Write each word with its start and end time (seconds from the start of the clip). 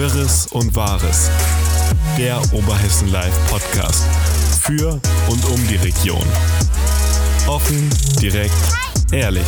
Wirres 0.00 0.46
und 0.46 0.74
Wahres. 0.74 1.30
Der 2.16 2.38
Oberhessen 2.54 3.12
Live 3.12 3.36
Podcast. 3.50 4.02
Für 4.62 4.92
und 5.28 5.44
um 5.44 5.68
die 5.68 5.76
Region. 5.76 6.24
Offen, 7.46 7.90
direkt, 8.18 8.54
ehrlich. 9.12 9.44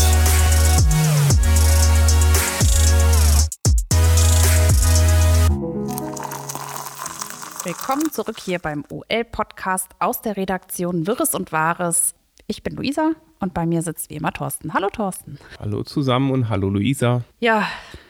Willkommen 7.64 8.12
zurück 8.12 8.38
hier 8.38 8.58
beim 8.58 8.84
OL-Podcast 8.90 9.88
aus 10.00 10.20
der 10.20 10.36
Redaktion 10.36 11.06
Wirres 11.06 11.34
und 11.34 11.52
Wahres. 11.52 12.14
Ich 12.46 12.62
bin 12.62 12.76
Luisa 12.76 13.12
und 13.40 13.54
bei 13.54 13.64
mir 13.64 13.80
sitzt 13.80 14.10
wie 14.10 14.16
immer 14.16 14.34
Thorsten. 14.34 14.74
Hallo 14.74 14.90
Thorsten. 14.90 15.38
Hallo 15.58 15.82
zusammen 15.82 16.30
und 16.30 16.50
hallo 16.50 16.68
Luisa. 16.68 17.22
Ja, 17.40 17.66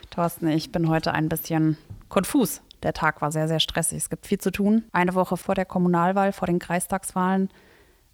Thorsten, 0.09 0.49
ich 0.49 0.73
bin 0.73 0.89
heute 0.89 1.13
ein 1.13 1.29
bisschen 1.29 1.77
konfus. 2.13 2.61
Der 2.83 2.93
Tag 2.93 3.21
war 3.21 3.31
sehr, 3.31 3.47
sehr 3.47 3.59
stressig. 3.59 3.97
Es 3.97 4.09
gibt 4.09 4.27
viel 4.27 4.37
zu 4.37 4.51
tun. 4.51 4.83
Eine 4.91 5.15
Woche 5.15 5.35
vor 5.35 5.55
der 5.55 5.65
Kommunalwahl, 5.65 6.31
vor 6.31 6.45
den 6.45 6.59
Kreistagswahlen. 6.59 7.49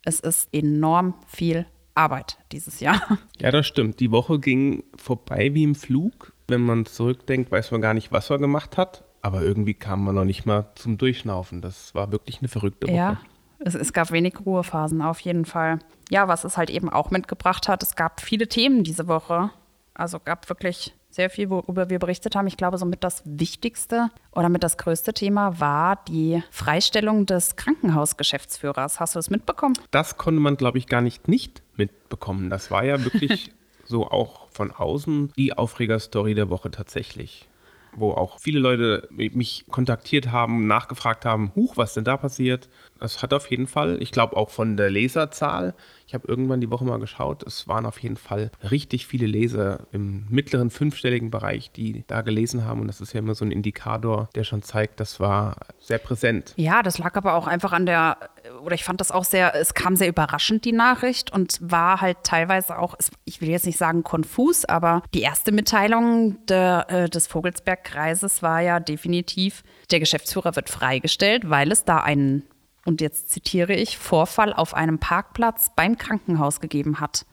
Es 0.05 0.21
ist 0.21 0.48
enorm 0.53 1.16
viel 1.27 1.66
Arbeit 1.95 2.38
dieses 2.54 2.80
Jahr. 2.80 3.02
Ja, 3.40 3.52
das 3.52 3.67
stimmt. 3.67 3.99
Die 4.02 4.12
Woche 4.12 4.40
ging 4.40 4.84
vorbei 4.98 5.54
wie 5.54 5.63
im 5.63 5.76
Flug. 5.76 6.34
Wenn 6.48 6.62
man 6.62 6.85
zurückdenkt, 6.85 7.52
weiß 7.52 7.71
man 7.71 7.80
gar 7.81 7.93
nicht, 7.93 8.12
was 8.12 8.30
man 8.30 8.41
gemacht 8.41 8.77
hat. 8.77 9.05
Aber 9.21 9.41
irgendwie 9.41 9.73
kam 9.73 10.04
man 10.04 10.16
noch 10.16 10.26
nicht 10.26 10.45
mal 10.45 10.71
zum 10.76 10.98
Durchschnaufen. 10.98 11.62
Das 11.62 11.95
war 11.95 12.12
wirklich 12.12 12.40
eine 12.40 12.49
verrückte 12.49 12.88
Woche. 12.88 12.95
Ja, 12.95 13.18
es, 13.59 13.76
es 13.76 13.93
gab 13.93 14.12
wenig 14.12 14.35
Ruhephasen 14.45 15.02
auf 15.02 15.20
jeden 15.21 15.45
Fall. 15.45 15.79
Ja, 16.09 16.27
was 16.27 16.43
es 16.43 16.57
halt 16.57 16.70
eben 16.70 16.90
auch 16.90 17.12
mitgebracht 17.12 17.68
hat, 17.68 17.81
es 17.81 17.95
gab 17.95 18.21
viele 18.21 18.48
Themen 18.48 18.84
diese 18.84 19.07
Woche. 19.07 19.52
Also 19.93 20.20
gab 20.20 20.49
wirklich 20.49 20.93
sehr 21.09 21.30
viel, 21.30 21.49
worüber 21.49 21.90
wir 21.90 21.99
berichtet 21.99 22.36
haben. 22.36 22.48
Ich 22.48 22.58
glaube, 22.58 22.77
somit 22.77 23.04
das 23.04 23.24
wichtigste 23.26 24.10
oder 24.32 24.49
mit 24.49 24.63
das 24.63 24.77
größte 24.77 25.13
Thema 25.13 25.60
war 25.60 26.04
die 26.07 26.43
Freistellung 26.51 27.26
des 27.26 27.55
Krankenhausgeschäftsführers. 27.55 28.99
Hast 28.99 29.16
du 29.16 29.20
das 29.20 29.29
mitbekommen? 29.29 29.76
Das 29.91 30.18
konnte 30.18 30.40
man, 30.40 30.55
glaube 30.55 30.77
ich, 30.77 30.88
gar 30.88 31.01
nicht 31.01 31.27
nicht 31.27 31.62
mitbekommen. 31.76 32.49
Das 32.49 32.71
war 32.71 32.84
ja 32.84 33.04
wirklich 33.04 33.51
so 33.85 34.07
auch 34.07 34.49
von 34.51 34.71
außen 34.71 35.34
die 35.35 35.54
Aufregerstory 35.54 36.35
der 36.35 36.49
Woche 36.49 36.71
tatsächlich 36.71 37.49
wo 37.96 38.12
auch 38.12 38.40
viele 38.40 38.60
Leute 38.60 39.07
mich 39.12 39.66
kontaktiert 39.70 40.32
haben, 40.32 40.68
nachgefragt 40.68 41.26
haben, 41.26 41.51
huch, 41.55 41.77
was 41.77 41.94
denn 41.94 42.04
da 42.04 42.18
passiert. 42.18 42.70
Das 42.99 43.21
hat 43.21 43.33
auf 43.33 43.49
jeden 43.49 43.67
Fall, 43.67 44.01
ich 44.01 44.11
glaube 44.11 44.35
auch 44.37 44.49
von 44.49 44.77
der 44.77 44.89
Leserzahl, 44.89 45.73
ich 46.09 46.15
habe 46.15 46.27
irgendwann 46.27 46.59
die 46.59 46.71
Woche 46.71 46.85
mal 46.85 46.99
geschaut, 46.99 47.43
es 47.43 47.67
waren 47.67 47.85
auf 47.85 47.99
jeden 47.99 48.17
Fall 48.17 48.49
richtig 48.71 49.05
viele 49.05 49.27
Leser 49.27 49.81
im 49.91 50.25
mittleren 50.29 50.71
fünfstelligen 50.71 51.29
Bereich, 51.29 51.71
die 51.71 52.03
da 52.07 52.21
gelesen 52.21 52.65
haben. 52.65 52.81
Und 52.81 52.87
das 52.87 52.99
ist 52.99 53.13
ja 53.13 53.20
immer 53.20 53.35
so 53.35 53.45
ein 53.45 53.51
Indikator, 53.51 54.27
der 54.33 54.43
schon 54.43 54.63
zeigt, 54.63 54.99
das 54.99 55.20
war 55.20 55.57
sehr 55.77 55.99
präsent. 55.99 56.53
Ja, 56.55 56.81
das 56.81 56.97
lag 56.97 57.15
aber 57.15 57.35
auch 57.35 57.45
einfach 57.45 57.73
an 57.73 57.85
der, 57.85 58.17
oder 58.63 58.73
ich 58.73 58.83
fand 58.83 58.99
das 59.01 59.11
auch 59.11 59.23
sehr, 59.23 59.53
es 59.53 59.75
kam 59.75 59.95
sehr 59.95 60.07
überraschend, 60.07 60.65
die 60.65 60.71
Nachricht, 60.71 61.31
und 61.31 61.59
war 61.61 62.01
halt 62.01 62.17
teilweise 62.23 62.79
auch, 62.79 62.95
ich 63.25 63.39
will 63.39 63.49
jetzt 63.49 63.67
nicht 63.67 63.77
sagen 63.77 64.03
konfus, 64.03 64.66
aber 64.66 65.03
die 65.13 65.22
erste 65.22 65.51
Mitteilung 65.51 66.44
der, 66.47 66.88
äh, 66.89 67.09
des 67.09 67.27
Vogelsbergkreises 67.27 68.41
war 68.41 68.61
ja 68.61 68.79
definitiv, 68.79 69.63
der 69.91 70.00
Geschäftsführer 70.00 70.55
wird 70.55 70.69
freigestellt, 70.69 71.50
weil 71.51 71.72
es 71.72 71.85
da 71.85 71.97
einen 72.00 72.44
und 72.90 73.01
jetzt 73.01 73.29
zitiere 73.29 73.73
ich, 73.73 74.00
Vorfall 74.00 74.51
auf 74.51 74.73
einem 74.73 74.97
Parkplatz 74.97 75.72
beim 75.75 76.00
Krankenhaus 76.00 76.59
gegeben 76.59 77.00
hat. 77.00 77.28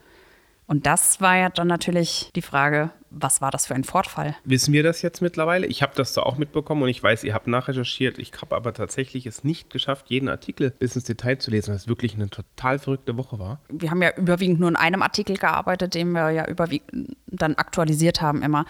Und 0.66 0.84
das 0.84 1.22
war 1.22 1.36
ja 1.36 1.48
dann 1.48 1.66
natürlich 1.66 2.30
die 2.36 2.42
Frage, 2.42 2.90
was 3.08 3.40
war 3.40 3.50
das 3.50 3.66
für 3.66 3.74
ein 3.74 3.84
Vorfall? 3.84 4.36
Wissen 4.44 4.74
wir 4.74 4.82
das 4.82 5.00
jetzt 5.00 5.22
mittlerweile? 5.22 5.66
Ich 5.66 5.80
habe 5.80 5.92
das 5.96 6.12
so 6.12 6.22
auch 6.22 6.36
mitbekommen 6.36 6.82
und 6.82 6.90
ich 6.90 7.02
weiß, 7.02 7.24
ihr 7.24 7.32
habt 7.32 7.46
nachrecherchiert. 7.46 8.18
Ich 8.18 8.32
habe 8.42 8.54
aber 8.54 8.74
tatsächlich 8.74 9.24
es 9.24 9.44
nicht 9.44 9.70
geschafft, 9.70 10.10
jeden 10.10 10.28
Artikel 10.28 10.72
bis 10.72 10.94
ins 10.94 11.04
Detail 11.04 11.38
zu 11.38 11.50
lesen, 11.50 11.74
was 11.74 11.88
wirklich 11.88 12.14
eine 12.14 12.28
total 12.28 12.78
verrückte 12.78 13.16
Woche 13.16 13.38
war. 13.38 13.60
Wir 13.70 13.90
haben 13.90 14.02
ja 14.02 14.14
überwiegend 14.14 14.60
nur 14.60 14.68
in 14.68 14.76
einem 14.76 15.00
Artikel 15.00 15.38
gearbeitet, 15.38 15.94
den 15.94 16.10
wir 16.10 16.30
ja 16.32 16.46
überwiegend 16.46 17.16
dann 17.28 17.54
aktualisiert 17.54 18.20
haben 18.20 18.42
immer. 18.42 18.66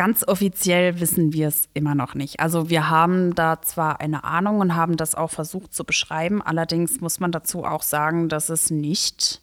Ganz 0.00 0.26
offiziell 0.26 0.98
wissen 0.98 1.34
wir 1.34 1.48
es 1.48 1.68
immer 1.74 1.94
noch 1.94 2.14
nicht. 2.14 2.40
Also 2.40 2.70
wir 2.70 2.88
haben 2.88 3.34
da 3.34 3.60
zwar 3.60 4.00
eine 4.00 4.24
Ahnung 4.24 4.60
und 4.60 4.74
haben 4.74 4.96
das 4.96 5.14
auch 5.14 5.28
versucht 5.28 5.74
zu 5.74 5.84
beschreiben, 5.84 6.40
allerdings 6.40 7.02
muss 7.02 7.20
man 7.20 7.32
dazu 7.32 7.64
auch 7.66 7.82
sagen, 7.82 8.30
dass 8.30 8.48
es 8.48 8.70
nicht 8.70 9.42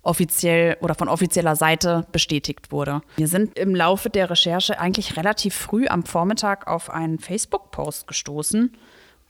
offiziell 0.00 0.78
oder 0.80 0.94
von 0.94 1.08
offizieller 1.08 1.56
Seite 1.56 2.06
bestätigt 2.10 2.72
wurde. 2.72 3.02
Wir 3.16 3.28
sind 3.28 3.58
im 3.58 3.74
Laufe 3.74 4.08
der 4.08 4.30
Recherche 4.30 4.80
eigentlich 4.80 5.18
relativ 5.18 5.54
früh 5.54 5.86
am 5.88 6.04
Vormittag 6.04 6.66
auf 6.66 6.88
einen 6.88 7.18
Facebook-Post 7.18 8.06
gestoßen, 8.06 8.72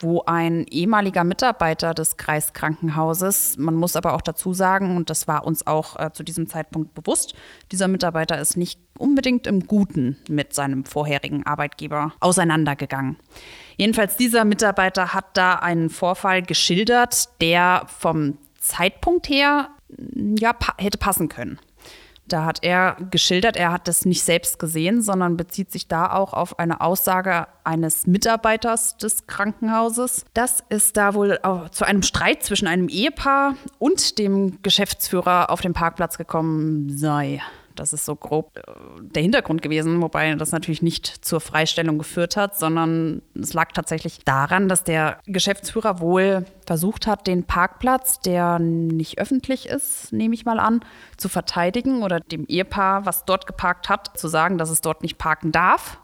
wo 0.00 0.22
ein 0.26 0.64
ehemaliger 0.68 1.24
Mitarbeiter 1.24 1.94
des 1.94 2.16
Kreiskrankenhauses, 2.16 3.56
man 3.58 3.74
muss 3.74 3.96
aber 3.96 4.14
auch 4.14 4.20
dazu 4.20 4.54
sagen, 4.54 4.96
und 4.96 5.10
das 5.10 5.26
war 5.26 5.44
uns 5.44 5.66
auch 5.66 5.98
äh, 5.98 6.12
zu 6.12 6.22
diesem 6.22 6.48
Zeitpunkt 6.48 6.94
bewusst, 6.94 7.34
dieser 7.72 7.88
Mitarbeiter 7.88 8.40
ist 8.40 8.56
nicht 8.56 8.80
unbedingt 8.96 9.46
im 9.46 9.66
Guten 9.66 10.16
mit 10.28 10.54
seinem 10.54 10.84
vorherigen 10.84 11.44
Arbeitgeber 11.46 12.12
auseinandergegangen. 12.20 13.16
Jedenfalls 13.76 14.16
dieser 14.16 14.44
Mitarbeiter 14.44 15.14
hat 15.14 15.36
da 15.36 15.54
einen 15.54 15.90
Vorfall 15.90 16.42
geschildert, 16.42 17.40
der 17.40 17.82
vom 17.86 18.38
Zeitpunkt 18.58 19.28
her 19.28 19.68
ja, 20.14 20.52
pa 20.52 20.74
hätte 20.78 20.98
passen 20.98 21.28
können. 21.28 21.58
Da 22.28 22.44
hat 22.44 22.62
er 22.62 22.96
geschildert, 23.10 23.56
er 23.56 23.72
hat 23.72 23.88
das 23.88 24.04
nicht 24.04 24.22
selbst 24.22 24.58
gesehen, 24.58 25.02
sondern 25.02 25.36
bezieht 25.36 25.72
sich 25.72 25.88
da 25.88 26.12
auch 26.12 26.32
auf 26.32 26.58
eine 26.58 26.80
Aussage 26.80 27.46
eines 27.64 28.06
Mitarbeiters 28.06 28.96
des 28.96 29.26
Krankenhauses, 29.26 30.24
dass 30.34 30.62
es 30.68 30.92
da 30.92 31.14
wohl 31.14 31.38
zu 31.72 31.84
einem 31.84 32.02
Streit 32.02 32.42
zwischen 32.42 32.68
einem 32.68 32.88
Ehepaar 32.88 33.54
und 33.78 34.18
dem 34.18 34.62
Geschäftsführer 34.62 35.50
auf 35.50 35.60
dem 35.60 35.72
Parkplatz 35.72 36.18
gekommen 36.18 36.96
sei. 36.96 37.40
Das 37.78 37.92
ist 37.92 38.04
so 38.04 38.16
grob 38.16 38.56
äh, 38.56 38.62
der 39.00 39.22
Hintergrund 39.22 39.62
gewesen, 39.62 40.02
wobei 40.02 40.34
das 40.34 40.52
natürlich 40.52 40.82
nicht 40.82 41.06
zur 41.06 41.40
Freistellung 41.40 41.98
geführt 41.98 42.36
hat, 42.36 42.58
sondern 42.58 43.22
es 43.40 43.54
lag 43.54 43.72
tatsächlich 43.72 44.20
daran, 44.24 44.68
dass 44.68 44.84
der 44.84 45.18
Geschäftsführer 45.26 46.00
wohl 46.00 46.44
versucht 46.66 47.06
hat, 47.06 47.26
den 47.26 47.44
Parkplatz, 47.44 48.20
der 48.20 48.58
nicht 48.58 49.18
öffentlich 49.18 49.68
ist, 49.68 50.12
nehme 50.12 50.34
ich 50.34 50.44
mal 50.44 50.58
an, 50.58 50.80
zu 51.16 51.28
verteidigen 51.28 52.02
oder 52.02 52.20
dem 52.20 52.46
Ehepaar, 52.46 53.06
was 53.06 53.24
dort 53.24 53.46
geparkt 53.46 53.88
hat, 53.88 54.18
zu 54.18 54.28
sagen, 54.28 54.58
dass 54.58 54.70
es 54.70 54.80
dort 54.80 55.02
nicht 55.02 55.18
parken 55.18 55.52
darf. 55.52 55.98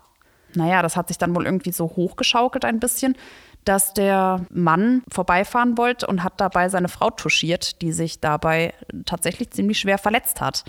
Naja, 0.54 0.82
das 0.82 0.96
hat 0.96 1.08
sich 1.08 1.18
dann 1.18 1.34
wohl 1.34 1.46
irgendwie 1.46 1.72
so 1.72 1.84
hochgeschaukelt 1.84 2.64
ein 2.64 2.78
bisschen, 2.78 3.16
dass 3.64 3.94
der 3.94 4.44
Mann 4.50 5.02
vorbeifahren 5.10 5.78
wollte 5.78 6.06
und 6.06 6.22
hat 6.22 6.34
dabei 6.40 6.68
seine 6.68 6.88
Frau 6.88 7.10
touchiert, 7.10 7.80
die 7.82 7.92
sich 7.92 8.20
dabei 8.20 8.74
tatsächlich 9.06 9.50
ziemlich 9.50 9.78
schwer 9.78 9.98
verletzt 9.98 10.40
hat. 10.40 10.64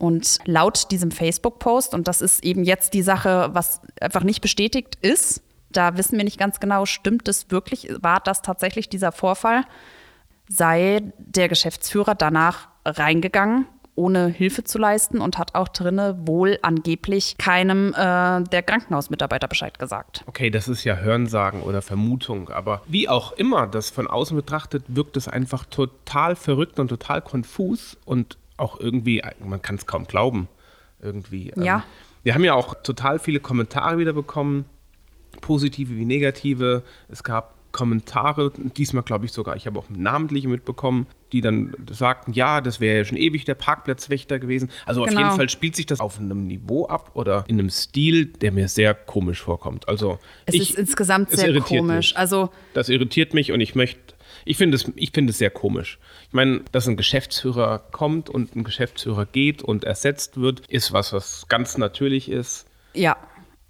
Und 0.00 0.38
laut 0.46 0.90
diesem 0.90 1.10
Facebook-Post, 1.10 1.92
und 1.92 2.08
das 2.08 2.22
ist 2.22 2.42
eben 2.42 2.64
jetzt 2.64 2.94
die 2.94 3.02
Sache, 3.02 3.50
was 3.52 3.82
einfach 4.00 4.24
nicht 4.24 4.40
bestätigt 4.40 4.96
ist, 5.02 5.42
da 5.70 5.98
wissen 5.98 6.16
wir 6.16 6.24
nicht 6.24 6.38
ganz 6.38 6.58
genau, 6.58 6.86
stimmt 6.86 7.28
es 7.28 7.50
wirklich, 7.50 7.92
war 8.00 8.20
das 8.20 8.40
tatsächlich 8.40 8.88
dieser 8.88 9.12
Vorfall, 9.12 9.64
sei 10.48 11.02
der 11.18 11.50
Geschäftsführer 11.50 12.14
danach 12.14 12.68
reingegangen, 12.86 13.66
ohne 13.94 14.28
Hilfe 14.28 14.64
zu 14.64 14.78
leisten 14.78 15.20
und 15.20 15.36
hat 15.36 15.54
auch 15.54 15.68
drinne 15.68 16.16
wohl 16.24 16.58
angeblich 16.62 17.36
keinem 17.36 17.92
äh, 17.92 18.42
der 18.42 18.62
Krankenhausmitarbeiter 18.62 19.48
Bescheid 19.48 19.78
gesagt. 19.78 20.24
Okay, 20.26 20.48
das 20.48 20.66
ist 20.66 20.82
ja 20.84 20.96
Hörensagen 20.96 21.60
oder 21.60 21.82
Vermutung, 21.82 22.48
aber 22.48 22.80
wie 22.86 23.06
auch 23.06 23.32
immer 23.32 23.66
das 23.66 23.90
von 23.90 24.06
außen 24.06 24.34
betrachtet, 24.34 24.84
wirkt 24.88 25.18
es 25.18 25.28
einfach 25.28 25.66
total 25.66 26.36
verrückt 26.36 26.80
und 26.80 26.88
total 26.88 27.20
konfus 27.20 27.98
und 28.06 28.38
auch 28.60 28.78
irgendwie, 28.78 29.22
man 29.44 29.62
kann 29.62 29.76
es 29.76 29.86
kaum 29.86 30.06
glauben, 30.06 30.48
irgendwie. 31.02 31.50
Ähm, 31.56 31.62
ja. 31.62 31.84
wir 32.22 32.34
haben 32.34 32.44
ja 32.44 32.54
auch 32.54 32.74
total 32.82 33.18
viele 33.18 33.40
Kommentare 33.40 33.98
wieder 33.98 34.12
bekommen, 34.12 34.64
positive 35.40 35.96
wie 35.96 36.04
negative. 36.04 36.82
Es 37.08 37.22
gab 37.22 37.54
Kommentare, 37.72 38.50
diesmal 38.76 39.04
glaube 39.04 39.26
ich 39.26 39.32
sogar, 39.32 39.54
ich 39.54 39.66
habe 39.66 39.78
auch 39.78 39.88
namentliche 39.88 40.48
mitbekommen, 40.48 41.06
die 41.32 41.40
dann 41.40 41.72
sagten, 41.88 42.32
ja, 42.32 42.60
das 42.60 42.80
wäre 42.80 42.98
ja 42.98 43.04
schon 43.04 43.16
ewig 43.16 43.44
der 43.44 43.54
Parkplatzwächter 43.54 44.40
gewesen. 44.40 44.70
Also 44.86 45.04
genau. 45.04 45.12
auf 45.12 45.18
jeden 45.18 45.36
Fall 45.36 45.48
spielt 45.48 45.76
sich 45.76 45.86
das 45.86 46.00
auf 46.00 46.18
einem 46.18 46.46
Niveau 46.48 46.86
ab 46.86 47.12
oder 47.14 47.44
in 47.46 47.60
einem 47.60 47.70
Stil, 47.70 48.26
der 48.26 48.50
mir 48.50 48.68
sehr 48.68 48.94
komisch 48.94 49.40
vorkommt. 49.40 49.88
Also 49.88 50.18
es 50.46 50.54
ich, 50.54 50.70
ist 50.70 50.78
insgesamt 50.78 51.30
sehr 51.30 51.60
komisch. 51.60 52.10
Mich. 52.10 52.18
Also 52.18 52.50
das 52.74 52.88
irritiert 52.88 53.34
mich 53.34 53.52
und 53.52 53.60
ich 53.60 53.76
möchte 53.76 54.14
ich 54.44 54.56
finde 54.56 54.76
es, 54.76 54.90
ich 54.96 55.16
es 55.16 55.38
sehr 55.38 55.50
komisch. 55.50 55.98
Ich 56.28 56.32
meine, 56.32 56.62
dass 56.72 56.86
ein 56.86 56.96
Geschäftsführer 56.96 57.78
kommt 57.90 58.30
und 58.30 58.56
ein 58.56 58.64
Geschäftsführer 58.64 59.26
geht 59.26 59.62
und 59.62 59.84
ersetzt 59.84 60.40
wird, 60.40 60.66
ist 60.68 60.92
was, 60.92 61.12
was 61.12 61.46
ganz 61.48 61.78
natürlich 61.78 62.30
ist. 62.30 62.66
Ja. 62.94 63.16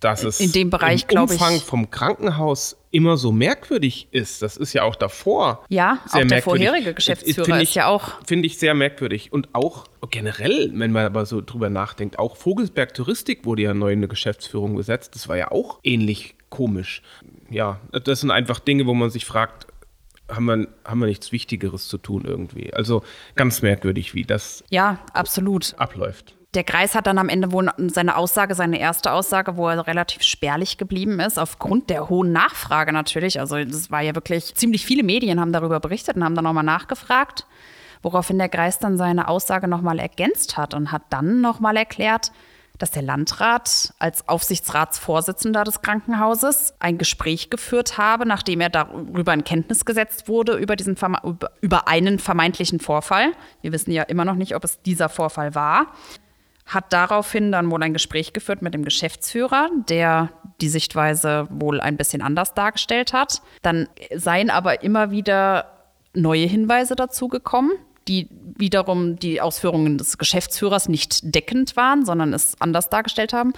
Dass 0.00 0.24
es 0.24 0.40
in 0.40 0.52
dem 0.52 0.70
Bereich, 0.70 1.04
im 1.10 1.20
Umfang 1.20 1.56
ich, 1.56 1.62
vom 1.62 1.90
Krankenhaus 1.90 2.78
immer 2.90 3.18
so 3.18 3.32
merkwürdig 3.32 4.08
ist. 4.12 4.40
Das 4.40 4.56
ist 4.56 4.72
ja 4.72 4.82
auch 4.82 4.96
davor. 4.96 5.64
Ja, 5.68 5.98
auch 6.10 6.24
der 6.24 6.42
vorherige 6.42 6.94
Geschäftsführer 6.94 7.56
ist, 7.56 7.70
ist 7.70 7.74
ja 7.74 7.86
auch. 7.86 8.24
Finde 8.24 8.46
ich 8.46 8.58
sehr 8.58 8.72
merkwürdig. 8.72 9.30
Und 9.30 9.54
auch 9.54 9.84
generell, 10.10 10.70
wenn 10.74 10.92
man 10.92 11.04
aber 11.04 11.26
so 11.26 11.42
drüber 11.42 11.68
nachdenkt, 11.68 12.18
auch 12.18 12.36
Vogelsberg 12.36 12.94
Touristik 12.94 13.44
wurde 13.44 13.62
ja 13.62 13.74
neu 13.74 13.92
in 13.92 13.98
eine 13.98 14.08
Geschäftsführung 14.08 14.76
gesetzt. 14.76 15.14
Das 15.14 15.28
war 15.28 15.36
ja 15.36 15.50
auch 15.50 15.80
ähnlich 15.82 16.34
komisch. 16.48 17.02
Ja, 17.50 17.80
das 17.92 18.20
sind 18.20 18.30
einfach 18.30 18.58
Dinge, 18.58 18.86
wo 18.86 18.94
man 18.94 19.10
sich 19.10 19.26
fragt, 19.26 19.66
haben 20.30 20.44
wir, 20.46 20.68
haben 20.84 21.00
wir 21.00 21.06
nichts 21.06 21.32
Wichtigeres 21.32 21.88
zu 21.88 21.98
tun 21.98 22.24
irgendwie? 22.24 22.72
Also 22.74 23.02
ganz 23.36 23.62
merkwürdig, 23.62 24.14
wie 24.14 24.24
das 24.24 24.64
Ja, 24.70 24.98
absolut. 25.12 25.74
abläuft. 25.78 26.36
Der 26.54 26.64
Kreis 26.64 26.96
hat 26.96 27.06
dann 27.06 27.18
am 27.18 27.28
Ende 27.28 27.52
wohl 27.52 27.70
seine 27.88 28.16
Aussage, 28.16 28.56
seine 28.56 28.80
erste 28.80 29.12
Aussage, 29.12 29.56
wo 29.56 29.68
er 29.68 29.86
relativ 29.86 30.22
spärlich 30.22 30.78
geblieben 30.78 31.20
ist, 31.20 31.38
aufgrund 31.38 31.90
der 31.90 32.08
hohen 32.08 32.32
Nachfrage 32.32 32.92
natürlich. 32.92 33.38
Also 33.38 33.62
das 33.64 33.90
war 33.92 34.00
ja 34.00 34.16
wirklich, 34.16 34.54
ziemlich 34.56 34.84
viele 34.84 35.04
Medien 35.04 35.38
haben 35.38 35.52
darüber 35.52 35.78
berichtet 35.78 36.16
und 36.16 36.24
haben 36.24 36.34
dann 36.34 36.42
nochmal 36.44 36.64
nachgefragt, 36.64 37.46
woraufhin 38.02 38.38
der 38.38 38.48
Kreis 38.48 38.80
dann 38.80 38.96
seine 38.98 39.28
Aussage 39.28 39.68
nochmal 39.68 40.00
ergänzt 40.00 40.56
hat 40.56 40.74
und 40.74 40.90
hat 40.90 41.02
dann 41.10 41.40
nochmal 41.40 41.76
erklärt, 41.76 42.32
dass 42.80 42.90
der 42.90 43.02
Landrat 43.02 43.92
als 43.98 44.28
Aufsichtsratsvorsitzender 44.28 45.64
des 45.64 45.82
Krankenhauses 45.82 46.74
ein 46.80 46.98
Gespräch 46.98 47.50
geführt 47.50 47.98
habe, 47.98 48.26
nachdem 48.26 48.60
er 48.60 48.70
darüber 48.70 49.34
in 49.34 49.44
Kenntnis 49.44 49.84
gesetzt 49.84 50.28
wurde, 50.28 50.56
über, 50.56 50.76
diesen, 50.76 50.96
über 51.60 51.88
einen 51.88 52.18
vermeintlichen 52.18 52.80
Vorfall. 52.80 53.32
Wir 53.60 53.72
wissen 53.72 53.92
ja 53.92 54.02
immer 54.04 54.24
noch 54.24 54.34
nicht, 54.34 54.56
ob 54.56 54.64
es 54.64 54.80
dieser 54.82 55.08
Vorfall 55.08 55.54
war 55.54 55.92
hat 56.66 56.92
daraufhin 56.92 57.50
dann 57.50 57.68
wohl 57.68 57.82
ein 57.82 57.92
Gespräch 57.92 58.32
geführt 58.32 58.62
mit 58.62 58.74
dem 58.74 58.84
Geschäftsführer, 58.84 59.70
der 59.88 60.30
die 60.60 60.68
Sichtweise 60.68 61.48
wohl 61.50 61.80
ein 61.80 61.96
bisschen 61.96 62.22
anders 62.22 62.54
dargestellt 62.54 63.12
hat. 63.12 63.42
Dann 63.62 63.88
seien 64.14 64.50
aber 64.50 64.84
immer 64.84 65.10
wieder 65.10 65.66
neue 66.14 66.46
Hinweise 66.46 66.94
dazu 66.94 67.26
gekommen, 67.26 67.72
die 68.10 68.28
wiederum 68.56 69.16
die 69.16 69.40
Ausführungen 69.40 69.96
des 69.96 70.18
Geschäftsführers 70.18 70.88
nicht 70.88 71.34
deckend 71.34 71.76
waren, 71.76 72.04
sondern 72.04 72.34
es 72.34 72.60
anders 72.60 72.90
dargestellt 72.90 73.32
haben, 73.32 73.52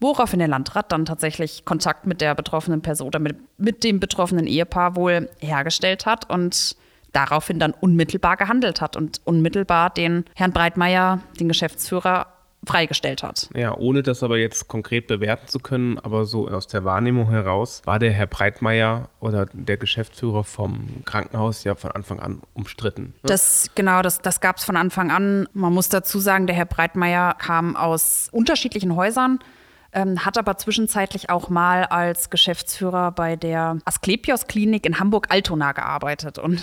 woraufhin 0.00 0.38
der 0.38 0.48
Landrat 0.48 0.90
dann 0.90 1.04
tatsächlich 1.04 1.66
Kontakt 1.66 2.06
mit 2.06 2.22
der 2.22 2.34
betroffenen 2.34 2.80
Person 2.80 3.08
oder 3.08 3.18
mit, 3.18 3.36
mit 3.58 3.84
dem 3.84 4.00
betroffenen 4.00 4.46
Ehepaar 4.46 4.96
wohl 4.96 5.28
hergestellt 5.40 6.06
hat 6.06 6.28
und 6.30 6.74
daraufhin 7.12 7.58
dann 7.58 7.72
unmittelbar 7.72 8.38
gehandelt 8.38 8.80
hat 8.80 8.96
und 8.96 9.20
unmittelbar 9.24 9.90
den 9.90 10.24
Herrn 10.34 10.52
Breitmeier, 10.52 11.20
den 11.38 11.48
Geschäftsführer, 11.48 12.37
freigestellt 12.66 13.22
hat. 13.22 13.48
Ja, 13.54 13.76
ohne 13.76 14.02
das 14.02 14.22
aber 14.22 14.38
jetzt 14.38 14.68
konkret 14.68 15.06
bewerten 15.06 15.48
zu 15.48 15.58
können, 15.58 15.98
aber 15.98 16.24
so 16.24 16.48
aus 16.48 16.66
der 16.66 16.84
Wahrnehmung 16.84 17.30
heraus 17.30 17.82
war 17.84 17.98
der 17.98 18.12
Herr 18.12 18.26
Breitmeier 18.26 19.08
oder 19.20 19.46
der 19.52 19.76
Geschäftsführer 19.76 20.44
vom 20.44 21.04
Krankenhaus 21.04 21.64
ja 21.64 21.74
von 21.74 21.92
Anfang 21.92 22.20
an 22.20 22.42
umstritten. 22.54 23.14
Ne? 23.22 23.28
Das 23.28 23.70
genau, 23.74 24.02
das, 24.02 24.20
das 24.20 24.40
gab 24.40 24.56
es 24.56 24.64
von 24.64 24.76
Anfang 24.76 25.10
an. 25.10 25.48
Man 25.52 25.72
muss 25.72 25.88
dazu 25.88 26.18
sagen, 26.18 26.46
der 26.46 26.56
Herr 26.56 26.66
Breitmeier 26.66 27.34
kam 27.34 27.76
aus 27.76 28.28
unterschiedlichen 28.32 28.96
Häusern. 28.96 29.38
Ähm, 29.90 30.22
hat 30.22 30.36
aber 30.36 30.58
zwischenzeitlich 30.58 31.30
auch 31.30 31.48
mal 31.48 31.84
als 31.84 32.28
Geschäftsführer 32.28 33.10
bei 33.10 33.36
der 33.36 33.78
Asklepios 33.86 34.46
Klinik 34.46 34.84
in 34.84 35.00
Hamburg-Altona 35.00 35.72
gearbeitet. 35.72 36.38
Und 36.38 36.62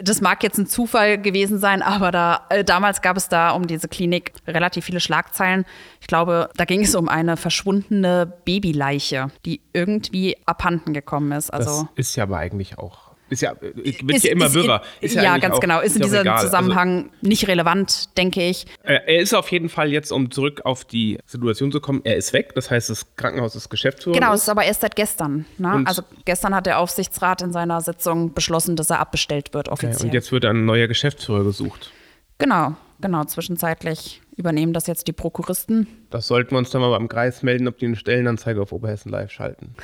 das 0.00 0.20
mag 0.20 0.42
jetzt 0.42 0.58
ein 0.58 0.66
Zufall 0.66 1.18
gewesen 1.18 1.58
sein, 1.58 1.82
aber 1.82 2.12
da, 2.12 2.46
äh, 2.50 2.64
damals 2.64 3.02
gab 3.02 3.16
es 3.16 3.28
da 3.28 3.50
um 3.50 3.66
diese 3.66 3.88
Klinik 3.88 4.32
relativ 4.46 4.84
viele 4.84 5.00
Schlagzeilen. 5.00 5.64
Ich 6.00 6.06
glaube, 6.06 6.50
da 6.56 6.64
ging 6.64 6.82
es 6.82 6.94
um 6.94 7.08
eine 7.08 7.36
verschwundene 7.36 8.32
Babyleiche, 8.44 9.30
die 9.44 9.60
irgendwie 9.72 10.36
abhanden 10.46 10.92
gekommen 10.92 11.32
ist. 11.32 11.50
Also 11.50 11.88
das 11.96 12.08
ist 12.08 12.16
ja 12.16 12.24
aber 12.24 12.38
eigentlich 12.38 12.78
auch 12.78 13.11
ist 13.32 13.40
ja, 13.42 13.54
wird 13.60 13.76
ist, 13.76 14.24
ja 14.24 14.32
immer 14.32 14.46
ist, 14.46 14.54
wirrer. 14.54 14.82
Ist 15.00 15.14
ja, 15.14 15.22
ja 15.22 15.38
ganz 15.38 15.56
auch, 15.56 15.60
genau. 15.60 15.80
Ist, 15.80 15.96
in 15.96 16.02
diesem 16.02 16.26
also 16.28 16.46
Zusammenhang 16.46 17.04
also, 17.04 17.28
nicht 17.28 17.48
relevant, 17.48 18.16
denke 18.16 18.42
ich. 18.42 18.66
Äh, 18.84 19.00
er 19.06 19.20
ist 19.20 19.34
auf 19.34 19.50
jeden 19.50 19.68
Fall 19.68 19.90
jetzt, 19.90 20.12
um 20.12 20.30
zurück 20.30 20.62
auf 20.64 20.84
die 20.84 21.18
Situation 21.26 21.72
zu 21.72 21.80
kommen, 21.80 22.00
er 22.04 22.16
ist 22.16 22.32
weg. 22.32 22.54
Das 22.54 22.70
heißt, 22.70 22.90
das 22.90 23.16
Krankenhaus 23.16 23.56
ist 23.56 23.68
Geschäftsführer. 23.68 24.14
Genau, 24.14 24.32
es 24.32 24.42
ist 24.42 24.48
aber 24.48 24.64
erst 24.64 24.82
seit 24.82 24.96
gestern. 24.96 25.44
Ne? 25.58 25.82
Also 25.84 26.02
gestern 26.24 26.54
hat 26.54 26.66
der 26.66 26.78
Aufsichtsrat 26.78 27.42
in 27.42 27.52
seiner 27.52 27.80
Sitzung 27.80 28.32
beschlossen, 28.32 28.76
dass 28.76 28.90
er 28.90 29.00
abbestellt 29.00 29.54
wird 29.54 29.68
offiziell. 29.68 29.96
Okay, 29.96 30.06
und 30.06 30.14
jetzt 30.14 30.32
wird 30.32 30.44
ein 30.44 30.64
neuer 30.64 30.86
Geschäftsführer 30.86 31.44
gesucht. 31.44 31.90
Genau, 32.38 32.76
genau. 33.00 33.24
Zwischenzeitlich 33.24 34.21
übernehmen 34.36 34.72
das 34.72 34.86
jetzt 34.86 35.06
die 35.08 35.12
Prokuristen. 35.12 35.86
Das 36.10 36.26
sollten 36.26 36.52
wir 36.52 36.58
uns 36.58 36.70
dann 36.70 36.80
mal 36.80 36.90
beim 36.90 37.08
Kreis 37.08 37.42
melden, 37.42 37.68
ob 37.68 37.78
die 37.78 37.86
eine 37.86 37.96
Stellenanzeige 37.96 38.60
auf 38.60 38.72
Oberhessen 38.72 39.10
Live 39.10 39.30
schalten. 39.30 39.74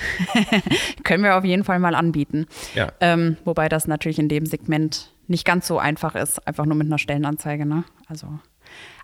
Können 1.05 1.23
wir 1.23 1.37
auf 1.37 1.45
jeden 1.45 1.65
Fall 1.65 1.79
mal 1.79 1.95
anbieten. 1.95 2.47
Ja. 2.75 2.93
Ähm, 3.01 3.37
wobei 3.45 3.69
das 3.69 3.87
natürlich 3.87 4.19
in 4.19 4.29
dem 4.29 4.47
Segment 4.47 5.13
nicht 5.27 5.45
ganz 5.45 5.67
so 5.67 5.79
einfach 5.79 6.15
ist, 6.15 6.47
einfach 6.47 6.65
nur 6.65 6.77
mit 6.77 6.87
einer 6.87 6.99
Stellenanzeige. 6.99 7.67
Ne? 7.67 7.85
Also. 8.09 8.27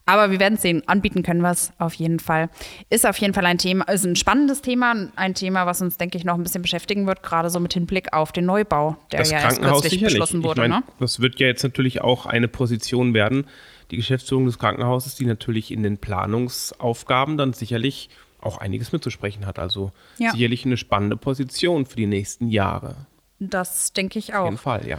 Aber 0.06 0.30
wir 0.30 0.38
werden 0.38 0.54
es 0.54 0.62
sehen. 0.62 0.82
Anbieten 0.86 1.22
können 1.22 1.40
wir 1.40 1.50
es 1.50 1.72
auf 1.78 1.94
jeden 1.94 2.18
Fall. 2.18 2.50
Ist 2.90 3.06
auf 3.06 3.16
jeden 3.18 3.32
Fall 3.32 3.46
ein 3.46 3.56
Thema, 3.56 3.84
ist 3.88 4.04
ein 4.04 4.16
spannendes 4.16 4.60
Thema, 4.60 4.94
ein 5.16 5.34
Thema, 5.34 5.64
was 5.64 5.80
uns, 5.80 5.96
denke 5.96 6.18
ich, 6.18 6.24
noch 6.24 6.34
ein 6.34 6.42
bisschen 6.42 6.62
beschäftigen 6.62 7.06
wird, 7.06 7.22
gerade 7.22 7.48
so 7.48 7.58
mit 7.58 7.72
Hinblick 7.72 8.12
auf 8.12 8.30
den 8.32 8.44
Neubau, 8.44 8.96
der 9.12 9.20
das 9.20 9.30
ja 9.30 9.40
erst 9.40 9.62
kürzlich 9.62 10.02
beschlossen 10.02 10.42
wurde. 10.44 10.62
Ich 10.62 10.68
mein, 10.68 10.80
ne? 10.80 10.86
Das 11.00 11.20
wird 11.20 11.40
ja 11.40 11.46
jetzt 11.46 11.62
natürlich 11.62 12.02
auch 12.02 12.26
eine 12.26 12.48
Position 12.48 13.14
werden, 13.14 13.46
die 13.94 13.98
Geschäftsführung 13.98 14.46
des 14.46 14.58
Krankenhauses, 14.58 15.14
die 15.14 15.24
natürlich 15.24 15.70
in 15.70 15.84
den 15.84 15.98
Planungsaufgaben 15.98 17.36
dann 17.36 17.52
sicherlich 17.52 18.10
auch 18.40 18.58
einiges 18.58 18.90
mitzusprechen 18.92 19.46
hat. 19.46 19.58
Also 19.58 19.92
ja. 20.18 20.32
sicherlich 20.32 20.64
eine 20.64 20.76
spannende 20.76 21.16
Position 21.16 21.86
für 21.86 21.96
die 21.96 22.06
nächsten 22.06 22.48
Jahre. 22.48 23.06
Das 23.38 23.92
denke 23.92 24.18
ich 24.18 24.34
auch. 24.34 24.40
Auf 24.40 24.46
jeden 24.46 24.58
Fall, 24.58 24.86
ja. 24.86 24.98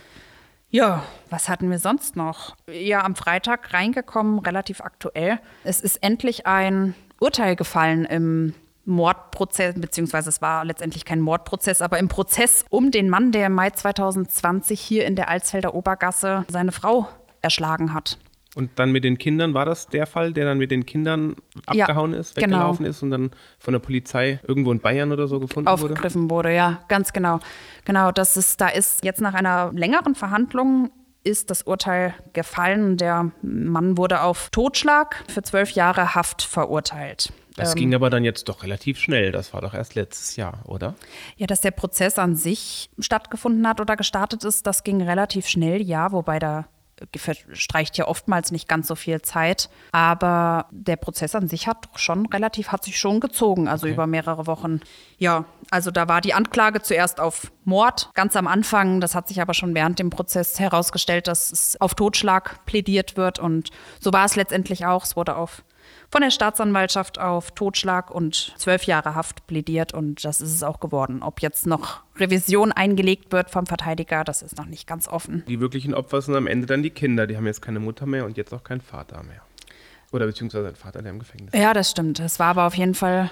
Ja, 0.70 1.04
was 1.30 1.48
hatten 1.50 1.70
wir 1.70 1.80
sonst 1.80 2.16
noch? 2.16 2.56
Ja, 2.72 3.04
am 3.04 3.16
Freitag 3.16 3.74
reingekommen, 3.74 4.40
relativ 4.40 4.82
aktuell. 4.82 5.40
Es 5.64 5.80
ist 5.80 5.98
endlich 5.98 6.48
ein 6.48 6.96
Urteil 7.20 7.56
gefallen 7.56 8.06
im 8.06 8.54
Mordprozess, 8.86 9.76
beziehungsweise 9.78 10.30
es 10.30 10.42
war 10.42 10.64
letztendlich 10.64 11.06
kein 11.06 11.20
Mordprozess, 11.20 11.82
aber 11.82 12.00
im 12.00 12.08
Prozess 12.08 12.66
um 12.70 12.92
den 12.92 13.10
Mann, 13.10 13.32
der 13.32 13.48
im 13.48 13.54
Mai 13.54 13.72
2020 13.72 14.80
hier 14.80 15.06
in 15.06 15.16
der 15.16 15.30
Alsfelder 15.30 15.74
Obergasse 15.76 16.46
seine 16.50 16.72
Frau 16.72 17.10
erschlagen 17.42 17.94
hat. 17.94 18.18
Und 18.56 18.72
dann 18.76 18.92
mit 18.92 19.04
den 19.04 19.18
Kindern, 19.18 19.54
war 19.54 19.66
das 19.66 19.88
der 19.88 20.08
Fall, 20.08 20.32
der 20.32 20.46
dann 20.46 20.58
mit 20.58 20.72
den 20.72 20.86
Kindern 20.86 21.36
abgehauen 21.66 22.14
ja, 22.14 22.20
ist, 22.20 22.36
genau. 22.36 22.48
weggelaufen 22.48 22.78
genau. 22.86 22.90
ist 22.90 23.04
und 23.04 23.12
dann 23.12 23.32
von 23.60 23.74
der 23.74 23.80
Polizei 23.80 24.40
irgendwo 24.48 24.72
in 24.72 24.80
Bayern 24.80 25.12
oder 25.12 25.28
so 25.28 25.42
gefunden 25.42 25.68
Aufgegriffen 25.68 25.92
wurde? 25.92 25.94
Aufgegriffen 25.94 26.30
wurde, 26.30 26.56
ja, 26.56 26.82
ganz 26.88 27.12
genau. 27.12 27.40
Genau, 27.84 28.12
das 28.14 28.38
ist, 28.38 28.62
da 28.62 28.70
ist 28.70 29.04
jetzt 29.04 29.20
nach 29.20 29.34
einer 29.34 29.72
längeren 29.74 30.16
Verhandlung 30.16 30.90
ist 31.26 31.50
das 31.50 31.64
Urteil 31.64 32.14
gefallen. 32.34 32.98
Der 32.98 33.32
Mann 33.42 33.98
wurde 33.98 34.22
auf 34.22 34.50
Totschlag 34.52 35.24
für 35.28 35.42
zwölf 35.42 35.72
Jahre 35.72 36.16
Haft 36.16 36.42
verurteilt. 36.44 37.34
Das 37.56 37.72
ähm, 37.72 37.76
ging 37.76 37.96
aber 37.96 38.10
dann 38.10 38.24
jetzt 38.24 38.48
doch 38.48 38.64
relativ 38.64 39.00
schnell. 39.00 39.32
Das 39.32 39.54
war 39.54 39.62
doch 39.62 39.74
erst 39.74 39.96
letztes 39.96 40.36
Jahr, 40.36 40.60
oder? 40.66 40.96
Ja, 41.36 41.48
dass 41.48 41.62
der 41.62 41.72
Prozess 41.72 42.20
an 42.20 42.36
sich 42.36 42.90
stattgefunden 43.00 43.68
hat 43.68 43.82
oder 43.82 43.96
gestartet 43.96 44.44
ist, 44.44 44.68
das 44.68 44.84
ging 44.84 45.02
relativ 45.02 45.48
schnell, 45.48 45.82
ja, 45.82 46.12
wobei 46.12 46.40
da 46.40 46.68
verstreicht 47.16 47.98
ja 47.98 48.08
oftmals 48.08 48.52
nicht 48.52 48.68
ganz 48.68 48.88
so 48.88 48.96
viel 48.96 49.22
Zeit. 49.22 49.70
Aber 49.92 50.68
der 50.72 50.96
Prozess 50.96 51.36
an 51.36 51.48
sich 51.48 51.68
hat 51.68 51.90
schon 51.96 52.26
relativ, 52.28 52.70
hat 52.70 52.84
sich 52.84 52.98
schon 52.98 53.20
gezogen, 53.20 53.68
also 53.68 53.86
okay. 53.86 53.94
über 53.94 54.08
mehrere 54.08 54.48
Wochen. 54.48 54.80
Ja, 55.18 55.46
also 55.72 55.92
da 55.92 56.08
war 56.08 56.22
die 56.22 56.34
Anklage 56.34 56.82
zuerst 56.82 57.20
auf 57.20 57.52
Mord 57.64 58.12
ganz 58.14 58.36
am 58.36 58.48
Anfang. 58.48 59.02
Das 59.02 59.16
hat 59.16 59.28
sich 59.28 59.42
aber 59.42 59.54
schon 59.54 59.76
während 59.76 60.00
dem 60.00 60.10
Prozess 60.10 60.60
herausgestellt, 60.60 61.28
dass 61.28 61.52
es 61.52 61.80
auf 61.82 61.96
Totschlag 61.96 62.66
plädiert 62.66 63.18
wird. 63.18 63.40
Und 63.40 63.72
so 64.00 64.14
war 64.14 64.26
es 64.26 64.36
letztendlich 64.36 64.86
auch. 64.86 65.04
Es 65.04 65.16
wurde 65.16 65.36
auf 65.36 65.64
von 66.10 66.22
der 66.22 66.32
Staatsanwaltschaft 66.32 67.20
auf 67.20 67.52
Totschlag 67.52 68.12
und 68.12 68.54
zwölf 68.58 68.84
Jahre 68.84 69.16
Haft 69.16 69.48
plädiert 69.48 69.94
und 69.94 70.24
das 70.24 70.42
ist 70.42 70.54
es 70.54 70.64
auch 70.64 70.80
geworden. 70.80 71.22
Ob 71.24 71.42
jetzt 71.42 71.68
noch 71.68 72.02
Revision 72.18 72.72
eingelegt 72.72 73.32
wird 73.32 73.50
vom 73.50 73.66
Verteidiger, 73.66 74.24
das 74.24 74.42
ist 74.42 74.58
noch 74.58 74.66
nicht 74.66 74.88
ganz 74.88 75.08
offen. 75.08 75.44
Die 75.48 75.60
wirklichen 75.60 75.94
Opfer 75.94 76.22
sind 76.22 76.36
am 76.36 76.48
Ende 76.48 76.68
dann 76.68 76.84
die 76.84 76.90
Kinder, 76.90 77.28
die 77.28 77.38
haben 77.38 77.46
jetzt 77.46 77.62
keine 77.62 77.80
Mutter 77.80 78.06
mehr 78.06 78.26
und 78.26 78.38
jetzt 78.38 78.54
auch 78.54 78.64
keinen 78.64 78.82
Vater 78.82 79.24
mehr. 79.24 79.42
Oder 80.12 80.28
beziehungsweise 80.28 80.68
ein 80.68 80.76
Vater, 80.76 81.02
der 81.02 81.12
im 81.12 81.20
Gefängnis 81.20 81.54
ist. 81.54 81.60
Ja, 81.60 81.74
das 81.74 81.92
stimmt. 81.92 82.20
Es 82.20 82.40
war 82.40 82.48
aber 82.48 82.68
auf 82.68 82.76
jeden 82.76 82.96
Fall 82.96 83.30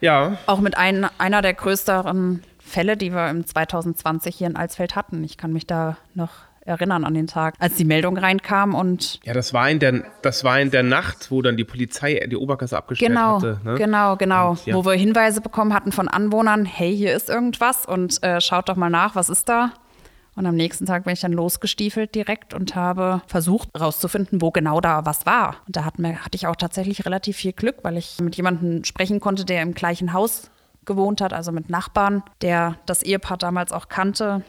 ja. 0.00 0.38
auch 0.46 0.60
mit 0.60 0.76
ein, 0.76 1.06
einer 1.18 1.42
der 1.42 1.54
größeren 1.54 2.42
Fälle, 2.58 2.96
die 2.96 3.12
wir 3.12 3.28
im 3.28 3.46
2020 3.46 4.34
hier 4.34 4.46
in 4.46 4.56
Alsfeld 4.56 4.96
hatten. 4.96 5.24
Ich 5.24 5.36
kann 5.36 5.52
mich 5.52 5.66
da 5.66 5.96
noch 6.14 6.30
erinnern 6.64 7.04
an 7.04 7.14
den 7.14 7.26
Tag, 7.26 7.54
als 7.58 7.74
die 7.74 7.84
Meldung 7.84 8.16
reinkam 8.16 8.74
und 8.74 9.20
ja, 9.24 9.32
das 9.32 9.52
war 9.52 9.68
in 9.68 9.78
der 9.78 10.04
das 10.22 10.44
war 10.44 10.60
in 10.60 10.70
der 10.70 10.82
Nacht, 10.82 11.30
wo 11.30 11.42
dann 11.42 11.56
die 11.56 11.64
Polizei 11.64 12.24
die 12.30 12.36
Obergasse 12.36 12.76
abgestellt 12.76 13.10
genau, 13.10 13.36
hatte. 13.36 13.60
Ne? 13.64 13.74
Genau, 13.74 14.16
genau, 14.16 14.50
und, 14.50 14.66
ja. 14.66 14.74
wo 14.74 14.84
wir 14.84 14.92
Hinweise 14.92 15.40
bekommen 15.40 15.74
hatten 15.74 15.92
von 15.92 16.08
Anwohnern, 16.08 16.64
hey, 16.64 16.96
hier 16.96 17.14
ist 17.14 17.28
irgendwas 17.28 17.86
und 17.86 18.22
äh, 18.22 18.40
schaut 18.40 18.68
doch 18.68 18.76
mal 18.76 18.90
nach, 18.90 19.14
was 19.14 19.28
ist 19.28 19.48
da? 19.48 19.72
Und 20.34 20.46
am 20.46 20.54
nächsten 20.54 20.86
Tag 20.86 21.04
bin 21.04 21.12
ich 21.12 21.20
dann 21.20 21.32
losgestiefelt 21.32 22.14
direkt 22.14 22.54
und 22.54 22.74
habe 22.74 23.20
versucht 23.26 23.68
herauszufinden, 23.74 24.40
wo 24.40 24.50
genau 24.50 24.80
da 24.80 25.04
was 25.04 25.26
war. 25.26 25.56
Und 25.66 25.76
da 25.76 25.84
hatten 25.84 26.02
wir, 26.02 26.24
hatte 26.24 26.36
ich 26.36 26.46
auch 26.46 26.56
tatsächlich 26.56 27.04
relativ 27.04 27.36
viel 27.36 27.52
Glück, 27.52 27.76
weil 27.82 27.98
ich 27.98 28.18
mit 28.20 28.36
jemandem 28.36 28.84
sprechen 28.84 29.20
konnte, 29.20 29.44
der 29.44 29.60
im 29.60 29.74
gleichen 29.74 30.14
Haus 30.14 30.50
gewohnt 30.86 31.20
hat, 31.20 31.32
also 31.32 31.52
mit 31.52 31.68
Nachbarn, 31.68 32.22
der 32.40 32.76
das 32.86 33.02
Ehepaar 33.02 33.36
damals 33.36 33.72
auch 33.72 33.88
kannte. 33.88 34.42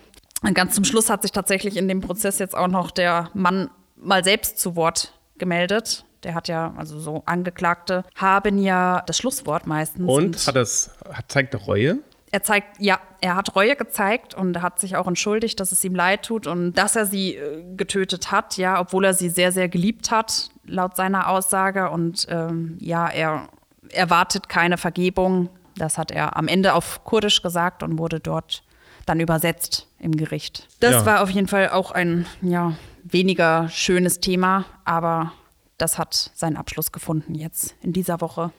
Und 0.43 0.53
ganz 0.53 0.75
zum 0.75 0.83
Schluss 0.83 1.09
hat 1.09 1.21
sich 1.21 1.31
tatsächlich 1.31 1.77
in 1.77 1.87
dem 1.87 2.01
Prozess 2.01 2.37
jetzt 2.37 2.55
auch 2.55 2.67
noch 2.67 2.91
der 2.91 3.29
Mann 3.33 3.69
mal 3.95 4.23
selbst 4.23 4.59
zu 4.59 4.75
Wort 4.75 5.13
gemeldet. 5.37 6.05
Der 6.23 6.35
hat 6.35 6.47
ja, 6.47 6.73
also 6.77 6.99
so 6.99 7.23
Angeklagte 7.25 8.03
haben 8.15 8.57
ja 8.57 9.03
das 9.07 9.17
Schlusswort 9.17 9.67
meistens. 9.67 10.07
Und, 10.07 10.25
und 10.35 10.47
hat 10.47 10.55
das, 10.55 10.91
hat, 11.11 11.31
zeigt 11.31 11.55
Reue? 11.67 11.99
Er 12.31 12.43
zeigt, 12.43 12.79
ja, 12.79 12.99
er 13.21 13.35
hat 13.35 13.55
Reue 13.55 13.75
gezeigt 13.75 14.33
und 14.33 14.61
hat 14.61 14.79
sich 14.79 14.95
auch 14.95 15.07
entschuldigt, 15.07 15.59
dass 15.59 15.71
es 15.71 15.83
ihm 15.83 15.95
leid 15.95 16.23
tut 16.23 16.47
und 16.47 16.73
dass 16.73 16.95
er 16.95 17.05
sie 17.05 17.35
äh, 17.35 17.63
getötet 17.75 18.31
hat, 18.31 18.57
ja, 18.57 18.79
obwohl 18.79 19.05
er 19.05 19.13
sie 19.13 19.29
sehr, 19.29 19.51
sehr 19.51 19.69
geliebt 19.69 20.11
hat, 20.11 20.49
laut 20.65 20.95
seiner 20.95 21.29
Aussage. 21.29 21.89
Und 21.89 22.25
ähm, 22.29 22.77
ja, 22.79 23.07
er 23.07 23.47
erwartet 23.89 24.49
keine 24.49 24.77
Vergebung. 24.77 25.49
Das 25.75 25.97
hat 25.97 26.11
er 26.11 26.35
am 26.35 26.47
Ende 26.47 26.73
auf 26.73 27.03
Kurdisch 27.03 27.41
gesagt 27.41 27.83
und 27.83 27.97
wurde 27.97 28.19
dort 28.19 28.63
dann 29.05 29.19
übersetzt 29.19 29.87
im 29.99 30.15
Gericht. 30.15 30.67
Das 30.79 30.91
Ja. 30.93 31.05
war 31.05 31.21
auf 31.23 31.29
jeden 31.29 31.47
Fall 31.47 31.69
auch 31.69 31.91
ein 31.91 32.25
ja, 32.41 32.75
weniger 33.03 33.67
schönes 33.69 34.19
Thema, 34.19 34.65
aber 34.85 35.33
das 35.77 35.97
hat 35.97 36.31
seinen 36.35 36.55
Abschluss 36.57 36.91
gefunden 36.91 37.35
jetzt 37.35 37.75
in 37.81 37.93
dieser 37.93 38.21
Woche. 38.21 38.51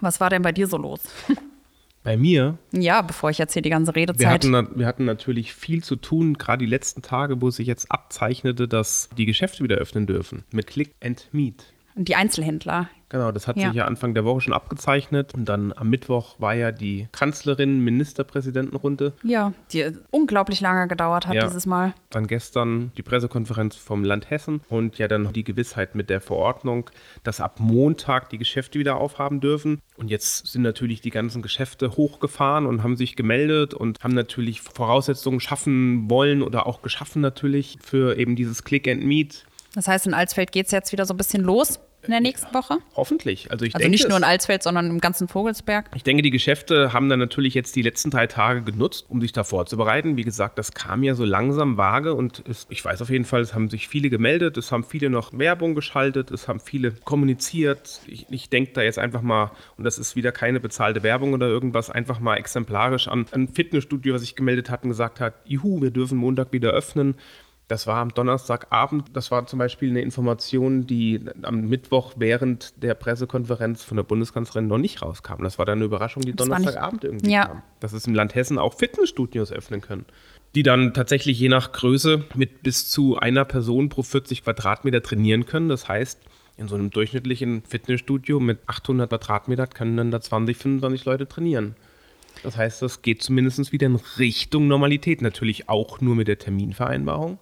Was 0.00 0.20
war 0.20 0.28
denn 0.30 0.42
bei 0.42 0.52
dir 0.52 0.66
so 0.66 0.76
los? 0.76 1.00
Bei 2.04 2.16
mir, 2.16 2.56
Ja, 2.72 3.02
bevor 3.02 3.28
ich 3.28 3.36
jetzt 3.38 3.52
hier 3.52 3.60
die 3.60 3.68
ganze 3.70 3.92
wir 3.94 4.00
Redezeit. 4.02 4.26
hatten, 4.28 4.50
na- 4.50 4.68
wir 4.74 4.86
hatten 4.86 5.04
natürlich 5.04 5.52
viel 5.52 5.82
zu 5.82 5.96
tun, 5.96 6.34
gerade 6.34 6.64
die 6.64 6.70
letzten 6.70 7.02
Tage, 7.02 7.42
wo 7.42 7.50
sich 7.50 7.66
jetzt 7.66 7.90
abzeichnete, 7.90 8.66
dass 8.68 9.10
die 9.18 9.26
Geschäfte 9.26 9.62
wieder 9.64 9.76
öffnen 9.76 10.06
dürfen. 10.06 10.44
Mit 10.50 10.68
Click 10.68 10.94
and 11.02 11.28
Meet. 11.32 11.64
Die 12.04 12.14
Einzelhändler. 12.16 12.88
Genau, 13.10 13.32
das 13.32 13.46
hat 13.48 13.56
Ja. 13.56 13.68
sich 13.68 13.76
ja 13.76 13.86
Anfang 13.86 14.12
der 14.12 14.24
Woche 14.26 14.42
schon 14.42 14.52
abgezeichnet. 14.52 15.32
Und 15.34 15.46
dann 15.46 15.72
am 15.74 15.88
Mittwoch 15.88 16.38
war 16.38 16.54
ja 16.54 16.72
die 16.72 17.08
Kanzlerin, 17.10 17.80
Ministerpräsidentenrunde. 18.32 19.14
Ja, 19.22 19.52
die 19.72 19.90
unglaublich 20.10 20.60
lange 20.60 20.88
gedauert 20.88 21.26
hat 21.26 21.34
Ja. 21.34 21.46
dieses 21.46 21.64
Mal. 21.66 21.94
Dann 22.10 22.26
gestern 22.26 22.92
die 22.96 23.02
Pressekonferenz 23.02 23.76
vom 23.76 24.04
Land 24.04 24.30
Hessen 24.30 24.60
und 24.68 24.98
ja 24.98 25.08
dann 25.08 25.22
noch 25.22 25.32
die 25.32 25.44
Gewissheit 25.44 25.94
mit 25.94 26.10
der 26.10 26.20
Verordnung, 26.20 26.90
dass 27.22 27.40
ab 27.40 27.60
Montag 27.60 28.28
die 28.30 28.38
Geschäfte 28.38 28.78
wieder 28.78 28.96
aufhaben 28.98 29.40
dürfen. 29.40 29.80
Und 29.96 30.10
jetzt 30.10 30.46
sind 30.46 30.62
natürlich 30.62 31.00
die 31.00 31.10
ganzen 31.10 31.40
Geschäfte 31.42 31.96
hochgefahren 31.96 32.66
und 32.66 32.82
haben 32.82 32.96
sich 32.96 33.16
gemeldet 33.16 33.72
und 33.74 33.98
haben 34.02 34.14
natürlich 34.14 34.60
Voraussetzungen 34.60 35.40
schaffen 35.40 36.10
wollen 36.10 36.42
oder 36.42 36.66
auch 36.66 36.82
geschaffen 36.82 37.22
natürlich 37.22 37.78
für 37.82 38.18
eben 38.18 38.36
dieses 38.36 38.64
Click 38.64 38.86
and 38.86 39.02
Meet. 39.04 39.46
Das 39.74 39.88
heißt, 39.88 40.06
in 40.06 40.14
Alsfeld 40.14 40.52
geht 40.52 40.66
es 40.66 40.72
jetzt 40.72 40.92
wieder 40.92 41.04
so 41.06 41.14
ein 41.14 41.18
bisschen 41.18 41.42
los 41.42 41.78
in 42.02 42.10
der 42.10 42.20
nächsten 42.20 42.54
Woche. 42.54 42.78
Hoffentlich. 42.94 43.50
Also 43.50 43.64
ich 43.64 43.74
Also 43.74 43.82
denke, 43.82 43.90
nicht 43.90 44.08
nur 44.08 44.16
in 44.16 44.24
Alsfeld, 44.24 44.62
sondern 44.62 44.88
im 44.88 45.00
ganzen 45.00 45.28
Vogelsberg. 45.28 45.90
Ich 45.94 46.04
denke, 46.04 46.22
die 46.22 46.30
Geschäfte 46.30 46.92
haben 46.92 47.08
dann 47.08 47.18
natürlich 47.18 47.54
jetzt 47.54 47.74
die 47.76 47.82
letzten 47.82 48.10
drei 48.10 48.26
Tage 48.26 48.62
genutzt, 48.62 49.06
um 49.08 49.20
sich 49.20 49.32
da 49.32 49.44
vorzubereiten. 49.44 50.16
Wie 50.16 50.22
gesagt, 50.22 50.58
das 50.58 50.72
kam 50.72 51.02
ja 51.02 51.14
so 51.14 51.24
langsam 51.24 51.76
vage 51.76 52.14
und 52.14 52.42
es, 52.48 52.66
ich 52.70 52.84
weiß 52.84 53.02
auf 53.02 53.10
jeden 53.10 53.24
Fall, 53.24 53.40
es 53.40 53.54
haben 53.54 53.68
sich 53.68 53.88
viele 53.88 54.10
gemeldet, 54.10 54.56
es 54.56 54.70
haben 54.70 54.84
viele 54.84 55.10
noch 55.10 55.36
Werbung 55.36 55.74
geschaltet, 55.74 56.30
es 56.30 56.48
haben 56.48 56.60
viele 56.60 56.92
kommuniziert. 56.92 58.00
Ich, 58.06 58.26
ich 58.30 58.48
denke 58.48 58.72
da 58.72 58.82
jetzt 58.82 58.98
einfach 58.98 59.22
mal, 59.22 59.50
und 59.76 59.84
das 59.84 59.98
ist 59.98 60.14
wieder 60.16 60.32
keine 60.32 60.60
bezahlte 60.60 61.02
Werbung 61.02 61.32
oder 61.32 61.48
irgendwas, 61.48 61.90
einfach 61.90 62.20
mal 62.20 62.36
exemplarisch 62.36 63.08
an 63.08 63.26
ein 63.32 63.48
Fitnessstudio, 63.48 64.14
was 64.14 64.22
sich 64.22 64.36
gemeldet 64.36 64.70
hat 64.70 64.84
und 64.84 64.90
gesagt 64.90 65.20
hat, 65.20 65.34
juhu, 65.44 65.82
wir 65.82 65.90
dürfen 65.90 66.18
Montag 66.18 66.52
wieder 66.52 66.70
öffnen. 66.70 67.16
Das 67.68 67.86
war 67.86 67.98
am 67.98 68.14
Donnerstagabend. 68.14 69.04
Das 69.12 69.30
war 69.30 69.46
zum 69.46 69.58
Beispiel 69.58 69.90
eine 69.90 70.00
Information, 70.00 70.86
die 70.86 71.20
am 71.42 71.68
Mittwoch 71.68 72.14
während 72.16 72.82
der 72.82 72.94
Pressekonferenz 72.94 73.84
von 73.84 73.96
der 73.98 74.04
Bundeskanzlerin 74.04 74.66
noch 74.66 74.78
nicht 74.78 75.02
rauskam. 75.02 75.42
Das 75.42 75.58
war 75.58 75.66
dann 75.66 75.78
eine 75.78 75.84
Überraschung, 75.84 76.22
die 76.22 76.34
Das 76.34 76.46
Donnerstagabend 76.48 77.04
irgendwie 77.04 77.30
Ja. 77.30 77.44
kam. 77.44 77.62
Dass 77.80 77.92
es 77.92 78.06
im 78.06 78.14
Land 78.14 78.34
Hessen 78.34 78.58
auch 78.58 78.72
Fitnessstudios 78.72 79.52
öffnen 79.52 79.82
können. 79.82 80.06
Die 80.54 80.62
dann 80.62 80.94
tatsächlich 80.94 81.38
je 81.38 81.50
nach 81.50 81.72
Größe 81.72 82.24
mit 82.34 82.62
bis 82.62 82.88
zu 82.88 83.18
einer 83.18 83.44
Person 83.44 83.90
pro 83.90 84.02
40 84.02 84.44
Quadratmeter 84.44 85.02
trainieren 85.02 85.44
können. 85.44 85.68
Das 85.68 85.88
heißt, 85.88 86.18
in 86.56 86.68
so 86.68 86.74
einem 86.74 86.88
durchschnittlichen 86.88 87.62
Fitnessstudio 87.68 88.40
mit 88.40 88.60
800 88.66 89.10
Quadratmeter 89.10 89.66
können 89.66 89.98
dann 89.98 90.10
da 90.10 90.22
20, 90.22 90.56
25 90.56 91.04
Leute 91.04 91.28
trainieren. 91.28 91.76
Das 92.42 92.56
heißt, 92.56 92.80
das 92.80 93.02
geht 93.02 93.22
zumindest 93.22 93.72
wieder 93.72 93.88
in 93.88 93.96
Richtung 94.18 94.68
Normalität. 94.68 95.20
Natürlich 95.20 95.68
auch 95.68 96.00
nur 96.00 96.14
mit 96.14 96.28
der 96.28 96.38
Terminvereinbarung. 96.38 97.38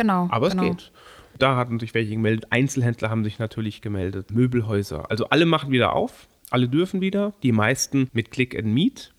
Genau. 0.00 0.28
Aber 0.30 0.48
genau. 0.48 0.62
es 0.62 0.68
geht. 0.70 0.92
Da 1.38 1.56
hatten 1.56 1.78
sich 1.78 1.92
welche 1.92 2.12
gemeldet. 2.12 2.46
Einzelhändler 2.50 3.10
haben 3.10 3.22
sich 3.22 3.38
natürlich 3.38 3.82
gemeldet. 3.82 4.30
Möbelhäuser. 4.30 5.10
Also 5.10 5.26
alle 5.26 5.44
machen 5.44 5.70
wieder 5.70 5.92
auf. 5.92 6.26
Alle 6.48 6.68
dürfen 6.68 7.02
wieder. 7.02 7.34
Die 7.42 7.52
meisten 7.52 8.08
mit 8.14 8.30
Click 8.30 8.56
and 8.56 8.68
Meet. 8.68 9.12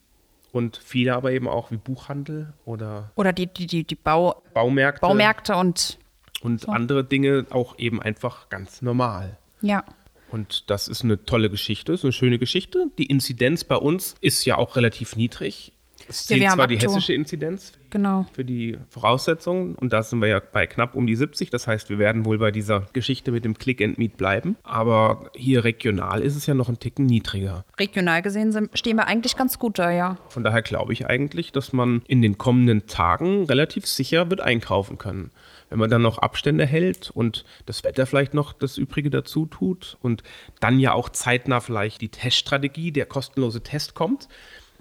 Und 0.52 0.78
viele 0.84 1.16
aber 1.16 1.32
eben 1.32 1.48
auch 1.48 1.70
wie 1.70 1.78
Buchhandel 1.78 2.54
oder 2.66 3.12
Oder 3.16 3.32
die, 3.32 3.46
die, 3.46 3.68
die, 3.68 3.84
die 3.84 3.96
Bau, 3.96 4.42
Baumärkte. 4.56 5.02
Baumärkte 5.02 5.56
und 5.56 6.00
Und 6.42 6.68
andere 6.68 7.04
Dinge 7.04 7.46
auch 7.52 7.78
eben 7.78 8.02
einfach 8.02 8.50
ganz 8.50 8.82
normal. 8.82 9.38
ja. 9.62 9.84
Und 10.32 10.70
das 10.70 10.88
ist 10.88 11.04
eine 11.04 11.26
tolle 11.26 11.50
Geschichte, 11.50 11.92
ist 11.92 12.06
eine 12.06 12.14
schöne 12.14 12.40
Geschichte. 12.40 12.88
Die 12.98 13.06
Inzidenz 13.06 13.66
bei 13.66 13.76
uns 13.76 14.16
ist 14.22 14.46
ja 14.46 14.58
auch 14.58 14.78
relativ 14.78 15.18
niedrig. 15.18 15.74
Es 16.20 16.28
Ja, 16.30 16.36
zählt 16.36 16.48
haben 16.50 16.56
zwar 16.58 16.68
die 16.68 16.78
aktu- 16.78 16.90
hessische 16.90 17.14
Inzidenz 17.14 17.74
Genau. 17.90 18.26
für 18.34 18.46
die 18.46 18.78
Voraussetzungen 18.90 19.76
und 19.76 19.92
da 19.92 20.02
sind 20.04 20.20
wir 20.22 20.28
ja 20.28 20.40
bei 20.40 20.66
knapp 20.68 20.96
um 20.96 21.08
die 21.08 21.16
70. 21.16 21.50
Das 21.50 21.68
heißt, 21.68 21.90
wir 21.90 21.98
werden 22.00 22.26
wohl 22.26 22.38
bei 22.38 22.52
dieser 22.52 22.86
Geschichte 22.94 23.32
mit 23.32 23.44
dem 23.46 23.58
Click 23.58 23.82
and 23.82 23.98
Meet 23.98 24.16
bleiben. 24.18 24.56
Aber 24.64 25.30
hier 25.36 25.64
regional 25.64 26.22
ist 26.22 26.36
es 26.36 26.46
ja 26.46 26.54
noch 26.54 26.70
ein 26.70 26.80
Ticken 26.80 27.06
niedriger. 27.06 27.66
Regional 27.80 28.22
gesehen 28.22 28.52
sind, 28.52 28.70
stehen 28.78 28.96
wir 28.98 29.08
eigentlich 29.08 29.36
ganz 29.36 29.60
gut 29.60 29.80
da, 29.80 29.92
ja. 29.92 30.18
Von 30.30 30.44
daher 30.44 30.62
glaube 30.62 30.94
ich 30.94 31.08
eigentlich, 31.08 31.52
dass 31.52 31.74
man 31.74 32.02
in 32.08 32.22
den 32.22 32.38
kommenden 32.38 32.88
Tagen 32.88 33.46
relativ 33.46 33.86
sicher 33.88 34.30
wird 34.30 34.42
einkaufen 34.42 34.98
können. 34.98 35.32
Wenn 35.70 35.80
man 35.80 35.90
dann 35.90 36.02
noch 36.02 36.18
Abstände 36.18 36.66
hält 36.66 37.10
und 37.12 37.46
das 37.66 37.84
Wetter 37.86 38.06
vielleicht 38.06 38.34
noch 38.34 38.52
das 38.54 38.78
Übrige 38.78 39.10
dazu 39.10 39.46
tut 39.46 39.98
und 40.02 40.22
dann 40.60 40.80
ja 40.80 40.92
auch 40.94 41.08
zeitnah 41.10 41.62
vielleicht 41.62 42.02
die 42.02 42.10
Teststrategie, 42.10 42.92
der 42.92 43.06
kostenlose 43.06 43.62
Test 43.64 43.94
kommt, 43.96 44.28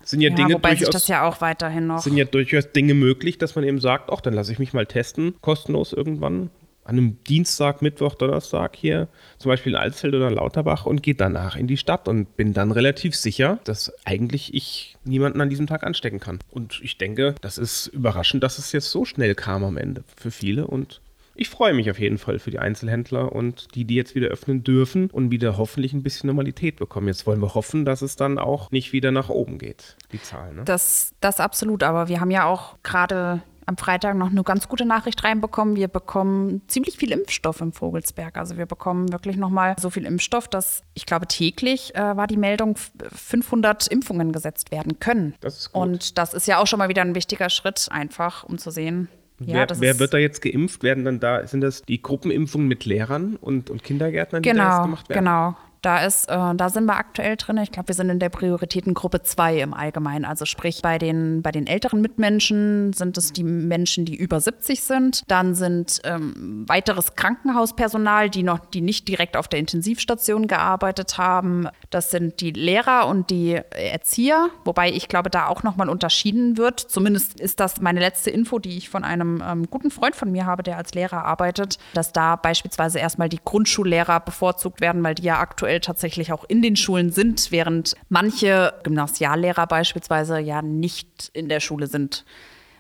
sind 0.03 0.21
ja, 0.21 0.31
Ja, 0.31 0.37
Dinge 0.37 0.55
wobei 0.55 0.71
sich 0.71 0.81
durchaus 0.81 0.93
das 1.03 1.09
ja 1.09 1.23
auch 1.29 1.41
weiterhin 1.41 1.87
noch. 1.87 2.01
sind 2.01 2.17
ja 2.17 2.25
durchaus 2.25 2.73
Dinge 2.73 2.95
möglich, 2.95 3.39
dass 3.39 3.55
man 3.55 3.65
eben 3.65 3.81
sagt, 3.81 4.11
ach, 4.13 4.21
dann 4.21 4.35
lasse 4.35 4.53
ich 4.53 4.59
mich 4.59 4.73
mal 4.73 4.87
testen, 4.87 5.35
kostenlos 5.41 5.93
irgendwann. 5.93 6.51
An 6.83 6.97
einem 6.97 7.23
Dienstag, 7.25 7.83
Mittwoch, 7.83 8.15
Donnerstag 8.17 8.75
hier, 8.75 9.07
zum 9.39 9.51
Beispiel 9.51 9.73
in 9.75 9.79
Alsfeld 9.79 10.15
oder 10.15 10.31
Lauterbach 10.31 10.87
und 10.87 11.03
gehe 11.03 11.15
danach 11.15 11.55
in 11.55 11.69
die 11.69 11.77
Stadt 11.77 12.09
und 12.09 12.37
bin 12.37 12.53
dann 12.53 12.73
relativ 12.73 13.15
sicher, 13.15 13.61
dass 13.65 13.93
eigentlich 14.05 14.55
ich 14.55 14.97
niemanden 15.05 15.41
an 15.41 15.51
diesem 15.51 15.67
Tag 15.69 15.85
anstecken 15.85 16.19
kann. 16.19 16.41
Und 16.49 16.81
ich 16.83 16.99
denke, 16.99 17.37
das 17.43 17.59
ist 17.59 17.87
überraschend, 17.89 18.43
dass 18.43 18.59
es 18.59 18.73
jetzt 18.73 18.91
so 18.91 19.05
schnell 19.05 19.35
kam 19.37 19.63
am 19.63 19.77
Ende 19.77 20.03
für 20.17 20.31
viele 20.33 20.67
und 20.67 21.01
ich 21.35 21.49
freue 21.49 21.73
mich 21.75 21.91
auf 21.91 21.99
jeden 21.99 22.19
Fall 22.19 22.39
für 22.39 22.51
die 22.51 22.59
Einzelhändler 22.59 23.33
und 23.33 23.75
die, 23.75 23.85
die 23.85 23.95
jetzt 23.95 24.15
wieder 24.15 24.29
öffnen 24.29 24.63
dürfen 24.65 25.11
und 25.11 25.31
wieder 25.31 25.57
hoffentlich 25.57 25.93
ein 25.93 26.03
bisschen 26.03 26.29
Normalität 26.29 26.77
bekommen. 26.77 27.09
Jetzt 27.09 27.27
wollen 27.27 27.41
wir 27.41 27.55
hoffen, 27.55 27.85
dass 27.85 28.03
es 28.03 28.17
dann 28.17 28.39
auch 28.39 28.71
nicht 28.71 28.93
wieder 28.93 29.11
nach 29.11 29.29
oben 29.29 29.59
geht, 29.59 29.97
die 30.13 30.21
Zahlen. 30.21 30.57
Ne? 30.57 30.63
Das, 30.65 31.13
das 31.21 31.41
absolut, 31.41 31.83
aber 31.83 32.09
wir 32.09 32.21
haben 32.21 32.31
ja 32.31 32.45
auch 32.47 32.77
gerade 32.83 33.43
am 33.67 33.77
Freitag 33.77 34.17
noch 34.17 34.31
eine 34.31 34.43
ganz 34.43 34.67
gute 34.67 34.85
Nachricht 34.85 35.23
reinbekommen. 35.23 35.77
Wir 35.77 35.87
bekommen 35.87 36.63
ziemlich 36.67 36.97
viel 36.97 37.13
Impfstoff 37.13 37.61
im 37.61 37.73
Vogelsberg. 37.73 38.37
Also 38.37 38.57
wir 38.57 38.67
bekommen 38.67 39.13
wirklich 39.13 39.37
nochmal 39.37 39.77
so 39.79 39.91
viel 39.91 40.07
Impfstoff, 40.07 40.49
dass 40.49 40.83
ich 40.95 41.07
glaube 41.07 41.29
täglich 41.29 41.95
äh, 41.95 42.17
war 42.17 42.27
die 42.27 42.37
Meldung, 42.39 42.73
f- 42.73 42.91
500 43.15 43.87
Impfungen 43.87 44.33
gesetzt 44.33 44.73
werden 44.73 44.99
können. 44.99 45.35
Das 45.41 45.59
ist 45.59 45.73
gut. 45.73 45.83
Und 45.83 46.19
das 46.19 46.35
ist 46.35 46.49
ja 46.49 46.59
auch 46.59 46.67
schon 46.67 46.81
mal 46.81 46.89
wieder 46.89 47.03
ein 47.03 47.15
wichtiger 47.15 47.49
Schritt, 47.49 47.87
einfach 47.93 48.43
um 48.43 48.59
zu 48.59 48.73
sehen. 48.73 49.09
Ja, 49.47 49.67
wer 49.69 49.81
wer 49.81 49.99
wird 49.99 50.13
da 50.15 50.19
jetzt 50.19 50.43
geimpft? 50.43 50.83
Werden 50.83 51.05
dann 51.05 51.19
da, 51.21 51.47
sind 51.47 51.63
das 51.63 51.83
die 51.83 52.03
Gruppenimpfungen 52.03 52.69
mit 52.69 52.85
Lehrern 52.85 53.37
und, 53.37 53.71
und 53.71 53.83
Kindergärtnern, 53.83 54.45
die 54.45 54.53
da 54.53 54.65
jetzt 54.65 54.79
Genau, 54.79 54.83
gemacht 54.83 55.09
werden? 55.09 55.21
genau. 55.25 55.57
Da 55.83 56.05
ist, 56.05 56.29
äh, 56.29 56.55
da 56.55 56.69
sind 56.69 56.85
wir 56.85 56.97
aktuell 56.97 57.37
drin. 57.37 57.57
Ich 57.59 57.73
glaube, 57.73 57.89
wir 57.89 57.95
sind 57.95 58.11
in 58.11 58.19
der 58.19 58.29
Prioritätengruppe 58.29 59.23
2 59.23 59.61
im 59.61 59.75
Allgemeinen. 59.75 60.25
Also 60.25 60.45
sprich, 60.45 60.83
bei 60.83 60.99
den, 60.99 61.43
bei 61.43 61.53
den 61.53 61.67
älteren 61.67 62.01
Mitmenschen 62.03 62.93
sind 62.93 63.17
es 63.17 63.33
die 63.33 63.45
Menschen, 63.45 64.05
die 64.05 64.15
über 64.15 64.41
70 64.41 64.83
sind. 64.83 65.23
Dann 65.29 65.55
sind 65.55 66.01
ähm, 66.05 66.65
weiteres 66.69 67.15
Krankenhauspersonal, 67.15 68.29
die 68.29 68.43
noch, 68.43 68.59
die 68.59 68.83
nicht 68.83 69.09
direkt 69.09 69.37
auf 69.37 69.49
der 69.49 69.61
Intensivstation 69.61 70.47
gearbeitet 70.47 71.17
haben. 71.17 71.69
Das 71.89 72.11
sind 72.11 72.41
die 72.41 72.51
Lehrer 72.51 73.07
und 73.07 73.31
die 73.31 73.61
Erzieher, 73.71 74.51
wobei 74.65 74.91
ich 74.91 75.09
glaube, 75.09 75.31
da 75.31 75.47
auch 75.47 75.63
nochmal 75.63 75.89
unterschieden 75.89 76.59
wird. 76.59 76.81
Zumindest 76.81 77.41
ist 77.41 77.61
das 77.61 77.81
meine 77.81 78.01
letzte 78.01 78.31
Info, 78.31 78.59
die 78.59 78.77
ich 78.77 78.91
von 78.91 79.05
einem 79.05 79.43
ähm, 79.47 79.71
guten 79.71 79.91
Freund 79.91 80.15
von 80.15 80.31
mir 80.31 80.45
habe, 80.45 80.63
der 80.63 80.77
als 80.77 80.93
Lehrer 80.93 81.25
arbeitet, 81.25 81.79
dass 81.95 82.13
da 82.13 82.37
beispielsweise 82.37 82.99
erstmal 82.99 83.29
die 83.29 83.41
Grundschullehrer 83.43 84.21
bevorzugt 84.21 84.81
werden, 84.81 85.03
weil 85.03 85.15
die 85.15 85.23
ja 85.23 85.39
aktuell 85.39 85.70
tatsächlich 85.79 86.33
auch 86.33 86.45
in 86.49 86.63
den 86.63 86.75
Schulen 86.75 87.13
sind, 87.13 87.53
während 87.53 87.95
manche 88.09 88.75
Gymnasiallehrer 88.83 89.67
beispielsweise 89.69 90.41
ja 90.41 90.63
nicht 90.63 91.31
in 91.33 91.49
der 91.49 91.61
Schule 91.61 91.87
sind. 91.87 92.25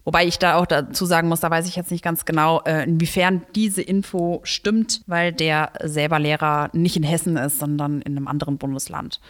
Wobei 0.04 0.26
ich 0.26 0.38
da 0.38 0.56
auch 0.56 0.66
dazu 0.66 1.04
sagen 1.04 1.28
muss, 1.28 1.40
da 1.40 1.50
weiß 1.50 1.68
ich 1.68 1.76
jetzt 1.76 1.90
nicht 1.90 2.02
ganz 2.02 2.24
genau, 2.24 2.62
äh, 2.64 2.84
inwiefern 2.84 3.42
diese 3.54 3.82
Info 3.82 4.40
stimmt, 4.44 5.02
weil 5.06 5.32
der 5.32 5.72
selber 5.84 6.18
Lehrer 6.18 6.70
nicht 6.72 6.96
in 6.96 7.02
Hessen 7.02 7.36
ist, 7.36 7.58
sondern 7.58 8.00
in 8.00 8.16
einem 8.16 8.26
anderen 8.26 8.58
Bundesland. 8.58 9.20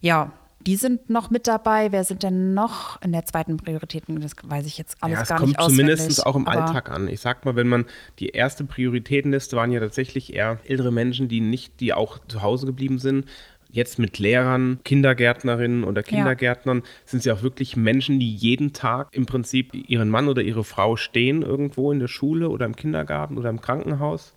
Ja, 0.00 0.32
die 0.66 0.76
sind 0.76 1.10
noch 1.10 1.30
mit 1.30 1.46
dabei. 1.46 1.92
Wer 1.92 2.04
sind 2.04 2.22
denn 2.22 2.54
noch 2.54 3.00
in 3.02 3.12
der 3.12 3.24
zweiten 3.24 3.56
Prioritäten? 3.56 4.20
Das 4.20 4.34
weiß 4.42 4.66
ich 4.66 4.78
jetzt 4.78 4.96
alles 5.00 5.16
Ja, 5.16 5.22
es 5.22 5.28
gar 5.28 5.38
kommt 5.38 5.48
nicht 5.48 5.58
auswendig. 5.58 5.96
zumindest 5.96 6.26
auch 6.26 6.36
im 6.36 6.48
Alltag 6.48 6.90
an. 6.90 7.08
Ich 7.08 7.20
sag 7.20 7.44
mal, 7.44 7.56
wenn 7.56 7.68
man 7.68 7.86
die 8.18 8.28
erste 8.28 8.64
Prioritätenliste 8.64 9.56
waren 9.56 9.72
ja 9.72 9.80
tatsächlich 9.80 10.34
eher 10.34 10.58
ältere 10.64 10.92
Menschen, 10.92 11.28
die 11.28 11.40
nicht, 11.40 11.80
die 11.80 11.92
auch 11.92 12.18
zu 12.28 12.42
Hause 12.42 12.66
geblieben 12.66 12.98
sind. 12.98 13.26
jetzt 13.74 13.98
mit 13.98 14.18
Lehrern, 14.18 14.80
Kindergärtnerinnen 14.84 15.84
oder 15.84 16.02
Kindergärtnern 16.02 16.78
ja. 16.78 16.84
sind 17.06 17.22
sie 17.22 17.32
auch 17.32 17.42
wirklich 17.42 17.74
Menschen, 17.74 18.20
die 18.20 18.34
jeden 18.34 18.74
Tag 18.74 19.08
im 19.12 19.24
Prinzip 19.26 19.70
ihren 19.74 20.10
Mann 20.10 20.28
oder 20.28 20.42
ihre 20.42 20.62
Frau 20.62 20.96
stehen 20.96 21.42
irgendwo 21.42 21.90
in 21.90 21.98
der 21.98 22.08
Schule 22.08 22.50
oder 22.50 22.66
im 22.66 22.76
Kindergarten 22.76 23.38
oder 23.38 23.48
im 23.48 23.62
Krankenhaus. 23.62 24.34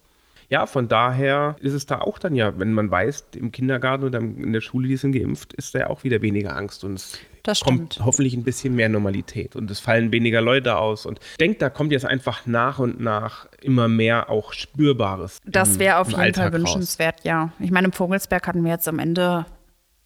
Ja, 0.50 0.66
von 0.66 0.88
daher 0.88 1.56
ist 1.60 1.74
es 1.74 1.86
da 1.86 2.00
auch 2.00 2.20
dann 2.20 2.36
ja, 2.36 2.58
wenn 2.60 2.74
man 2.74 2.92
weiß, 2.92 3.26
im 3.36 3.52
Kindergarten 3.52 4.04
oder 4.04 4.20
in 4.20 4.54
der 4.54 4.62
Schule, 4.62 4.88
die 4.88 4.98
sind 4.98 5.14
geimpft, 5.14 5.54
ist 5.54 5.76
da 5.76 5.80
ja 5.80 5.90
auch 5.90 6.04
wieder 6.04 6.22
weniger 6.22 6.56
Angst 6.56 6.84
und 6.84 6.94
es 6.94 7.20
das 7.46 7.60
kommt 7.62 8.00
hoffentlich 8.04 8.34
ein 8.34 8.44
bisschen 8.44 8.76
mehr 8.76 8.90
Normalität 8.90 9.56
und 9.56 9.70
es 9.70 9.80
fallen 9.80 10.12
weniger 10.12 10.42
Leute 10.42 10.78
aus. 10.78 11.06
Und 11.06 11.20
ich 11.20 11.38
denke, 11.38 11.60
da 11.60 11.70
kommt 11.70 11.92
jetzt 11.92 12.06
einfach 12.06 12.48
nach 12.48 12.80
und 12.80 13.00
nach 13.00 13.48
immer 13.62 13.88
mehr 13.88 14.32
auch 14.32 14.52
Spürbares. 14.52 15.40
Das 15.46 15.78
wäre 15.78 16.00
auf 16.00 16.10
jeden 16.10 16.22
Alltag 16.22 16.52
Fall 16.52 16.60
wünschenswert, 16.60 17.18
raus. 17.18 17.26
ja. 17.26 17.52
Ich 17.60 17.70
meine, 17.70 17.86
im 17.86 17.94
Vogelsberg 17.94 18.48
hatten 18.48 18.64
wir 18.64 18.72
jetzt 18.72 18.88
am 18.88 18.98
Ende, 18.98 19.46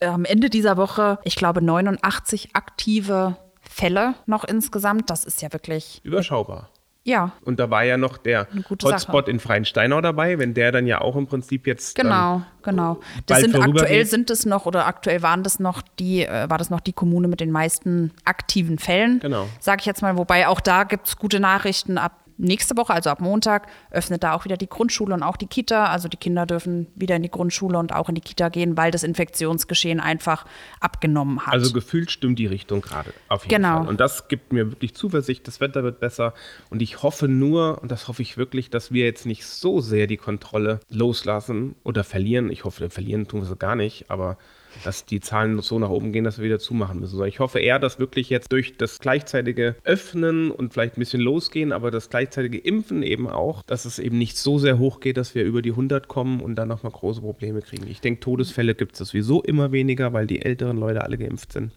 äh, 0.01 0.08
am 0.08 0.25
Ende 0.25 0.50
dieser 0.50 0.75
Woche, 0.75 1.19
ich 1.24 1.36
glaube, 1.36 1.62
89 1.62 2.50
aktive 2.55 3.38
Fälle 3.62 4.15
noch 4.25 4.43
insgesamt. 4.43 5.10
Das 5.10 5.24
ist 5.24 5.41
ja 5.41 5.53
wirklich. 5.53 6.01
Überschaubar. 6.03 6.69
Ja. 7.03 7.32
Und 7.44 7.60
da 7.60 7.70
war 7.70 7.84
ja 7.84 7.98
noch 7.98 8.18
der 8.18 8.48
Hotspot 8.70 9.00
Sache. 9.00 9.32
in 9.32 9.39
Freiensteinau 9.39 10.01
dabei, 10.01 10.38
wenn 10.38 10.53
der 10.53 10.72
dann 10.72 10.86
ja 10.86 11.01
auch 11.01 11.15
im 11.15 11.27
Prinzip 11.27 11.65
jetzt. 11.65 11.96
Genau, 11.96 12.44
genau. 12.62 13.00
Das 13.25 13.39
sind 13.39 13.56
aktuell 13.56 14.06
sind 14.06 14.29
es 14.29 14.46
noch 14.46 14.65
oder 14.65 14.86
aktuell 14.86 15.22
waren 15.22 15.41
das 15.44 15.60
noch 15.60 15.82
die, 15.98 16.25
äh, 16.25 16.50
war 16.50 16.58
das 16.58 16.70
noch 16.70 16.82
die 16.82 16.94
Kommune 16.94 17.27
mit 17.27 17.39
den 17.39 17.51
meisten 17.51 18.12
aktiven 18.25 18.77
Fällen. 18.77 19.20
Genau. 19.20 19.48
Sag 19.60 19.79
ich 19.79 19.86
jetzt 19.86 20.01
mal, 20.01 20.18
wobei 20.18 20.48
auch 20.48 20.60
da 20.60 20.84
gibt 20.84 21.08
es 21.08 21.18
gute 21.18 21.39
Nachrichten. 21.39 21.98
Ab 21.98 22.18
nächste 22.39 22.77
Woche, 22.77 22.93
also 22.93 23.10
ab 23.10 23.22
Montag, 23.22 23.67
öffnet 23.91 24.24
da 24.24 24.34
auch 24.34 24.46
wieder 24.46 24.58
die 24.58 24.69
Grundschule 24.69 25.13
und 25.13 25.22
auch 25.24 25.38
die 25.38 25.48
Kita. 25.48 25.86
Also 25.86 26.08
die 26.08 26.17
Kinder 26.17 26.46
dürfen 26.46 26.88
wieder 26.96 27.15
in 27.15 27.22
die 27.22 27.29
Grundschule 27.29 27.77
und 27.77 27.93
auch 27.93 28.10
in 28.10 28.15
die 28.15 28.22
Kita 28.22 28.50
gehen, 28.50 28.77
weil 28.77 28.91
das 28.91 29.03
Infektionsgeschehen 29.03 30.00
einfach 30.00 30.46
abgenommen 30.79 31.46
hat. 31.46 31.53
Also 31.53 31.74
gefühlt 31.74 32.10
stimmt 32.10 32.39
die 32.39 32.48
Richtung 32.48 32.81
gerade 32.81 33.13
auf 33.27 33.43
jeden 33.43 33.55
genau. 33.55 33.79
Fall. 33.79 33.88
Und 33.88 34.00
das 34.00 34.27
gibt 34.27 34.53
mir 34.53 34.72
wirklich 34.72 34.96
Zuversicht, 34.96 35.48
das 35.48 35.60
Wetter 35.60 35.84
wird 35.84 36.00
besser. 36.00 36.34
Und 36.69 36.81
ich 36.81 37.03
hoffe 37.03 37.27
nur, 37.27 37.81
und 37.81 37.91
das 37.91 38.08
hoffe 38.08 38.22
ich 38.22 38.38
wirklich, 38.38 38.69
dass 38.69 38.91
wir 38.91 39.05
jetzt 39.05 39.25
nicht 39.25 39.46
so 39.46 39.81
sehr 39.81 40.08
die 40.08 40.17
Kontrolle 40.17 40.79
loslassen 40.89 41.75
oder 41.84 42.03
verlieren. 42.03 42.50
Ich 42.50 42.63
hoffe, 42.63 42.89
verlieren 42.89 43.27
tun 43.27 43.41
wir 43.41 43.48
sie 43.48 43.55
gar 43.58 43.75
nicht, 43.75 44.10
aber 44.10 44.38
dass 44.83 45.05
die 45.05 45.19
Zahlen 45.19 45.59
so 45.61 45.79
nach 45.79 45.89
oben 45.89 46.11
gehen, 46.11 46.23
dass 46.23 46.38
wir 46.38 46.45
wieder 46.45 46.59
zumachen 46.59 46.99
müssen. 46.99 47.23
Ich 47.25 47.39
hoffe 47.39 47.59
eher, 47.59 47.79
dass 47.79 47.99
wirklich 47.99 48.29
jetzt 48.29 48.51
durch 48.51 48.77
das 48.77 48.99
gleichzeitige 48.99 49.75
Öffnen 49.83 50.51
und 50.51 50.73
vielleicht 50.73 50.97
ein 50.97 50.99
bisschen 50.99 51.21
losgehen, 51.21 51.71
aber 51.71 51.91
das 51.91 52.09
gleichzeitige 52.09 52.57
Impfen 52.57 53.03
eben 53.03 53.27
auch, 53.27 53.63
dass 53.63 53.85
es 53.85 53.99
eben 53.99 54.17
nicht 54.17 54.38
so 54.38 54.59
sehr 54.59 54.79
hoch 54.79 54.99
geht, 54.99 55.17
dass 55.17 55.35
wir 55.35 55.43
über 55.43 55.61
die 55.61 55.71
100 55.71 56.07
kommen 56.07 56.41
und 56.41 56.55
dann 56.55 56.67
nochmal 56.67 56.91
große 56.91 57.21
Probleme 57.21 57.61
kriegen. 57.61 57.88
Ich 57.88 58.01
denke, 58.01 58.19
Todesfälle 58.19 58.75
gibt 58.75 58.99
es 58.99 59.09
sowieso 59.09 59.41
immer 59.41 59.71
weniger, 59.71 60.13
weil 60.13 60.27
die 60.27 60.41
älteren 60.41 60.77
Leute 60.77 61.03
alle 61.03 61.17
geimpft 61.17 61.53
sind. 61.53 61.71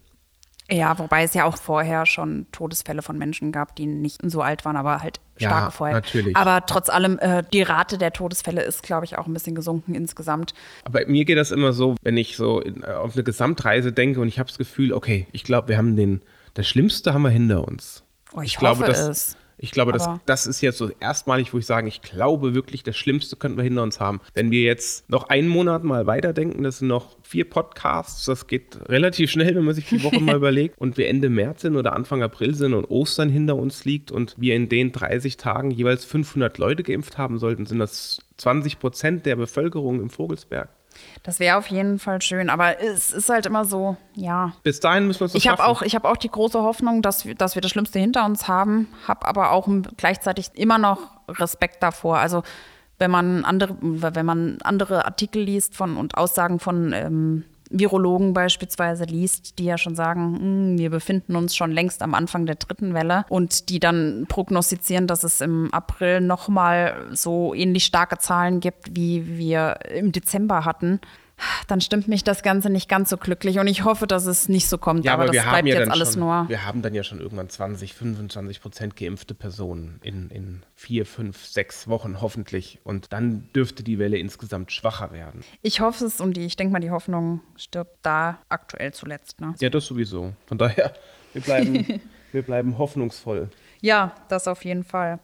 Ja, 0.72 0.98
wobei 0.98 1.22
es 1.22 1.34
ja 1.34 1.44
auch 1.44 1.56
vorher 1.56 2.06
schon 2.06 2.46
Todesfälle 2.52 3.02
von 3.02 3.18
Menschen 3.18 3.52
gab, 3.52 3.76
die 3.76 3.86
nicht 3.86 4.20
so 4.24 4.40
alt 4.42 4.64
waren, 4.64 4.76
aber 4.76 5.02
halt 5.02 5.20
stark 5.36 5.64
ja, 5.64 5.70
vorher. 5.70 5.96
Natürlich. 5.96 6.36
Aber 6.36 6.64
trotz 6.66 6.88
allem, 6.88 7.18
äh, 7.18 7.42
die 7.52 7.62
Rate 7.62 7.98
der 7.98 8.12
Todesfälle 8.12 8.62
ist, 8.62 8.82
glaube 8.82 9.04
ich, 9.04 9.18
auch 9.18 9.26
ein 9.26 9.34
bisschen 9.34 9.54
gesunken 9.54 9.94
insgesamt. 9.94 10.54
Aber 10.84 11.04
mir 11.06 11.24
geht 11.24 11.38
das 11.38 11.50
immer 11.50 11.72
so, 11.72 11.96
wenn 12.02 12.16
ich 12.16 12.36
so 12.36 12.60
in, 12.60 12.82
äh, 12.82 12.86
auf 12.86 13.14
eine 13.14 13.24
Gesamtreise 13.24 13.92
denke 13.92 14.20
und 14.20 14.28
ich 14.28 14.38
habe 14.38 14.48
das 14.48 14.58
Gefühl, 14.58 14.92
okay, 14.92 15.26
ich 15.32 15.44
glaube, 15.44 15.68
wir 15.68 15.76
haben 15.76 15.96
den, 15.96 16.22
das 16.54 16.66
Schlimmste 16.66 17.12
haben 17.12 17.22
wir 17.22 17.30
hinter 17.30 17.66
uns. 17.66 18.02
Oh, 18.32 18.40
ich, 18.40 18.52
ich 18.52 18.58
glaube, 18.58 18.86
hoffe 18.86 18.92
es. 18.92 19.36
Ich 19.62 19.70
glaube, 19.70 19.92
das, 19.92 20.08
das 20.26 20.48
ist 20.48 20.60
jetzt 20.60 20.76
so 20.76 20.90
erstmalig, 20.98 21.54
wo 21.54 21.58
ich 21.58 21.66
sage, 21.66 21.86
ich 21.86 22.02
glaube 22.02 22.52
wirklich, 22.52 22.82
das 22.82 22.96
Schlimmste 22.96 23.36
könnten 23.36 23.58
wir 23.58 23.62
hinter 23.62 23.84
uns 23.84 24.00
haben. 24.00 24.20
Wenn 24.34 24.50
wir 24.50 24.62
jetzt 24.62 25.08
noch 25.08 25.28
einen 25.28 25.46
Monat 25.46 25.84
mal 25.84 26.08
weiterdenken, 26.08 26.64
das 26.64 26.80
sind 26.80 26.88
noch 26.88 27.16
vier 27.22 27.48
Podcasts, 27.48 28.24
das 28.24 28.48
geht 28.48 28.76
relativ 28.88 29.30
schnell, 29.30 29.54
wenn 29.54 29.64
man 29.64 29.76
sich 29.76 29.86
die 29.88 30.02
Woche 30.02 30.18
mal 30.20 30.34
überlegt, 30.34 30.78
und 30.78 30.96
wir 30.96 31.06
Ende 31.06 31.28
März 31.28 31.62
sind 31.62 31.76
oder 31.76 31.92
Anfang 31.92 32.24
April 32.24 32.56
sind 32.56 32.74
und 32.74 32.86
Ostern 32.86 33.28
hinter 33.28 33.54
uns 33.54 33.84
liegt 33.84 34.10
und 34.10 34.34
wir 34.36 34.56
in 34.56 34.68
den 34.68 34.90
30 34.90 35.36
Tagen 35.36 35.70
jeweils 35.70 36.04
500 36.04 36.58
Leute 36.58 36.82
geimpft 36.82 37.16
haben 37.16 37.38
sollten, 37.38 37.64
sind 37.64 37.78
das 37.78 38.20
20 38.38 38.80
Prozent 38.80 39.26
der 39.26 39.36
Bevölkerung 39.36 40.00
im 40.00 40.10
Vogelsberg. 40.10 40.70
Das 41.22 41.38
wäre 41.38 41.56
auf 41.56 41.68
jeden 41.68 41.98
Fall 41.98 42.20
schön, 42.20 42.50
aber 42.50 42.80
es 42.80 43.12
ist 43.12 43.28
halt 43.28 43.46
immer 43.46 43.64
so, 43.64 43.96
ja. 44.14 44.52
Bis 44.62 44.80
dahin 44.80 45.06
müssen 45.06 45.20
wir 45.20 45.26
es 45.26 45.34
Ich 45.34 45.48
habe 45.48 45.64
auch, 45.64 45.82
hab 45.82 46.04
auch 46.04 46.16
die 46.16 46.30
große 46.30 46.60
Hoffnung, 46.60 47.02
dass 47.02 47.24
wir, 47.24 47.34
dass 47.34 47.54
wir 47.54 47.62
das 47.62 47.70
Schlimmste 47.70 47.98
hinter 47.98 48.24
uns 48.24 48.48
haben, 48.48 48.88
habe 49.06 49.26
aber 49.26 49.52
auch 49.52 49.68
gleichzeitig 49.96 50.50
immer 50.54 50.78
noch 50.78 50.98
Respekt 51.28 51.82
davor. 51.82 52.18
Also 52.18 52.42
wenn 52.98 53.10
man 53.10 53.44
andere, 53.44 53.76
wenn 53.80 54.26
man 54.26 54.58
andere 54.62 55.04
Artikel 55.04 55.42
liest 55.42 55.76
von 55.76 55.96
und 55.96 56.16
Aussagen 56.16 56.58
von 56.58 56.92
ähm, 56.92 57.44
Virologen 57.72 58.32
beispielsweise 58.34 59.04
liest, 59.04 59.58
die 59.58 59.64
ja 59.64 59.78
schon 59.78 59.94
sagen, 59.94 60.38
hm, 60.38 60.78
wir 60.78 60.90
befinden 60.90 61.36
uns 61.36 61.56
schon 61.56 61.72
längst 61.72 62.02
am 62.02 62.14
Anfang 62.14 62.46
der 62.46 62.56
dritten 62.56 62.94
Welle 62.94 63.24
und 63.28 63.68
die 63.68 63.80
dann 63.80 64.26
prognostizieren, 64.28 65.06
dass 65.06 65.24
es 65.24 65.40
im 65.40 65.72
April 65.72 66.20
nochmal 66.20 67.06
so 67.12 67.54
ähnlich 67.54 67.84
starke 67.84 68.18
Zahlen 68.18 68.60
gibt, 68.60 68.96
wie 68.96 69.38
wir 69.38 69.78
im 69.94 70.12
Dezember 70.12 70.64
hatten 70.64 71.00
dann 71.66 71.80
stimmt 71.80 72.08
mich 72.08 72.24
das 72.24 72.42
Ganze 72.42 72.70
nicht 72.70 72.88
ganz 72.88 73.10
so 73.10 73.16
glücklich 73.16 73.58
und 73.58 73.66
ich 73.66 73.84
hoffe, 73.84 74.06
dass 74.06 74.26
es 74.26 74.48
nicht 74.48 74.68
so 74.68 74.78
kommt. 74.78 75.04
Ja, 75.04 75.14
aber, 75.14 75.24
aber 75.24 75.32
das 75.32 75.44
bleibt 75.44 75.68
ja 75.68 75.80
jetzt 75.80 75.90
alles 75.90 76.12
schon, 76.12 76.20
nur. 76.20 76.48
Wir 76.48 76.64
haben 76.66 76.82
dann 76.82 76.94
ja 76.94 77.02
schon 77.02 77.20
irgendwann 77.20 77.48
20, 77.48 77.94
25 77.94 78.60
Prozent 78.60 78.96
geimpfte 78.96 79.34
Personen 79.34 80.00
in, 80.02 80.30
in 80.30 80.62
vier, 80.74 81.06
fünf, 81.06 81.44
sechs 81.46 81.88
Wochen 81.88 82.20
hoffentlich 82.20 82.80
und 82.84 83.12
dann 83.12 83.48
dürfte 83.54 83.82
die 83.82 83.98
Welle 83.98 84.18
insgesamt 84.18 84.72
schwacher 84.72 85.12
werden. 85.12 85.44
Ich 85.62 85.80
hoffe 85.80 86.04
es 86.04 86.20
und 86.20 86.36
die, 86.36 86.44
ich 86.44 86.56
denke 86.56 86.72
mal, 86.72 86.80
die 86.80 86.90
Hoffnung 86.90 87.40
stirbt 87.56 87.98
da 88.02 88.38
aktuell 88.48 88.92
zuletzt. 88.92 89.40
Ne? 89.40 89.54
Ja, 89.60 89.70
das 89.70 89.86
sowieso. 89.86 90.32
Von 90.46 90.58
daher, 90.58 90.92
wir 91.32 91.42
bleiben, 91.42 92.00
wir 92.32 92.42
bleiben 92.42 92.78
hoffnungsvoll. 92.78 93.48
Ja, 93.80 94.14
das 94.28 94.48
auf 94.48 94.64
jeden 94.64 94.84
Fall. 94.84 95.18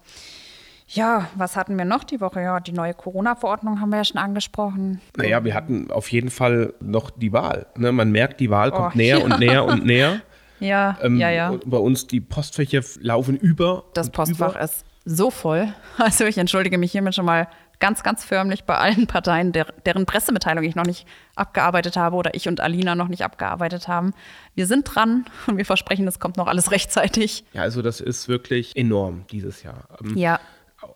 Ja, 0.89 1.29
was 1.35 1.55
hatten 1.55 1.77
wir 1.77 1.85
noch 1.85 2.03
die 2.03 2.21
Woche? 2.21 2.41
Ja, 2.41 2.61
die 2.61 2.73
neue 2.73 2.95
Corona-Verordnung 2.95 3.81
haben 3.81 3.91
wir 3.91 3.99
ja 3.99 4.05
schon 4.05 4.19
angesprochen. 4.19 5.01
Naja, 5.17 5.45
wir 5.45 5.55
hatten 5.55 5.91
auf 5.91 6.11
jeden 6.11 6.31
Fall 6.31 6.73
noch 6.81 7.11
die 7.11 7.33
Wahl. 7.33 7.67
Ne? 7.77 7.93
Man 7.93 8.11
merkt, 8.11 8.41
die 8.41 8.49
Wahl 8.49 8.71
kommt 8.71 8.95
oh, 8.95 8.99
näher 8.99 9.19
ja. 9.19 9.25
und 9.25 9.39
näher 9.39 9.65
und 9.65 9.85
näher. 9.85 10.21
Ja, 10.61 10.99
ähm, 11.03 11.19
ja, 11.19 11.31
ja. 11.31 11.55
Bei 11.67 11.77
uns 11.77 12.09
die 12.09 12.21
Postfächer 12.21 12.81
laufen 12.99 13.37
über. 13.37 13.85
Das 13.95 14.11
Postfach 14.11 14.57
über. 14.57 14.61
ist 14.61 14.85
so 15.05 15.31
voll. 15.31 15.73
Also 15.99 16.25
ich 16.25 16.37
entschuldige 16.37 16.79
mich 16.79 16.91
hiermit 16.91 17.15
schon 17.15 17.27
mal 17.27 17.47
ganz, 17.79 18.03
ganz 18.03 18.25
förmlich 18.25 18.65
bei 18.65 18.77
allen 18.77 19.07
Parteien, 19.07 19.53
der, 19.53 19.67
deren 19.87 20.05
Pressemitteilung 20.05 20.65
ich 20.65 20.75
noch 20.75 20.85
nicht 20.85 21.07
abgearbeitet 21.37 21.97
habe 21.97 22.17
oder 22.17 22.35
ich 22.35 22.49
und 22.49 22.61
Alina 22.61 22.97
noch 22.97 23.07
nicht 23.07 23.23
abgearbeitet 23.23 23.87
haben. 23.87 24.15
Wir 24.57 24.67
sind 24.67 24.83
dran 24.93 25.27
und 25.47 25.59
wir 25.59 25.65
versprechen, 25.65 26.09
es 26.09 26.19
kommt 26.19 26.37
noch 26.37 26.49
alles 26.49 26.73
rechtzeitig. 26.73 27.45
Ja, 27.53 27.63
also 27.63 27.81
das 27.81 28.01
ist 28.01 28.29
wirklich 28.29 28.75
enorm 28.75 29.27
dieses 29.31 29.63
Jahr. 29.63 29.87
Ähm, 30.03 30.17
ja 30.17 30.41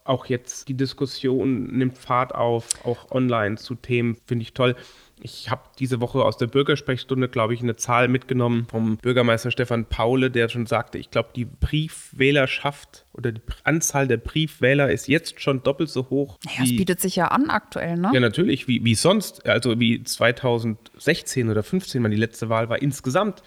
auch 0.05 0.27
jetzt 0.27 0.69
die 0.69 0.75
Diskussion 0.75 1.67
nimmt 1.67 1.99
Fahrt 1.99 2.35
auf, 2.35 2.85
auch 2.85 3.11
online 3.11 3.57
zu 3.57 3.75
Themen, 3.75 4.17
finde 4.27 4.43
ich 4.43 4.53
toll. 4.53 4.77
Ich 5.25 5.51
habe 5.51 5.63
diese 5.79 6.01
Woche 6.01 6.25
aus 6.25 6.37
der 6.37 6.49
Bürgersprechstunde, 6.49 7.29
glaube 7.29 7.55
ich, 7.55 7.63
eine 7.63 7.77
Zahl 7.77 8.09
mitgenommen 8.09 8.67
vom 8.69 8.97
Bürgermeister 8.97 9.53
Stefan 9.53 9.85
Paule, 9.85 10.33
der 10.33 10.49
schon 10.49 10.67
sagte, 10.67 10.99
ich 10.99 11.13
glaube, 11.13 11.29
die 11.37 11.45
Briefwählerschaft 11.45 13.07
oder 13.13 13.31
die 13.31 13.41
Anzahl 13.63 14.09
der 14.09 14.17
Briefwähler 14.17 14.91
ist 14.91 15.07
jetzt 15.07 15.41
schon 15.41 15.63
doppelt 15.63 15.91
so 15.91 16.11
hoch. 16.11 16.39
Ja, 16.45 16.65
es 16.65 16.71
bietet 16.71 17.01
sich 17.01 17.15
ja 17.15 17.29
an 17.29 17.51
aktuell, 17.51 17.99
ne? 17.99 18.11
Ja, 18.13 18.19
natürlich, 18.19 18.67
wie, 18.67 18.85
wie 18.85 18.97
sonst, 18.97 19.47
also 19.47 19.79
wie 19.79 20.03
2016 20.03 21.49
oder 21.49 21.63
2015, 21.63 22.03
wann 22.03 22.11
die 22.11 22.17
letzte 22.17 22.49
Wahl 22.49 22.69
war, 22.69 22.83
insgesamt. 22.83 23.45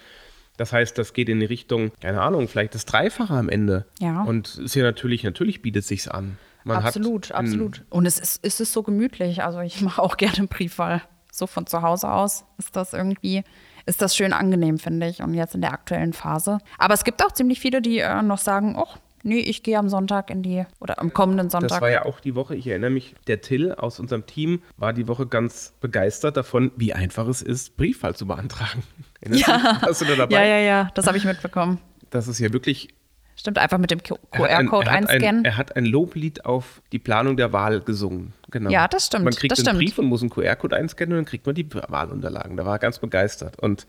Das 0.57 0.71
heißt, 0.73 0.97
das 0.97 1.13
geht 1.13 1.29
in 1.29 1.39
die 1.39 1.45
Richtung, 1.45 1.91
keine 2.01 2.21
Ahnung, 2.21 2.47
vielleicht 2.47 2.75
das 2.75 2.85
Dreifache 2.85 3.33
am 3.33 3.49
Ende. 3.49 3.85
Ja. 3.99 4.23
Und 4.23 4.57
ist 4.57 4.75
ja 4.75 4.83
natürlich, 4.83 5.23
natürlich 5.23 5.61
bietet 5.61 5.81
es 5.81 5.87
sich 5.87 6.11
an. 6.11 6.37
Man 6.63 6.77
absolut, 6.77 7.31
absolut. 7.31 7.83
Und 7.89 8.05
es 8.07 8.17
ist, 8.17 8.39
es 8.43 8.59
ist 8.59 8.73
so 8.73 8.81
gemütlich. 8.81 9.43
Also 9.43 9.59
ich 9.59 9.81
mache 9.81 10.01
auch 10.01 10.17
gerne 10.17 10.47
Briefwahl. 10.47 11.01
So 11.31 11.47
von 11.47 11.67
zu 11.67 11.81
Hause 11.81 12.09
aus 12.09 12.45
ist 12.57 12.75
das 12.75 12.93
irgendwie, 12.93 13.43
ist 13.85 14.01
das 14.01 14.15
schön 14.15 14.33
angenehm, 14.33 14.79
finde 14.79 15.07
ich. 15.07 15.21
Und 15.21 15.33
jetzt 15.33 15.53
in 15.53 15.61
der 15.61 15.73
aktuellen 15.73 16.13
Phase. 16.13 16.57
Aber 16.77 16.93
es 16.93 17.03
gibt 17.03 17.23
auch 17.23 17.31
ziemlich 17.31 17.59
viele, 17.59 17.81
die 17.81 17.99
äh, 17.99 18.21
noch 18.21 18.39
sagen, 18.39 18.75
oh, 18.77 18.87
nee, 19.25 19.39
ich 19.39 19.63
gehe 19.63 19.77
am 19.77 19.89
Sonntag 19.89 20.29
in 20.29 20.43
die, 20.43 20.65
oder 20.79 20.99
am 20.99 21.13
kommenden 21.13 21.49
Sonntag. 21.49 21.69
Das 21.69 21.81
war 21.81 21.91
ja 21.91 22.05
auch 22.05 22.19
die 22.19 22.35
Woche, 22.35 22.55
ich 22.55 22.67
erinnere 22.67 22.91
mich, 22.91 23.15
der 23.27 23.41
Till 23.41 23.73
aus 23.73 23.99
unserem 23.99 24.25
Team 24.25 24.61
war 24.77 24.93
die 24.93 25.07
Woche 25.07 25.27
ganz 25.27 25.73
begeistert 25.81 26.37
davon, 26.37 26.71
wie 26.77 26.93
einfach 26.93 27.27
es 27.27 27.41
ist, 27.41 27.75
Briefwahl 27.77 28.15
zu 28.15 28.27
beantragen. 28.27 28.83
Ja. 29.27 29.81
Hast 29.81 30.01
du 30.01 30.05
da 30.05 30.15
dabei? 30.15 30.35
Ja, 30.35 30.45
ja, 30.45 30.59
ja, 30.59 30.91
das 30.93 31.07
habe 31.07 31.17
ich 31.17 31.25
mitbekommen. 31.25 31.79
Das 32.11 32.27
ist 32.27 32.37
ja 32.37 32.53
wirklich 32.53 32.89
Stimmt, 33.37 33.57
einfach 33.57 33.77
mit 33.77 33.91
dem 33.91 34.01
QR-Code 34.01 34.89
ein, 34.89 35.07
einscannen. 35.07 35.41
Ein, 35.41 35.45
er 35.45 35.57
hat 35.57 35.75
ein 35.75 35.85
Loblied 35.85 36.45
auf 36.45 36.81
die 36.91 36.99
Planung 36.99 37.35
der 37.35 37.51
Wahl 37.51 37.81
gesungen. 37.81 38.33
Genau. 38.49 38.69
Ja, 38.69 38.87
das 38.87 39.07
stimmt. 39.07 39.25
Man 39.25 39.33
kriegt 39.33 39.51
das 39.51 39.59
einen 39.59 39.65
stimmt. 39.65 39.79
Brief 39.79 39.97
und 39.97 40.05
muss 40.05 40.21
einen 40.21 40.29
QR-Code 40.29 40.75
einscannen 40.75 41.13
und 41.13 41.17
dann 41.17 41.25
kriegt 41.25 41.45
man 41.45 41.53
die 41.53 41.67
Wahlunterlagen. 41.73 42.55
Da 42.55 42.65
war 42.65 42.75
er 42.75 42.79
ganz 42.79 42.99
begeistert. 42.99 43.59
Und 43.59 43.87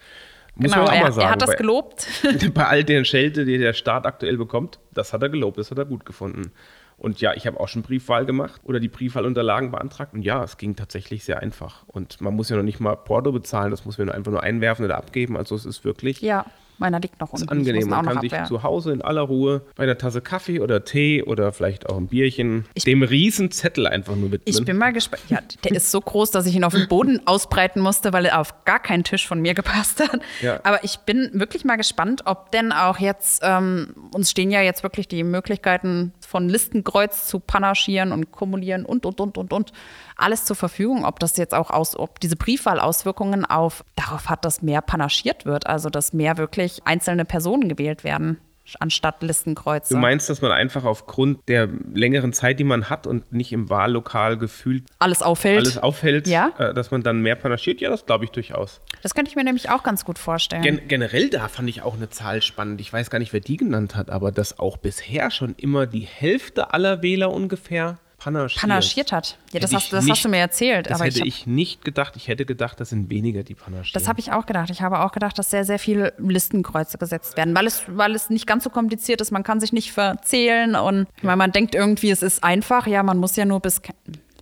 muss 0.56 0.72
genau, 0.72 0.84
man 0.84 0.90
auch 0.90 0.96
er, 0.96 1.02
mal 1.02 1.12
sagen. 1.12 1.26
Er 1.26 1.32
hat 1.32 1.42
das 1.42 1.50
bei, 1.50 1.56
gelobt. 1.56 2.06
Bei 2.54 2.66
all 2.66 2.82
den 2.82 3.04
Schelte, 3.04 3.44
die 3.44 3.58
der 3.58 3.74
Staat 3.74 4.06
aktuell 4.06 4.38
bekommt, 4.38 4.78
das 4.92 5.12
hat 5.12 5.22
er 5.22 5.28
gelobt, 5.28 5.58
das 5.58 5.70
hat 5.70 5.78
er 5.78 5.84
gut 5.84 6.06
gefunden. 6.06 6.50
Und 6.98 7.20
ja, 7.20 7.34
ich 7.34 7.46
habe 7.46 7.60
auch 7.60 7.68
schon 7.68 7.82
Briefwahl 7.82 8.24
gemacht 8.24 8.62
oder 8.64 8.80
die 8.80 8.88
Briefwahlunterlagen 8.88 9.70
beantragt. 9.70 10.14
Und 10.14 10.22
ja, 10.22 10.42
es 10.42 10.56
ging 10.56 10.76
tatsächlich 10.76 11.24
sehr 11.24 11.40
einfach. 11.40 11.84
Und 11.88 12.22
man 12.22 12.34
muss 12.34 12.48
ja 12.48 12.56
noch 12.56 12.62
nicht 12.62 12.80
mal 12.80 12.96
Porto 12.96 13.32
bezahlen, 13.32 13.70
das 13.70 13.84
muss 13.84 13.98
man 13.98 14.08
einfach 14.08 14.32
nur 14.32 14.42
einwerfen 14.42 14.84
oder 14.84 14.96
abgeben. 14.96 15.36
Also 15.36 15.54
es 15.54 15.66
ist 15.66 15.84
wirklich 15.84 16.22
Ja, 16.22 16.46
meiner 16.78 17.00
liegt 17.00 17.20
noch 17.20 17.32
ist 17.32 17.42
unten. 17.42 17.60
Ich 17.60 17.66
muss 17.66 17.68
angenehm. 17.68 17.88
Man 17.88 18.06
kann 18.06 18.20
sich 18.20 18.44
zu 18.44 18.62
Hause 18.62 18.92
in 18.92 19.02
aller 19.02 19.22
Ruhe 19.22 19.62
bei 19.74 19.84
einer 19.84 19.98
Tasse 19.98 20.20
Kaffee 20.20 20.60
oder 20.60 20.84
Tee 20.84 21.22
oder 21.22 21.52
vielleicht 21.52 21.88
auch 21.88 21.96
ein 21.96 22.08
Bierchen 22.08 22.64
dem 22.84 23.02
riesen 23.02 23.50
Zettel 23.50 23.86
einfach 23.86 24.16
nur 24.16 24.32
widmen. 24.32 24.42
Ich 24.44 24.64
bin 24.64 24.76
mal 24.76 24.92
gespannt. 24.92 25.22
Ja, 25.28 25.40
der 25.64 25.72
ist 25.72 25.90
so 25.90 26.00
groß, 26.00 26.30
dass 26.30 26.46
ich 26.46 26.54
ihn 26.54 26.64
auf 26.64 26.74
den 26.74 26.88
Boden 26.88 27.20
ausbreiten 27.26 27.80
musste, 27.80 28.12
weil 28.12 28.26
er 28.26 28.40
auf 28.40 28.64
gar 28.64 28.80
keinen 28.80 29.04
Tisch 29.04 29.26
von 29.26 29.40
mir 29.40 29.54
gepasst 29.54 30.00
hat. 30.00 30.20
Ja. 30.42 30.60
Aber 30.64 30.84
ich 30.84 30.98
bin 31.00 31.30
wirklich 31.34 31.64
mal 31.64 31.76
gespannt, 31.76 32.22
ob 32.26 32.50
denn 32.52 32.72
auch 32.72 32.98
jetzt, 32.98 33.40
ähm, 33.44 33.94
uns 34.14 34.30
stehen 34.30 34.50
ja 34.50 34.60
jetzt 34.60 34.82
wirklich 34.82 35.08
die 35.08 35.24
Möglichkeiten 35.24 36.12
von 36.26 36.48
Listenkreuz 36.48 37.26
zu 37.26 37.40
panaschieren 37.40 38.12
und 38.12 38.32
kumulieren 38.32 38.84
und, 38.84 39.06
und, 39.06 39.20
und, 39.20 39.38
und, 39.38 39.52
und. 39.52 39.72
Alles 40.16 40.44
zur 40.44 40.56
Verfügung, 40.56 41.04
ob 41.04 41.20
das 41.20 41.36
jetzt 41.36 41.54
auch 41.54 41.70
aus, 41.70 41.96
ob 41.96 42.20
diese 42.20 42.36
Briefwahl 42.36 42.80
Auswirkungen 42.80 43.44
auf 43.44 43.84
darauf 43.94 44.28
hat, 44.28 44.44
dass 44.44 44.62
mehr 44.62 44.82
panaschiert 44.82 45.46
wird, 45.46 45.66
also 45.66 45.90
dass 45.90 46.12
mehr 46.12 46.36
wirklich 46.36 46.82
einzelne 46.84 47.24
Personen 47.24 47.68
gewählt 47.68 48.04
werden, 48.04 48.38
anstatt 48.80 49.22
Listenkreuze. 49.22 49.94
Du 49.94 50.00
meinst, 50.00 50.28
dass 50.28 50.42
man 50.42 50.52
einfach 50.52 50.84
aufgrund 50.84 51.48
der 51.48 51.68
längeren 51.94 52.32
Zeit, 52.32 52.58
die 52.58 52.64
man 52.64 52.90
hat 52.90 53.06
und 53.06 53.32
nicht 53.32 53.52
im 53.52 53.70
Wahllokal 53.70 54.36
gefühlt 54.36 54.84
alles 54.98 55.22
auffällt. 55.22 55.58
alles 55.58 55.78
auffällt, 55.78 56.26
Ja. 56.26 56.52
äh, 56.58 56.74
dass 56.74 56.90
man 56.90 57.02
dann 57.02 57.20
mehr 57.22 57.36
panaschiert? 57.36 57.80
Ja, 57.80 57.90
das 57.90 58.06
glaube 58.06 58.24
ich 58.24 58.30
durchaus. 58.30 58.80
das 59.02 59.14
könnte 59.14 59.30
ich 59.30 59.36
mir 59.36 59.44
nämlich 59.44 59.70
auch 59.70 59.82
ganz 59.82 60.04
gut 60.04 60.18
vorstellen. 60.18 60.62
Gen 60.62 60.88
generell 60.88 61.30
da 61.30 61.48
fand 61.48 61.68
ich 61.68 61.82
auch 61.82 61.94
eine 61.94 62.08
Zahl 62.10 62.42
spannend. 62.42 62.80
Ich 62.80 62.92
weiß 62.92 63.10
gar 63.10 63.18
nicht, 63.18 63.32
wer 63.32 63.40
die 63.40 63.56
genannt 63.56 63.94
hat, 63.94 64.10
aber 64.10 64.32
dass 64.32 64.58
auch 64.58 64.76
bisher 64.76 65.30
schon 65.30 65.54
immer 65.56 65.86
die 65.86 66.00
Hälfte 66.00 66.72
aller 66.72 67.02
Wähler 67.02 67.30
ungefähr 67.32 67.98
panaschiert. 68.26 68.60
panaschiert 68.60 69.12
hat. 69.12 69.38
Ja, 69.52 69.60
das, 69.60 69.72
hast, 69.72 69.92
das 69.92 70.04
nicht- 70.04 70.12
hast 70.12 70.24
du 70.24 70.28
mir 70.28 70.38
erzählt. 70.38 70.86
Das 70.86 71.00
aber 71.00 71.04
hätte 71.06 71.20
ich, 71.20 71.42
ich, 71.42 71.46
nicht 71.46 71.84
gedacht. 71.84 72.14
Ich 72.16 72.28
hätte 72.28 72.44
gedacht, 72.44 72.78
das 72.80 72.90
sind 72.90 73.08
weniger, 73.10 73.42
die 73.42 73.54
panaschieren. 73.54 73.92
das 73.94 74.08
habe 74.08 74.20
ich 74.20 74.32
auch 74.32 74.46
gedacht. 74.46 74.70
Ich 74.70 74.82
habe 74.82 75.00
auch 75.00 75.12
gedacht, 75.12 75.38
dass 75.38 75.50
sehr, 75.50 75.64
sehr 75.64 75.78
viele 75.78 76.12
Listenkreuze 76.18 76.98
gesetzt 76.98 77.36
werden, 77.36 77.54
weil 77.54 77.66
es, 77.66 77.84
weil 77.88 78.14
es 78.14 78.28
nicht 78.30 78.46
ganz 78.46 78.64
so 78.64 78.70
kompliziert 78.70 79.20
ist. 79.20 79.30
Man 79.30 79.42
kann 79.42 79.60
sich 79.60 79.72
nicht 79.72 79.92
verzählen 79.92 80.74
und 80.74 81.06
weil 81.22 81.36
man 81.36 81.52
denkt 81.52 81.74
irgendwie, 81.74 82.10
es 82.10 82.22
ist 82.22 82.42
einfach. 82.44 82.86
Ja, 82.86 83.02
man 83.02 83.18
muss 83.18 83.36
ja 83.36 83.44
nur 83.44 83.60
bis, 83.60 83.80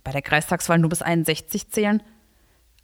bei 0.03 0.11
der 0.11 0.21
Kreistagswahl 0.21 0.79
nur 0.79 0.89
bis 0.89 1.01
61 1.01 1.69
zählen. 1.69 2.01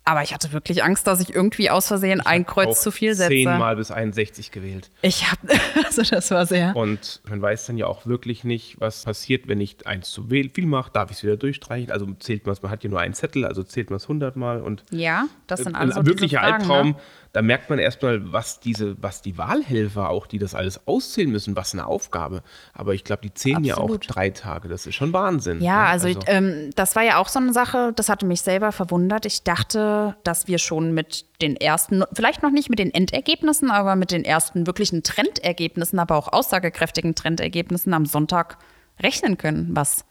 Aber 0.03 0.23
ich 0.23 0.33
hatte 0.33 0.51
wirklich 0.51 0.83
Angst, 0.83 1.05
dass 1.05 1.19
ich 1.21 1.33
irgendwie 1.33 1.69
aus 1.69 1.87
Versehen 1.87 2.21
ein 2.21 2.45
Kreuz 2.45 2.81
zu 2.81 2.89
viel 2.91 3.13
setze. 3.13 3.29
Zehnmal 3.29 3.75
bis 3.75 3.91
61 3.91 4.51
gewählt. 4.51 4.89
Ich 5.03 5.29
habe, 5.29 5.47
also 5.85 6.01
das 6.01 6.31
war 6.31 6.45
sehr. 6.47 6.75
Und 6.75 7.21
man 7.29 7.41
weiß 7.41 7.67
dann 7.67 7.77
ja 7.77 7.85
auch 7.85 8.07
wirklich 8.07 8.43
nicht, 8.43 8.79
was 8.79 9.03
passiert, 9.03 9.47
wenn 9.47 9.61
ich 9.61 9.85
eins 9.85 10.09
zu 10.09 10.27
viel 10.29 10.65
mache. 10.65 10.91
Darf 10.91 11.11
ich 11.11 11.17
es 11.17 11.23
wieder 11.23 11.37
durchstreichen? 11.37 11.91
Also 11.91 12.07
zählt 12.19 12.45
man 12.47 12.53
es, 12.53 12.63
man 12.63 12.71
hat 12.71 12.83
ja 12.83 12.89
nur 12.89 12.99
einen 12.99 13.13
Zettel, 13.13 13.45
also 13.45 13.61
zählt 13.63 13.91
man 13.91 13.97
es 13.97 14.03
100 14.03 14.35
Mal. 14.35 14.61
Und 14.61 14.83
Ja, 14.89 15.27
das 15.45 15.61
sind 15.61 15.75
ein 15.75 15.91
also 15.91 16.05
wirklicher 16.05 16.39
Fragen, 16.39 16.53
Albtraum. 16.53 16.89
Ne? 16.89 16.95
Da 17.33 17.41
merkt 17.41 17.69
man 17.69 17.79
erstmal, 17.79 18.33
was 18.33 18.59
diese, 18.59 19.01
was 19.01 19.21
die 19.21 19.37
Wahlhelfer 19.37 20.09
auch, 20.09 20.27
die 20.27 20.37
das 20.37 20.53
alles 20.53 20.85
auszählen 20.85 21.31
müssen, 21.31 21.55
was 21.55 21.73
eine 21.73 21.85
Aufgabe. 21.85 22.43
Aber 22.73 22.93
ich 22.93 23.05
glaube, 23.05 23.21
die 23.21 23.33
zählen 23.33 23.63
ja 23.63 23.75
auch 23.75 23.83
Absolut. 23.83 24.15
drei 24.15 24.29
Tage. 24.31 24.67
Das 24.67 24.85
ist 24.85 24.95
schon 24.95 25.13
Wahnsinn. 25.13 25.61
Ja, 25.61 25.83
ne? 25.83 25.87
also, 25.87 26.07
ich, 26.07 26.17
ähm, 26.27 26.71
das 26.75 26.95
war 26.95 27.03
ja 27.03 27.17
auch 27.17 27.29
so 27.29 27.39
eine 27.39 27.53
Sache, 27.53 27.93
das 27.95 28.09
hatte 28.09 28.25
mich 28.25 28.41
selber 28.41 28.73
verwundert. 28.73 29.25
Ich 29.25 29.43
dachte, 29.43 30.17
dass 30.23 30.47
wir 30.47 30.57
schon 30.57 30.93
mit 30.93 31.25
den 31.41 31.55
ersten, 31.55 32.03
vielleicht 32.13 32.43
noch 32.43 32.51
nicht 32.51 32.69
mit 32.69 32.79
den 32.79 32.93
Endergebnissen, 32.93 33.71
aber 33.71 33.95
mit 33.95 34.11
den 34.11 34.25
ersten 34.25 34.67
wirklichen 34.67 35.03
Trendergebnissen, 35.03 35.99
aber 35.99 36.17
auch 36.17 36.33
aussagekräftigen 36.33 37.15
Trendergebnissen 37.15 37.93
am 37.93 38.05
Sonntag 38.05 38.57
rechnen 38.99 39.37
können, 39.37 39.69
was 39.71 40.05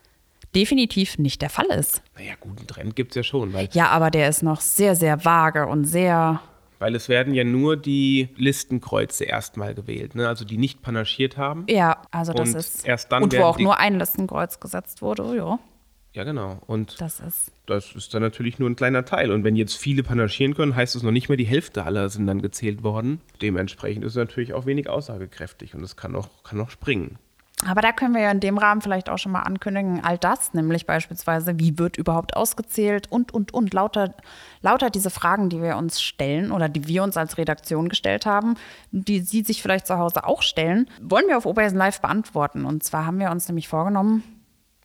definitiv 0.55 1.17
nicht 1.17 1.41
der 1.41 1.49
Fall 1.49 1.67
ist. 1.67 2.01
naja, 2.17 2.33
guten 2.39 2.67
Trend 2.67 2.95
gibt 2.95 3.11
es 3.11 3.15
ja 3.15 3.23
schon, 3.23 3.53
Ja, 3.71 3.87
aber 3.89 4.11
der 4.11 4.27
ist 4.27 4.43
noch 4.43 4.61
sehr, 4.61 4.95
sehr 4.95 5.23
vage 5.23 5.67
und 5.67 5.85
sehr. 5.85 6.41
Weil 6.81 6.95
es 6.95 7.09
werden 7.09 7.35
ja 7.35 7.43
nur 7.43 7.77
die 7.77 8.29
Listenkreuze 8.37 9.23
erstmal 9.23 9.75
gewählt, 9.75 10.15
ne? 10.15 10.27
also 10.27 10.45
die 10.45 10.57
nicht 10.57 10.81
panaschiert 10.81 11.37
haben. 11.37 11.65
Ja, 11.69 12.01
also 12.09 12.33
das 12.33 12.49
Und 12.49 12.55
ist. 12.55 12.87
erst 12.87 13.11
dann 13.11 13.21
und 13.21 13.37
wo 13.37 13.43
auch 13.43 13.59
nur 13.59 13.77
ein 13.77 13.99
Listenkreuz 13.99 14.59
gesetzt 14.59 15.03
wurde, 15.03 15.35
ja. 15.35 15.59
Ja, 16.13 16.23
genau. 16.23 16.59
Und 16.65 16.99
Das 16.99 17.19
ist. 17.19 17.51
Das 17.67 17.95
ist 17.95 18.13
dann 18.13 18.21
natürlich 18.23 18.57
nur 18.59 18.69
ein 18.69 18.75
kleiner 18.75 19.05
Teil. 19.05 19.31
Und 19.31 19.43
wenn 19.45 19.55
jetzt 19.55 19.77
viele 19.77 20.03
panaschieren 20.03 20.55
können, 20.55 20.75
heißt 20.75 20.95
es 20.95 21.03
noch 21.03 21.11
nicht 21.11 21.29
mehr, 21.29 21.37
die 21.37 21.45
Hälfte 21.45 21.85
aller 21.85 22.09
sind 22.09 22.27
dann 22.27 22.41
gezählt 22.41 22.83
worden. 22.83 23.21
Dementsprechend 23.41 24.03
ist 24.03 24.13
es 24.13 24.17
natürlich 24.17 24.53
auch 24.53 24.65
wenig 24.65 24.89
aussagekräftig 24.89 25.75
und 25.75 25.83
es 25.83 25.95
kann 25.95 26.15
auch, 26.15 26.43
kann 26.43 26.59
auch 26.59 26.69
springen. 26.71 27.17
Aber 27.67 27.81
da 27.81 27.91
können 27.91 28.15
wir 28.15 28.21
ja 28.21 28.31
in 28.31 28.39
dem 28.39 28.57
Rahmen 28.57 28.81
vielleicht 28.81 29.09
auch 29.09 29.17
schon 29.17 29.31
mal 29.31 29.41
ankündigen, 29.41 30.03
all 30.03 30.17
das, 30.17 30.53
nämlich 30.53 30.85
beispielsweise, 30.85 31.59
wie 31.59 31.77
wird 31.77 31.95
überhaupt 31.97 32.35
ausgezählt 32.35 33.11
und, 33.11 33.33
und, 33.33 33.53
und, 33.53 33.73
lauter, 33.73 34.15
lauter 34.61 34.89
diese 34.89 35.09
Fragen, 35.11 35.49
die 35.49 35.61
wir 35.61 35.77
uns 35.77 36.01
stellen 36.01 36.51
oder 36.51 36.69
die 36.69 36.87
wir 36.87 37.03
uns 37.03 37.17
als 37.17 37.37
Redaktion 37.37 37.87
gestellt 37.89 38.25
haben, 38.25 38.55
die 38.91 39.19
Sie 39.19 39.43
sich 39.43 39.61
vielleicht 39.61 39.85
zu 39.85 39.97
Hause 39.97 40.25
auch 40.25 40.41
stellen, 40.41 40.89
wollen 41.01 41.27
wir 41.27 41.37
auf 41.37 41.45
Oberhessen 41.45 41.77
Live 41.77 42.01
beantworten. 42.01 42.65
Und 42.65 42.83
zwar 42.83 43.05
haben 43.05 43.19
wir 43.19 43.29
uns 43.29 43.47
nämlich 43.47 43.67
vorgenommen, 43.67 44.23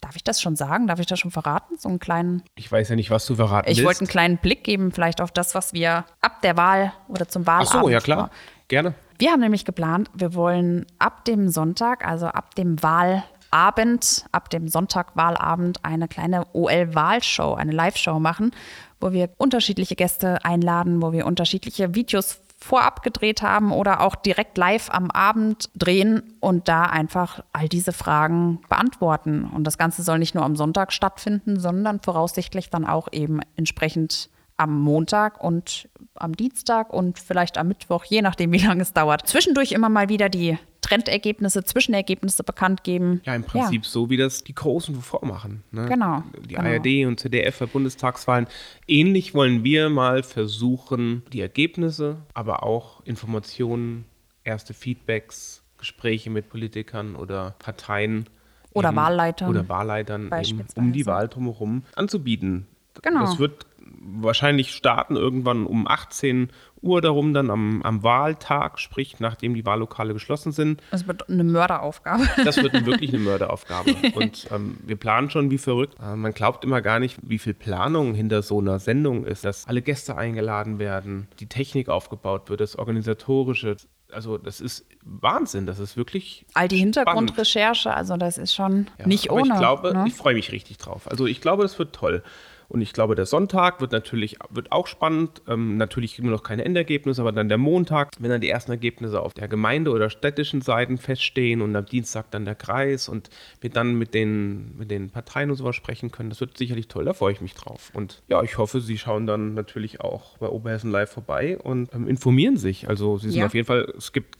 darf 0.03 0.15
ich 0.15 0.25
das 0.25 0.41
schon 0.41 0.55
sagen, 0.55 0.87
darf 0.87 1.01
ich 1.01 1.07
das 1.07 1.19
schon 1.19 1.31
verraten? 1.31 1.77
So 1.79 1.89
einen 1.89 1.99
kleinen, 1.99 2.43
Ich 2.55 2.71
weiß 2.71 2.91
ja 2.91 2.97
nicht, 2.97 3.11
was 3.11 3.27
du 3.27 3.37
verraten 3.37 3.71
ich 3.71 3.79
willst. 3.79 3.87
wollte 3.87 4.01
einen 4.01 4.09
kleinen 4.09 4.37
Blick 4.39 4.65
geben, 4.65 4.93
vielleicht 4.93 5.21
auf 5.21 5.33
das, 5.33 5.55
was 5.55 5.73
wir 5.73 6.05
ab 6.21 6.43
der 6.43 6.57
Wahl 6.57 6.93
oder 7.09 7.27
zum 7.27 7.43
Ach 7.43 7.61
Wahlabend 7.61 7.85
so, 7.85 7.89
ja 7.89 8.01
klar. 8.01 8.31
Gerne. 8.69 8.95
Wir 9.19 9.31
haben 9.31 9.41
nämlich 9.41 9.65
geplant, 9.65 10.11
wir 10.15 10.35
wollen 10.35 10.87
ab 10.99 11.25
dem 11.25 11.49
Sonntag, 11.49 12.07
also 12.07 12.27
ab 12.27 12.55
dem 12.55 12.83
Wahlabend, 12.83 14.27
ab 14.33 14.51
dem 14.51 14.69
Sonntag 14.69 15.17
Wahlabend 15.17 15.85
eine 15.85 16.09
kleine 16.09 16.47
OL-Wahlshow, 16.53 17.55
eine 17.55 17.73
Live-Show 17.73 18.19
machen, 18.19 18.53
wo 19.01 19.13
wir 19.13 19.31
unterschiedliche 19.39 19.97
Gäste 19.97 20.45
einladen, 20.45 21.03
wo 21.03 21.13
wir 21.13 21.27
unterschiedliche 21.27 21.95
Videos 21.95 22.41
vorab 22.59 23.03
gedreht 23.03 23.43
haben 23.43 23.71
oder 23.71 24.01
auch 24.01 24.15
direkt 24.17 24.57
live 24.59 24.91
am 24.91 25.11
Abend 25.11 25.69
drehen 25.75 26.23
und 26.41 26.69
da 26.69 26.85
einfach 26.85 27.43
all 27.53 27.69
diese 27.69 27.93
Fragen 27.93 28.61
beantworten. 28.69 29.45
Und 29.45 29.65
das 29.65 29.79
Ganze 29.79 30.03
soll 30.03 30.19
nicht 30.19 30.35
nur 30.35 30.45
am 30.45 30.57
Sonntag 30.57 30.93
stattfinden, 30.93 31.61
sondern 31.61 32.01
voraussichtlich 32.01 32.71
dann 32.71 32.87
auch 32.87 33.09
eben 33.13 33.41
entsprechend 33.57 34.31
am 34.57 34.81
Montag 34.81 35.43
und 35.43 35.89
am 36.15 36.35
Dienstag 36.35 36.93
und 36.93 37.19
vielleicht 37.19 37.59
am 37.59 37.69
Mittwoch, 37.69 38.05
je 38.05 38.23
nachdem, 38.23 38.53
wie 38.53 38.59
lange 38.59 38.83
es 38.83 38.93
dauert. 38.93 39.27
Zwischendurch 39.27 39.73
immer 39.73 39.89
mal 39.89 40.09
wieder 40.09 40.29
die 40.29 40.59
Trendergebnisse, 40.81 41.65
Zwischenergebnisse 41.65 42.45
bekannt 42.45 42.85
geben. 42.85 43.21
Ja, 43.25 43.35
im 43.35 43.43
Prinzip 43.43 43.85
so, 43.85 44.09
wie 44.09 44.17
das 44.17 44.45
die 44.45 44.55
Großen 44.55 44.95
vormachen. 45.03 45.65
Ne? 45.73 45.87
Genau, 45.87 46.23
Die 46.49 46.55
genau. 46.55 46.69
ARD 46.69 47.07
und 47.07 47.19
ZDF 47.19 47.59
bei 47.59 47.67
Bundestagswahlen. 47.67 48.47
Ähnlich 48.87 49.35
wollen 49.35 49.65
wir 49.65 49.91
mal 49.91 50.23
versuchen, 50.23 51.23
die 51.33 51.41
Ergebnisse, 51.41 52.19
aber 52.35 52.63
auch 52.63 53.01
Informationen, 53.05 54.05
erste 54.45 54.75
Feedbacks, 54.75 55.63
Gespräche 55.77 56.31
mit 56.31 56.49
Politikern 56.49 57.17
oder 57.17 57.57
Parteien. 57.59 58.27
Oder 58.73 58.95
Wahlleitern. 58.95 59.51
Oder 59.51 59.69
Wahlleitern 59.69 60.31
um 60.77 60.93
die 60.93 61.07
Wahl 61.07 61.29
drumherum 61.29 61.83
anzubieten. 61.97 62.67
Genau. 63.03 63.23
Das 63.23 63.39
wird 63.39 63.67
wahrscheinlich 64.07 64.73
starten 64.75 65.17
irgendwann 65.17 65.67
um 65.67 65.87
18 65.87 66.51
Uhr 66.83 67.01
darum, 67.01 67.35
dann 67.35 67.51
am, 67.51 67.83
am 67.83 68.03
Wahltag, 68.03 68.79
sprich 68.79 69.19
nachdem 69.19 69.55
die 69.55 69.67
Wahllokale 69.67 70.13
geschlossen 70.13 70.53
sind. 70.53 70.83
Das 70.91 71.07
wird 71.07 71.29
eine 71.29 71.45
Mörderaufgabe. 71.45 72.29
Das 72.45 72.57
wird 72.59 72.87
wirklich 72.87 73.13
eine 73.13 73.19
Mörderaufgabe. 73.25 73.95
Und 74.15 74.47
ähm, 74.53 74.79
wir 74.85 74.97
planen 74.97 75.31
schon 75.31 75.51
wie 75.51 75.59
verrückt. 75.59 75.97
Äh, 76.01 76.17
man 76.17 76.33
glaubt 76.33 76.65
immer 76.65 76.81
gar 76.83 77.01
nicht, 77.01 77.19
wie 77.23 77.39
viel 77.39 77.55
Planung 77.55 78.15
hinter 78.15 78.43
so 78.43 78.61
einer 78.61 78.79
Sendung 78.79 79.25
ist, 79.25 79.45
dass 79.45 79.67
alle 79.67 79.83
Gäste 79.83 80.17
eingeladen 80.17 80.79
werden, 80.79 81.29
die 81.41 81.47
Technik 81.47 81.89
aufgebaut 81.89 82.49
wird, 82.51 82.61
das 82.61 82.77
Organisatorische. 82.77 83.77
Also 84.13 84.39
das 84.39 84.61
ist 84.61 84.87
Wahnsinn. 85.03 85.67
Das 85.67 85.79
ist 85.79 85.97
wirklich 85.97 86.47
All 86.55 86.69
die. 86.69 86.77
Hintergrundrecherche, 86.77 87.93
also 87.93 88.17
das 88.17 88.39
ist 88.39 88.55
schon 88.55 88.87
Ja, 88.99 89.07
nicht 89.07 89.31
ohne. 89.31 89.55
Ich 89.55 89.59
glaube, 89.59 89.93
ne? 89.93 90.05
ich 90.07 90.15
freue 90.15 90.35
mich 90.35 90.53
richtig 90.53 90.79
drauf. 90.79 91.11
Also 91.11 91.27
ich 91.27 91.41
glaube, 91.41 91.65
das 91.65 91.79
wird 91.79 91.95
toll. 91.95 92.23
Und 92.69 92.81
ich 92.81 92.93
glaube, 92.93 93.15
der 93.15 93.27
Sonntag 93.27 93.81
wird 93.81 93.93
natürlich 93.93 94.39
wird 94.51 94.73
auch 94.73 94.87
spannend. 94.87 95.43
Ähm, 95.47 95.77
natürlich 95.77 96.15
kriegen 96.17 96.29
wir 96.29 96.33
noch 96.33 96.43
keine 96.43 96.65
Endergebnisse, 96.65 97.21
aber 97.21 97.33
dann 97.33 97.49
der 97.49 97.59
Montag, 97.59 98.13
wenn 98.19 98.31
dann 98.31 98.41
die 98.41 98.49
ersten 98.51 98.73
Ergebnisse 98.73 99.21
auf 99.21 99.35
der 99.35 99.47
Gemeinde- 99.49 99.93
oder 99.93 100.11
städtischen 100.11 100.63
Seiten 100.63 100.99
feststehen 100.99 101.63
und 101.63 101.75
am 101.77 101.87
Dienstag 101.87 102.31
dann 102.33 102.45
der 102.45 102.55
Kreis 102.57 103.09
und 103.09 103.31
wir 103.61 103.71
dann 103.71 103.95
mit 103.95 104.15
den, 104.15 104.77
mit 104.77 104.91
den 104.91 105.11
Parteien 105.11 105.51
und 105.51 105.57
sowas 105.57 105.77
sprechen 105.77 106.11
können, 106.11 106.29
das 106.31 106.41
wird 106.41 106.59
sicherlich 106.59 106.89
toll. 106.89 107.05
Da 107.05 107.13
freue 107.13 107.33
ich 107.33 107.41
mich 107.41 107.55
drauf. 107.55 107.91
Und 107.95 108.23
ja, 108.29 108.43
ich 108.43 108.59
hoffe, 108.59 108.81
Sie 108.81 108.99
schauen 108.99 109.27
dann 109.27 109.55
natürlich 109.55 110.01
auch 110.01 110.39
bei 110.39 110.49
Oberhessen 110.49 110.91
Live 110.91 111.13
vorbei 111.13 111.59
und 111.59 111.95
ähm, 111.95 112.09
informieren 112.09 112.57
sich. 112.57 112.89
Also 112.89 113.19
Sie 113.19 113.31
sind 113.31 113.41
Ja. 113.41 113.47
auf 113.47 113.55
jeden 113.55 113.67
Fall, 113.67 113.93
es 113.97 114.13
gibt, 114.13 114.37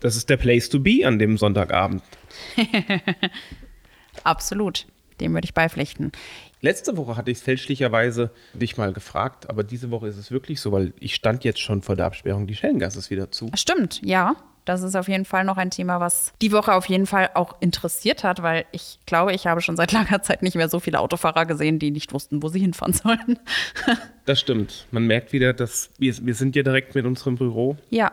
das 0.00 0.16
ist 0.16 0.28
der 0.28 0.38
Place 0.38 0.68
to 0.70 0.80
be 0.80 1.02
an 1.04 1.18
dem 1.18 1.38
Sonntagabend. 1.38 2.02
Absolut. 4.24 4.86
Dem 5.20 5.34
würde 5.34 5.44
ich 5.44 5.54
beipflichten. 5.54 6.12
Letzte 6.60 6.96
Woche 6.96 7.16
hatte 7.16 7.30
ich 7.30 7.38
es 7.38 7.44
fälschlicherweise 7.44 8.30
dich 8.54 8.76
mal 8.76 8.92
gefragt, 8.92 9.48
aber 9.48 9.64
diese 9.64 9.90
Woche 9.90 10.08
ist 10.08 10.18
es 10.18 10.30
wirklich 10.30 10.60
so, 10.60 10.72
weil 10.72 10.92
ich 11.00 11.14
stand 11.14 11.44
jetzt 11.44 11.60
schon 11.60 11.82
vor 11.82 11.96
der 11.96 12.06
Absperrung, 12.06 12.46
die 12.46 12.54
Schellengasse 12.54 12.98
ist 12.98 13.10
wieder 13.10 13.30
zu. 13.30 13.50
Stimmt, 13.54 14.00
ja. 14.04 14.36
Das 14.66 14.82
ist 14.82 14.94
auf 14.94 15.08
jeden 15.08 15.24
Fall 15.24 15.44
noch 15.44 15.56
ein 15.56 15.70
Thema, 15.70 16.00
was 16.00 16.32
die 16.42 16.52
Woche 16.52 16.74
auf 16.74 16.86
jeden 16.86 17.06
Fall 17.06 17.30
auch 17.34 17.56
interessiert 17.60 18.24
hat, 18.24 18.42
weil 18.42 18.66
ich 18.72 19.00
glaube, 19.06 19.32
ich 19.32 19.46
habe 19.46 19.62
schon 19.62 19.76
seit 19.76 19.90
langer 19.92 20.22
Zeit 20.22 20.42
nicht 20.42 20.54
mehr 20.54 20.68
so 20.68 20.80
viele 20.80 21.00
Autofahrer 21.00 21.46
gesehen, 21.46 21.78
die 21.78 21.90
nicht 21.90 22.12
wussten, 22.12 22.42
wo 22.42 22.48
sie 22.48 22.60
hinfahren 22.60 22.92
sollen. 22.92 23.38
Das 24.26 24.38
stimmt. 24.38 24.86
Man 24.92 25.08
merkt 25.08 25.32
wieder, 25.32 25.52
dass 25.52 25.90
wir, 25.98 26.14
wir 26.24 26.34
sind 26.34 26.54
ja 26.54 26.62
direkt 26.62 26.94
mit 26.94 27.04
unserem 27.04 27.34
Büro 27.34 27.76
ja, 27.88 28.12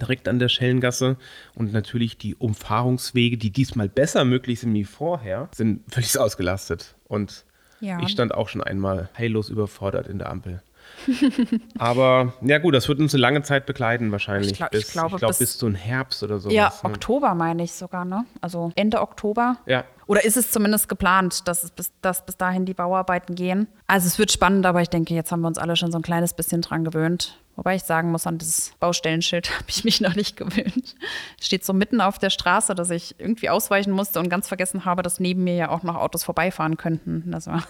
direkt 0.00 0.28
an 0.28 0.38
der 0.38 0.48
Schellengasse 0.48 1.16
und 1.54 1.72
natürlich 1.72 2.16
die 2.18 2.34
Umfahrungswege, 2.34 3.36
die 3.36 3.50
diesmal 3.50 3.88
besser 3.88 4.24
möglich 4.24 4.60
sind 4.60 4.74
wie 4.74 4.84
vorher, 4.84 5.48
sind 5.54 5.82
völlig 5.92 6.18
ausgelastet. 6.18 6.94
Und 7.06 7.44
Ja. 7.80 8.00
ich 8.00 8.08
stand 8.10 8.34
auch 8.34 8.48
schon 8.48 8.62
einmal 8.62 9.08
heillos 9.16 9.48
überfordert 9.50 10.06
in 10.08 10.18
der 10.18 10.30
Ampel. 10.30 10.62
Aber 11.78 12.32
ja 12.42 12.58
gut, 12.58 12.74
das 12.74 12.88
wird 12.88 12.98
uns 13.00 13.14
eine 13.14 13.20
lange 13.20 13.42
Zeit 13.42 13.66
begleiten 13.66 14.12
wahrscheinlich. 14.12 14.52
Ich 14.52 14.56
glaub- 14.58 14.74
ich 14.74 14.84
bis, 14.84 14.92
glaube, 14.92 15.16
glaub, 15.16 15.30
bis- 15.30 15.38
bis 15.38 15.58
zu 15.58 15.66
einem 15.66 15.74
Herbst 15.74 16.22
oder 16.22 16.38
so. 16.38 16.50
ja, 16.50 16.72
Oktober 16.82 17.34
meine 17.34 17.62
ich 17.64 17.72
sogar, 17.72 18.04
ne? 18.04 18.24
Also 18.40 18.72
Ende 18.76 19.00
Oktober. 19.00 19.56
Ja. 19.66 19.84
Oder 20.06 20.24
ist 20.24 20.36
es 20.36 20.50
zumindest 20.50 20.88
geplant, 20.90 21.48
dass, 21.48 21.64
es 21.64 21.70
bis, 21.70 21.90
dass 22.02 22.26
bis 22.26 22.36
dahin 22.36 22.66
die 22.66 22.74
Bauarbeiten 22.74 23.34
gehen? 23.34 23.68
Also 23.86 24.06
es 24.06 24.18
wird 24.18 24.30
spannend, 24.30 24.66
aber 24.66 24.82
ich 24.82 24.90
denke, 24.90 25.14
jetzt 25.14 25.32
haben 25.32 25.40
wir 25.40 25.48
uns 25.48 25.56
alle 25.56 25.76
schon 25.76 25.90
so 25.92 25.98
ein 25.98 26.02
kleines 26.02 26.34
bisschen 26.34 26.60
dran 26.60 26.84
gewöhnt. 26.84 27.38
Wobei 27.56 27.76
ich 27.76 27.84
sagen 27.84 28.10
muss, 28.10 28.26
an 28.26 28.36
dieses 28.36 28.72
Baustellenschild 28.80 29.48
habe 29.54 29.64
ich 29.68 29.84
mich 29.84 30.00
noch 30.02 30.14
nicht 30.14 30.36
gewöhnt. 30.36 30.94
Es 31.40 31.46
steht 31.46 31.64
so 31.64 31.72
mitten 31.72 32.00
auf 32.02 32.18
der 32.18 32.30
Straße, 32.30 32.74
dass 32.74 32.90
ich 32.90 33.14
irgendwie 33.18 33.48
ausweichen 33.48 33.92
musste 33.92 34.20
und 34.20 34.28
ganz 34.28 34.46
vergessen 34.48 34.84
habe, 34.84 35.02
dass 35.02 35.20
neben 35.20 35.44
mir 35.44 35.54
ja 35.54 35.68
auch 35.70 35.82
noch 35.84 35.94
Autos 35.96 36.22
vorbeifahren 36.24 36.76
könnten. 36.76 37.30
Das 37.30 37.46
war 37.46 37.62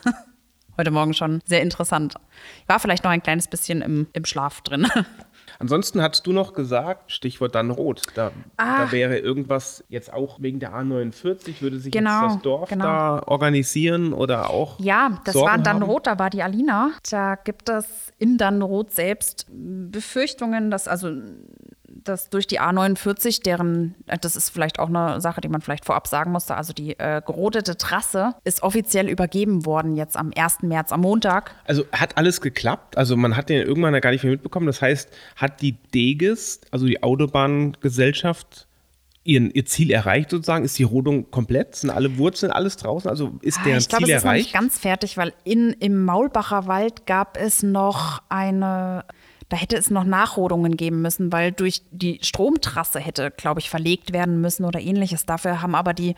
heute 0.78 0.90
Morgen 0.90 1.14
schon 1.14 1.40
sehr 1.44 1.62
interessant. 1.62 2.14
Ich 2.62 2.68
war 2.68 2.78
vielleicht 2.80 3.04
noch 3.04 3.10
ein 3.10 3.22
kleines 3.22 3.48
bisschen 3.48 3.82
im, 3.82 4.06
im 4.12 4.24
Schlaf 4.24 4.60
drin. 4.62 4.86
Ansonsten 5.60 6.02
hast 6.02 6.26
du 6.26 6.32
noch 6.32 6.52
gesagt, 6.52 7.12
Stichwort 7.12 7.54
dann 7.54 7.70
rot. 7.70 8.02
Da, 8.16 8.32
Ah. 8.56 8.86
da 8.86 8.92
wäre 8.92 9.18
irgendwas 9.18 9.84
jetzt 9.88 10.12
auch 10.12 10.40
wegen 10.42 10.58
der 10.58 10.72
A49, 10.74 11.60
würde 11.60 11.78
sich 11.78 11.92
Genau, 11.92 12.22
jetzt 12.24 12.34
das 12.36 12.42
Dorf 12.42 12.68
genau. 12.70 12.84
da 12.84 13.22
organisieren 13.26 14.12
oder 14.12 14.50
auch. 14.50 14.80
Ja, 14.80 15.20
das 15.24 15.34
Sorgen 15.34 15.46
war 15.46 15.52
haben? 15.54 15.62
Dannenroth, 15.62 16.06
da 16.08 16.18
war 16.18 16.30
die 16.30 16.42
Alina. 16.42 16.90
Da 17.08 17.36
gibt 17.36 17.68
es 17.68 17.86
in 18.18 18.36
Dannenroth 18.36 18.90
selbst 18.90 19.46
Befürchtungen, 19.50 20.70
dass 20.72 20.88
also 20.88 21.12
dass 22.04 22.30
durch 22.30 22.46
die 22.46 22.60
A49, 22.60 23.42
deren, 23.42 23.94
äh, 24.06 24.18
das 24.18 24.36
ist 24.36 24.50
vielleicht 24.50 24.78
auch 24.78 24.88
eine 24.88 25.20
Sache, 25.20 25.40
die 25.40 25.48
man 25.48 25.60
vielleicht 25.60 25.84
vorab 25.84 26.06
sagen 26.06 26.32
musste, 26.32 26.54
also 26.56 26.72
die 26.72 26.98
äh, 26.98 27.22
gerodete 27.24 27.76
Trasse 27.76 28.34
ist 28.44 28.62
offiziell 28.62 29.08
übergeben 29.08 29.66
worden 29.66 29.96
jetzt 29.96 30.16
am 30.16 30.30
1. 30.36 30.62
März, 30.62 30.92
am 30.92 31.00
Montag. 31.00 31.54
Also 31.66 31.84
hat 31.92 32.16
alles 32.16 32.40
geklappt. 32.40 32.96
Also 32.96 33.16
man 33.16 33.36
hat 33.36 33.48
den 33.48 33.66
irgendwann 33.66 33.94
ja 33.94 34.00
gar 34.00 34.10
nicht 34.10 34.22
mehr 34.22 34.32
mitbekommen. 34.32 34.66
Das 34.66 34.80
heißt, 34.82 35.08
hat 35.36 35.60
die 35.62 35.72
Deges, 35.94 36.60
also 36.70 36.86
die 36.86 37.02
Autobahngesellschaft, 37.02 38.66
ihren, 39.26 39.50
ihr 39.52 39.64
Ziel 39.64 39.90
erreicht 39.90 40.30
sozusagen? 40.30 40.64
Ist 40.64 40.78
die 40.78 40.82
Rodung 40.82 41.30
komplett? 41.30 41.76
Sind 41.76 41.90
alle 41.90 42.18
Wurzeln, 42.18 42.52
alles 42.52 42.76
draußen? 42.76 43.08
Also 43.08 43.32
ist 43.40 43.58
deren 43.64 43.76
Ah, 43.76 43.78
ich 43.78 43.88
glaube, 43.88 44.04
Ziel 44.04 44.14
es 44.14 44.18
ist 44.18 44.24
noch 44.26 44.32
nicht 44.32 44.52
erreicht? 44.52 44.52
ganz 44.52 44.78
fertig, 44.78 45.16
weil 45.16 45.32
in, 45.44 45.70
im 45.80 46.04
Maulbacher 46.04 46.66
Wald 46.66 47.06
gab 47.06 47.38
es 47.38 47.62
noch 47.62 48.22
eine, 48.28 49.04
da 49.48 49.56
hätte 49.56 49.76
es 49.76 49.90
noch 49.90 50.04
Nachrodungen 50.04 50.76
geben 50.76 51.02
müssen, 51.02 51.32
weil 51.32 51.52
durch 51.52 51.82
die 51.90 52.18
Stromtrasse 52.22 53.00
hätte, 53.00 53.30
glaube 53.30 53.60
ich, 53.60 53.70
verlegt 53.70 54.12
werden 54.12 54.40
müssen 54.40 54.64
oder 54.64 54.80
ähnliches. 54.80 55.26
Dafür 55.26 55.62
haben 55.62 55.74
aber 55.74 55.94
die 55.94 56.14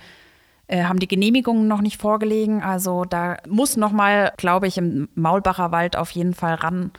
äh, 0.68 0.84
haben 0.84 0.98
die 0.98 1.08
Genehmigungen 1.08 1.68
noch 1.68 1.80
nicht 1.80 2.00
vorgelegen. 2.00 2.62
Also 2.62 3.04
da 3.04 3.36
muss 3.48 3.76
noch 3.76 3.92
mal, 3.92 4.32
glaube 4.36 4.66
ich, 4.66 4.78
im 4.78 5.08
Maulbacher 5.14 5.70
Wald 5.70 5.96
auf 5.96 6.10
jeden 6.10 6.34
Fall 6.34 6.54
ran. 6.54 6.90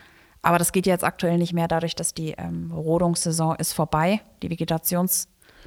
Aber 0.41 0.57
das 0.57 0.71
geht 0.71 0.85
jetzt 0.85 1.03
aktuell 1.03 1.37
nicht 1.37 1.53
mehr, 1.53 1.67
dadurch, 1.67 1.95
dass 1.95 2.13
die 2.13 2.31
ähm, 2.37 2.71
Rodungssaison 2.71 3.55
ist 3.55 3.73
vorbei. 3.73 4.21
Die 4.41 4.49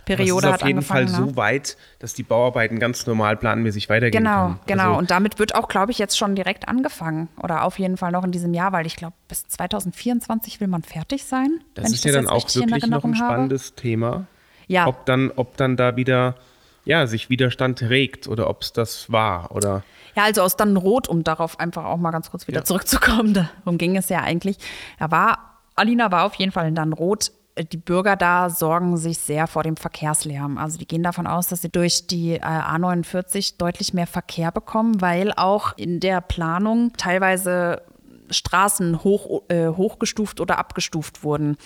Aber 0.04 0.14
es 0.14 0.18
Vegetationsperiode 0.28 0.46
ist 0.46 0.52
hat 0.52 0.62
auf 0.62 0.66
jeden 0.66 0.78
angefangen. 0.78 1.08
Fall 1.08 1.20
ne? 1.20 1.28
so 1.30 1.36
weit, 1.36 1.76
dass 2.00 2.14
die 2.14 2.22
Bauarbeiten 2.22 2.78
ganz 2.78 3.06
normal 3.06 3.36
planmäßig 3.36 3.88
weitergehen 3.88 4.24
Genau, 4.24 4.42
können. 4.46 4.60
genau. 4.66 4.82
Also, 4.88 4.98
und 4.98 5.10
damit 5.10 5.38
wird 5.38 5.54
auch, 5.54 5.68
glaube 5.68 5.92
ich, 5.92 5.98
jetzt 5.98 6.18
schon 6.18 6.34
direkt 6.34 6.68
angefangen. 6.68 7.28
Oder 7.42 7.64
auf 7.64 7.78
jeden 7.78 7.96
Fall 7.96 8.10
noch 8.12 8.24
in 8.24 8.32
diesem 8.32 8.54
Jahr, 8.54 8.72
weil 8.72 8.86
ich 8.86 8.96
glaube, 8.96 9.14
bis 9.28 9.46
2024 9.48 10.60
will 10.60 10.68
man 10.68 10.82
fertig 10.82 11.24
sein. 11.24 11.60
das 11.74 11.84
wenn 11.84 11.92
ist 11.92 12.04
ich 12.04 12.12
ja 12.12 12.20
dann 12.20 12.28
auch 12.28 12.44
wirklich 12.54 12.56
noch 12.66 12.72
ein 12.76 12.80
Erinnerung 12.80 13.14
habe. 13.16 13.24
spannendes 13.32 13.74
Thema. 13.74 14.26
Ja. 14.66 14.86
Ob 14.86 15.04
dann, 15.06 15.32
ob 15.36 15.56
dann 15.56 15.76
da 15.76 15.96
wieder, 15.96 16.36
ja, 16.84 17.06
sich 17.06 17.28
Widerstand 17.30 17.82
regt 17.82 18.28
oder 18.28 18.48
ob 18.48 18.62
es 18.62 18.72
das 18.72 19.10
war 19.10 19.50
oder. 19.52 19.82
Ja, 20.16 20.24
also 20.24 20.42
aus 20.42 20.56
Dannenrot, 20.56 21.08
um 21.08 21.24
darauf 21.24 21.60
einfach 21.60 21.84
auch 21.84 21.96
mal 21.96 22.10
ganz 22.10 22.30
kurz 22.30 22.46
wieder 22.48 22.60
Ja. 22.60 22.64
zurückzukommen, 22.64 23.34
darum 23.64 23.78
ging 23.78 23.96
es 23.96 24.08
ja 24.08 24.20
eigentlich. 24.20 24.56
Er 24.98 25.10
war, 25.10 25.58
Alina 25.76 26.10
war 26.10 26.24
auf 26.24 26.34
jeden 26.34 26.52
Fall 26.52 26.66
in 26.68 26.74
Dannenrot. 26.74 27.32
Die 27.62 27.76
Bürger 27.76 28.16
da 28.16 28.48
sorgen 28.50 28.96
sich 28.96 29.18
sehr 29.18 29.46
vor 29.46 29.62
dem 29.62 29.76
Verkehrslärm. 29.76 30.58
Also 30.58 30.78
die 30.78 30.86
gehen 30.86 31.02
davon 31.02 31.26
aus, 31.26 31.48
dass 31.48 31.62
sie 31.62 31.68
durch 31.70 32.06
die 32.06 32.34
äh, 32.34 32.40
A49 32.40 33.58
deutlich 33.58 33.92
mehr 33.94 34.06
Verkehr 34.06 34.50
bekommen, 34.52 35.00
weil 35.00 35.32
auch 35.36 35.76
in 35.76 36.00
der 36.00 36.20
Planung 36.20 36.92
teilweise 36.96 37.82
Straßen 38.30 39.02
hoch, 39.04 39.42
äh, 39.48 39.68
hochgestuft 39.68 40.40
oder 40.40 40.58
abgestuft 40.58 41.24
wurden. 41.24 41.56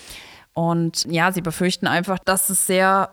Und 0.54 1.04
ja, 1.10 1.32
sie 1.32 1.42
befürchten 1.42 1.86
einfach, 1.86 2.18
dass 2.18 2.48
es 2.48 2.66
sehr, 2.66 3.10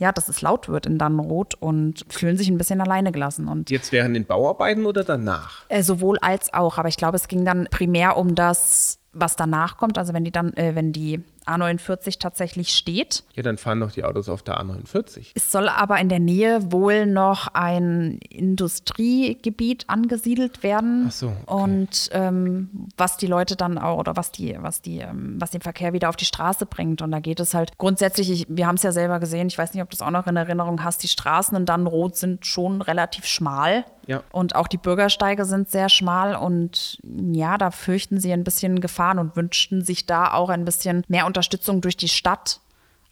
ja, 0.00 0.12
dass 0.12 0.28
es 0.28 0.42
laut 0.42 0.68
wird 0.68 0.86
in 0.86 0.98
Dannenrot 0.98 1.54
und 1.54 2.04
fühlen 2.08 2.36
sich 2.36 2.48
ein 2.48 2.58
bisschen 2.58 2.80
alleine 2.80 3.12
gelassen. 3.12 3.48
Und 3.48 3.70
Jetzt 3.70 3.92
während 3.92 4.16
den 4.16 4.26
Bauarbeiten 4.26 4.86
oder 4.86 5.04
danach? 5.04 5.64
äh, 5.68 5.82
sowohl 5.82 6.18
als 6.18 6.52
auch, 6.52 6.78
aber 6.78 6.88
ich 6.88 6.96
glaube, 6.96 7.16
es 7.16 7.28
ging 7.28 7.44
dann 7.44 7.68
primär 7.70 8.16
um 8.16 8.34
das, 8.34 8.98
was 9.12 9.36
danach 9.36 9.76
kommt. 9.76 9.98
Also 9.98 10.12
wenn 10.12 10.24
die 10.24 10.32
dann, 10.32 10.52
äh, 10.54 10.74
wenn 10.74 10.92
die 10.92 11.22
A49 11.46 12.18
tatsächlich 12.18 12.70
steht. 12.74 13.24
Ja, 13.34 13.42
dann 13.42 13.56
fahren 13.56 13.80
doch 13.80 13.92
die 13.92 14.04
Autos 14.04 14.28
auf 14.28 14.42
der 14.42 14.60
A49. 14.60 15.32
Es 15.34 15.50
soll 15.50 15.68
aber 15.68 15.98
in 15.98 16.08
der 16.08 16.20
Nähe 16.20 16.72
wohl 16.72 17.06
noch 17.06 17.48
ein 17.48 18.18
Industriegebiet 18.28 19.84
angesiedelt 19.88 20.62
werden. 20.62 21.06
Ach 21.08 21.12
so, 21.12 21.26
okay. 21.28 21.62
Und 21.62 22.10
ähm, 22.12 22.70
was 22.96 23.16
die 23.16 23.26
Leute 23.26 23.56
dann 23.56 23.78
auch, 23.78 23.98
oder 23.98 24.16
was 24.16 24.32
die, 24.32 24.56
was 24.60 24.82
die, 24.82 24.98
ähm, 24.98 25.36
was 25.38 25.50
den 25.50 25.60
Verkehr 25.60 25.92
wieder 25.92 26.08
auf 26.08 26.16
die 26.16 26.24
Straße 26.24 26.66
bringt. 26.66 27.02
Und 27.02 27.10
da 27.10 27.20
geht 27.20 27.40
es 27.40 27.54
halt 27.54 27.78
grundsätzlich, 27.78 28.30
ich, 28.30 28.46
wir 28.48 28.66
haben 28.66 28.76
es 28.76 28.82
ja 28.82 28.92
selber 28.92 29.20
gesehen, 29.20 29.48
ich 29.48 29.58
weiß 29.58 29.74
nicht, 29.74 29.82
ob 29.82 29.90
du 29.90 29.94
es 29.94 30.02
auch 30.02 30.10
noch 30.10 30.26
in 30.26 30.36
Erinnerung 30.36 30.84
hast, 30.84 31.02
die 31.02 31.08
Straßen 31.08 31.56
in 31.56 31.66
Dannenroth 31.66 32.16
sind 32.16 32.46
schon 32.46 32.82
relativ 32.82 33.26
schmal. 33.26 33.84
Ja. 34.06 34.22
Und 34.32 34.56
auch 34.56 34.66
die 34.66 34.76
Bürgersteige 34.76 35.44
sind 35.44 35.70
sehr 35.70 35.88
schmal 35.88 36.34
und 36.34 36.98
ja, 37.04 37.58
da 37.58 37.70
fürchten 37.70 38.18
sie 38.18 38.32
ein 38.32 38.42
bisschen 38.42 38.80
Gefahren 38.80 39.18
und 39.18 39.36
wünschten 39.36 39.84
sich 39.84 40.06
da 40.06 40.32
auch 40.32 40.48
ein 40.48 40.64
bisschen 40.64 41.04
mehr 41.06 41.26
Unterstützung 41.30 41.80
durch 41.80 41.96
die 41.96 42.08
Stadt, 42.08 42.60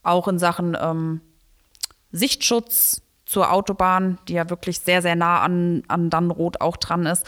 auch 0.02 0.28
in 0.28 0.38
Sachen 0.38 0.76
ähm, 0.80 1.20
Sichtschutz 2.12 3.02
zur 3.26 3.52
Autobahn, 3.52 4.18
die 4.26 4.34
ja 4.34 4.48
wirklich 4.50 4.80
sehr, 4.80 5.02
sehr 5.02 5.16
nah 5.16 5.40
an, 5.40 5.82
an 5.88 6.10
Dannenroth 6.10 6.60
auch 6.60 6.76
dran 6.76 7.06
ist. 7.06 7.26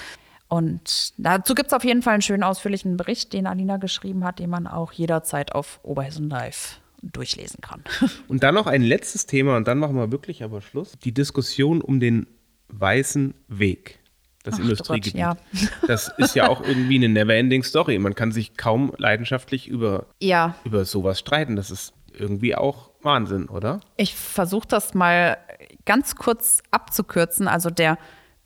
Und 0.48 1.12
dazu 1.16 1.54
gibt 1.54 1.68
es 1.68 1.72
auf 1.72 1.84
jeden 1.84 2.02
Fall 2.02 2.14
einen 2.14 2.22
schönen 2.22 2.42
ausführlichen 2.42 2.96
Bericht, 2.96 3.32
den 3.32 3.46
Alina 3.46 3.76
geschrieben 3.76 4.24
hat, 4.24 4.40
den 4.40 4.50
man 4.50 4.66
auch 4.66 4.92
jederzeit 4.92 5.54
auf 5.54 5.78
Oberhessen 5.84 6.28
Live 6.28 6.80
durchlesen 7.02 7.60
kann. 7.60 7.84
Und 8.28 8.42
dann 8.42 8.54
noch 8.54 8.66
ein 8.66 8.82
letztes 8.82 9.26
Thema 9.26 9.56
und 9.56 9.66
dann 9.66 9.78
machen 9.78 9.96
wir 9.96 10.12
wirklich 10.12 10.42
aber 10.42 10.60
Schluss. 10.60 10.98
Die 11.02 11.12
Diskussion 11.12 11.80
um 11.80 11.98
den 11.98 12.26
weißen 12.68 13.32
Weg. 13.48 13.99
Das 14.42 14.54
Ach 14.54 14.58
du 14.58 14.62
Industriegebiet. 14.64 15.12
Gott, 15.12 15.20
ja. 15.20 15.36
Das 15.86 16.10
ist 16.16 16.34
ja 16.34 16.48
auch 16.48 16.62
irgendwie 16.62 16.96
eine 16.96 17.08
never-ending 17.08 17.62
Story. 17.62 17.98
Man 17.98 18.14
kann 18.14 18.32
sich 18.32 18.56
kaum 18.56 18.92
leidenschaftlich 18.96 19.68
über, 19.68 20.06
Ja, 20.20 20.54
über 20.64 20.84
sowas 20.84 21.18
streiten. 21.18 21.56
Das 21.56 21.70
ist 21.70 21.92
irgendwie 22.12 22.54
auch 22.54 22.90
Wahnsinn, 23.02 23.48
oder? 23.48 23.80
Ich 23.96 24.14
versuche 24.14 24.66
das 24.68 24.94
mal 24.94 25.38
ganz 25.84 26.16
kurz 26.16 26.62
abzukürzen. 26.70 27.48
Also 27.48 27.70
der 27.70 27.98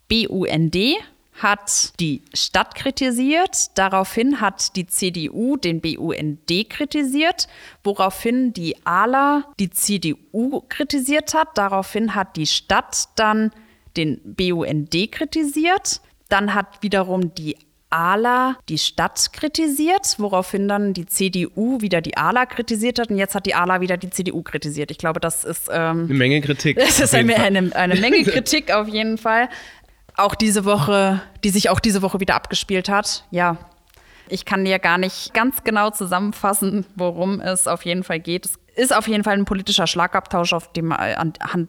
BUND 0.08 0.76
hat 1.40 1.98
die 1.98 2.22
Stadt 2.32 2.76
kritisiert, 2.76 3.76
daraufhin 3.76 4.40
hat 4.40 4.76
die 4.76 4.86
CDU 4.86 5.56
den 5.56 5.80
BUND 5.80 6.68
kritisiert, 6.68 7.48
woraufhin 7.82 8.52
die 8.52 8.76
ALA 8.86 9.44
die 9.58 9.70
CDU 9.70 10.62
kritisiert 10.68 11.34
hat, 11.34 11.58
daraufhin 11.58 12.14
hat 12.14 12.36
die 12.36 12.46
Stadt 12.46 13.08
dann 13.16 13.50
den 13.96 14.20
BUND 14.24 14.94
kritisiert, 15.10 16.00
dann 16.28 16.54
hat 16.54 16.82
wiederum 16.82 17.34
die 17.34 17.56
ALA 17.94 18.56
die 18.68 18.78
Stadt 18.78 19.32
kritisiert, 19.32 20.16
woraufhin 20.18 20.66
dann 20.66 20.94
die 20.94 21.06
CDU 21.06 21.80
wieder 21.80 22.00
die 22.00 22.16
ALA 22.16 22.46
kritisiert 22.46 22.98
hat 22.98 23.10
und 23.10 23.18
jetzt 23.18 23.36
hat 23.36 23.46
die 23.46 23.54
ALA 23.54 23.80
wieder 23.80 23.96
die 23.96 24.10
CDU 24.10 24.42
kritisiert. 24.42 24.90
Ich 24.90 24.98
glaube, 24.98 25.20
das 25.20 25.44
ist, 25.44 25.68
ähm, 25.72 26.04
Eine 26.04 26.14
Menge 26.14 26.40
Kritik. 26.40 26.76
das 26.80 26.98
ist 26.98 27.14
eine, 27.14 27.36
eine, 27.36 27.74
eine 27.74 27.94
Menge 27.94 28.22
Kritik 28.24 28.72
auf 28.72 28.88
jeden 28.88 29.16
Fall. 29.16 29.48
Auch 30.16 30.34
diese 30.34 30.64
Woche, 30.64 31.22
die 31.44 31.50
sich 31.50 31.70
auch 31.70 31.78
diese 31.78 32.02
Woche 32.02 32.18
wieder 32.18 32.34
abgespielt 32.34 32.88
hat. 32.88 33.24
Ja, 33.30 33.58
ich 34.28 34.44
kann 34.44 34.64
dir 34.64 34.78
gar 34.78 34.98
nicht 34.98 35.32
ganz 35.34 35.62
genau 35.62 35.90
zusammenfassen, 35.90 36.86
worum 36.96 37.40
es 37.40 37.68
auf 37.68 37.84
jeden 37.84 38.02
Fall 38.02 38.20
geht. 38.20 38.46
Es 38.46 38.58
ist 38.76 38.96
auf 38.96 39.06
jeden 39.06 39.22
Fall 39.22 39.34
ein 39.34 39.44
politischer 39.44 39.86
Schlagabtausch, 39.86 40.52
auf 40.52 40.72
dem, 40.72 40.90
anhand 40.92 41.68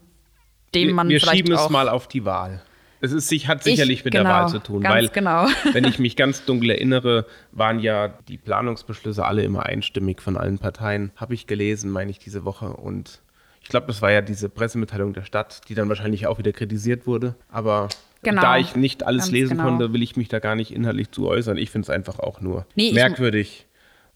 dem 0.76 0.96
man 0.96 1.10
wir 1.10 1.20
vielleicht 1.20 1.38
schieben 1.38 1.54
es 1.54 1.70
mal 1.70 1.90
auf 1.90 2.08
die 2.08 2.26
Wahl. 2.26 2.62
Es 3.02 3.12
ist, 3.12 3.28
sich- 3.28 3.48
hat 3.48 3.64
sicherlich 3.64 4.04
mit 4.06 4.14
der 4.14 4.22
genau, 4.24 4.34
Wahl 4.34 4.50
zu 4.50 4.60
tun, 4.60 4.84
weil, 4.84 5.10
genau. 5.10 5.48
wenn 5.74 5.84
ich 5.84 6.00
mich 6.00 6.16
ganz 6.16 6.46
dunkel 6.46 6.72
erinnere, 6.72 7.26
waren 7.52 7.80
ja 7.80 8.08
die 8.28 8.38
Planungsbeschlüsse 8.38 9.26
alle 9.26 9.44
immer 9.44 9.66
einstimmig 9.66 10.22
von 10.22 10.38
allen 10.38 10.58
Parteien. 10.60 11.12
Habe 11.16 11.34
ich 11.34 11.46
gelesen, 11.46 11.92
meine 11.92 12.10
ich, 12.10 12.20
diese 12.20 12.46
Woche. 12.46 12.68
Und 12.70 13.22
Ich 13.62 13.70
glaube, 13.70 13.88
das 13.88 14.02
war 14.02 14.12
ja 14.12 14.22
diese 14.22 14.50
Pressemitteilung 14.50 15.14
der 15.14 15.24
Stadt, 15.24 15.62
die 15.70 15.76
dann 15.76 15.90
wahrscheinlich 15.90 16.26
auch 16.28 16.38
wieder 16.40 16.52
kritisiert 16.54 17.06
wurde. 17.06 17.36
Aber 17.52 17.90
Genau, 18.24 18.42
da 18.42 18.58
ich 18.58 18.76
nicht 18.76 19.06
alles 19.06 19.30
lesen 19.30 19.58
genau. 19.58 19.70
konnte, 19.70 19.94
will 19.94 20.02
ich 20.02 20.16
mich 20.16 20.30
da 20.30 20.40
gar 20.40 20.56
nicht 20.56 20.72
inhaltlich 20.74 21.12
zu 21.12 21.28
äußern. 21.28 21.58
Ich 21.58 21.70
finde 21.70 21.86
es 21.86 21.90
einfach 21.92 22.18
auch 22.20 22.42
nur 22.42 22.66
Nee, 22.76 22.88
ich- 22.88 22.94
merkwürdig. 22.96 23.65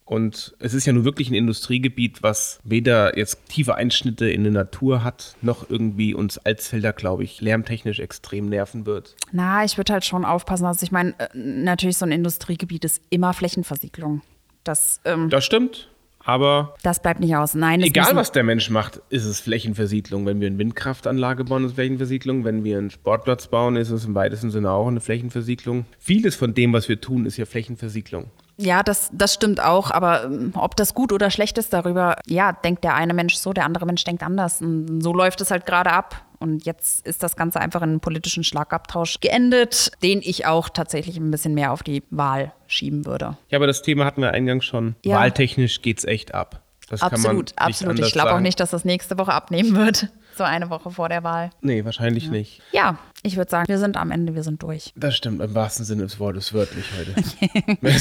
Und 0.10 0.56
es 0.58 0.74
ist 0.74 0.88
ja 0.88 0.94
nun 0.94 1.04
wirklich 1.04 1.30
ein 1.30 1.36
Industriegebiet, 1.36 2.24
was 2.24 2.60
weder 2.64 3.16
jetzt 3.16 3.46
tiefe 3.48 3.76
Einschnitte 3.76 4.28
in 4.28 4.42
der 4.44 4.52
Natur 4.52 5.04
hat, 5.04 5.36
noch 5.44 5.70
irgendwie 5.70 6.16
uns 6.16 6.40
Alsfelder, 6.40 6.94
glaube 6.94 7.24
ich, 7.24 7.42
lärmtechnisch 7.42 8.00
extrem 8.00 8.50
nerven 8.50 8.88
wird. 8.88 9.16
Na, 9.32 9.64
ich 9.64 9.78
würde 9.78 9.94
halt 9.94 10.06
schon 10.06 10.26
aufpassen. 10.26 10.66
Also 10.66 10.84
ich 10.84 10.92
meine, 10.92 11.14
äh, 11.20 11.28
natürlich 11.36 11.98
so 11.98 12.06
ein 12.06 12.12
Industriegebiet 12.12 12.86
ist 12.86 13.04
immer 13.12 13.34
Flächenversiegelung. 13.34 14.24
Das, 14.64 15.00
ähm, 15.06 15.30
Das 15.30 15.46
stimmt, 15.46 15.92
aber 16.24 16.76
das 16.84 17.02
bleibt 17.02 17.20
nicht 17.20 17.36
aus. 17.36 17.54
Nein, 17.54 17.82
egal 17.82 18.16
was 18.16 18.32
der 18.32 18.44
Mensch 18.44 18.70
macht, 18.70 19.02
ist 19.10 19.26
es 19.26 19.40
Flächenversiedlung. 19.40 20.26
Wenn 20.26 20.40
wir 20.42 20.48
eine 20.48 20.58
Windkraftanlage 20.58 21.46
bauen, 21.46 21.64
ist 21.64 21.72
es 21.72 21.76
Flächenversiedlung. 21.76 22.44
Wenn 22.44 22.64
wir 22.64 22.78
einen 22.78 22.90
Sportplatz 22.90 23.48
bauen, 23.48 23.76
ist 23.76 23.90
es 23.90 24.06
im 24.06 24.16
weitesten 24.16 24.52
Sinne 24.52 24.72
auch 24.72 24.88
eine 24.88 25.00
Flächenversiedlung. 25.00 25.86
Vieles 25.98 26.36
von 26.36 26.54
dem, 26.54 26.74
was 26.74 26.90
wir 26.90 27.00
tun, 27.00 27.26
ist 27.26 27.38
ja 27.38 27.46
Flächenversiedlung. 27.46 28.32
Ja, 28.62 28.84
das, 28.84 29.10
das 29.14 29.34
stimmt 29.34 29.64
auch, 29.64 29.90
aber 29.90 30.26
ähm, 30.26 30.52
ob 30.54 30.76
das 30.76 30.94
gut 30.94 31.14
oder 31.14 31.32
schlecht 31.32 31.58
ist 31.58 31.72
darüber, 31.72 32.18
ja, 32.28 32.52
denkt 32.52 32.84
der 32.84 32.94
eine 32.94 33.14
Mensch 33.14 33.36
so, 33.36 33.54
der 33.54 33.64
andere 33.64 33.86
Mensch 33.86 34.04
denkt 34.04 34.22
anders. 34.22 34.62
Und 34.62 35.02
so 35.02 35.14
läuft 35.14 35.40
es 35.40 35.50
halt 35.50 35.66
gerade 35.66 35.92
ab. 35.92 36.26
Und 36.40 36.66
jetzt 36.66 37.06
ist 37.06 37.22
das 37.22 37.36
Ganze 37.36 37.60
einfach 37.60 37.82
in 37.82 37.90
einen 37.90 38.00
politischen 38.00 38.44
Schlagabtausch 38.44 39.20
geendet, 39.20 39.92
den 40.02 40.22
ich 40.24 40.46
auch 40.46 40.70
tatsächlich 40.70 41.18
ein 41.18 41.32
bisschen 41.32 41.54
mehr 41.54 41.74
auf 41.74 41.84
die 41.84 42.04
Wahl 42.10 42.54
schieben 42.68 43.06
würde. 43.06 43.38
Ja, 43.50 43.58
aber 43.58 43.68
das 43.68 43.82
Thema 43.82 44.06
hatten 44.06 44.22
wir 44.22 44.32
eingangs 44.32 44.66
schon. 44.66 44.96
Ja. 45.04 45.18
Wahltechnisch 45.18 45.82
geht 45.82 46.00
es 46.00 46.06
echt 46.06 46.34
ab. 46.34 46.64
Das 46.90 47.02
kann 47.02 47.12
man 47.12 47.20
absolut, 47.20 47.54
absolut. 47.56 48.00
Ich 48.00 48.14
glaube 48.14 48.34
auch 48.34 48.40
nicht, 48.40 48.60
dass 48.60 48.72
das 48.72 48.84
nächste 48.84 49.18
Woche 49.18 49.34
abnehmen 49.34 49.76
wird. 49.76 50.10
So 50.38 50.46
eine 50.46 50.70
Woche 50.70 50.90
vor 50.90 51.10
der 51.10 51.26
Wahl. 51.26 51.50
Nee, 51.60 51.84
wahrscheinlich 51.84 52.30
nicht. 52.30 52.62
Ja, 52.72 52.98
ich 53.24 53.36
würde 53.36 53.52
sagen, 53.52 53.68
wir 53.68 53.78
sind 53.78 53.98
am 53.98 54.10
Ende, 54.10 54.36
wir 54.36 54.44
sind 54.44 54.64
durch. 54.64 54.94
Das 54.96 55.18
stimmt 55.18 55.42
im 55.42 55.54
wahrsten 55.54 55.84
Sinne 55.84 56.04
des 56.04 56.18
Wortes 56.18 56.54
wörtlich 56.54 56.86
heute. 56.98 57.78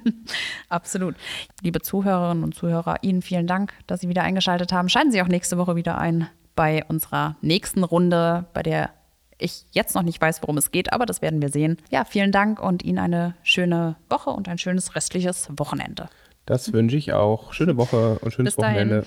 Absolut. 0.70 1.16
Liebe 1.60 1.82
Zuhörerinnen 1.82 2.44
und 2.44 2.54
Zuhörer, 2.54 2.96
Ihnen 3.02 3.20
vielen 3.20 3.46
Dank, 3.46 3.74
dass 3.86 4.00
Sie 4.00 4.08
wieder 4.08 4.22
eingeschaltet 4.22 4.72
haben. 4.72 4.88
Schalten 4.88 5.12
Sie 5.12 5.20
auch 5.20 5.28
nächste 5.28 5.58
Woche 5.58 5.76
wieder 5.76 5.98
ein 5.98 6.30
bei 6.54 6.84
unserer 6.86 7.36
nächsten 7.40 7.84
Runde, 7.84 8.46
bei 8.52 8.62
der 8.62 8.90
ich 9.38 9.64
jetzt 9.72 9.94
noch 9.94 10.02
nicht 10.02 10.20
weiß, 10.20 10.42
worum 10.42 10.56
es 10.58 10.70
geht, 10.70 10.92
aber 10.92 11.06
das 11.06 11.20
werden 11.20 11.42
wir 11.42 11.48
sehen. 11.48 11.78
Ja, 11.90 12.04
vielen 12.04 12.32
Dank 12.32 12.60
und 12.62 12.84
Ihnen 12.84 12.98
eine 12.98 13.34
schöne 13.42 13.96
Woche 14.08 14.30
und 14.30 14.48
ein 14.48 14.58
schönes 14.58 14.94
restliches 14.94 15.48
Wochenende. 15.56 16.08
das 16.46 16.72
wünsche 16.72 16.96
ich 16.96 17.12
auch. 17.12 17.52
Schöne 17.52 17.76
Woche 17.76 18.18
und 18.20 18.32
schönes. 18.32 18.56
Wochenende. 18.58 19.06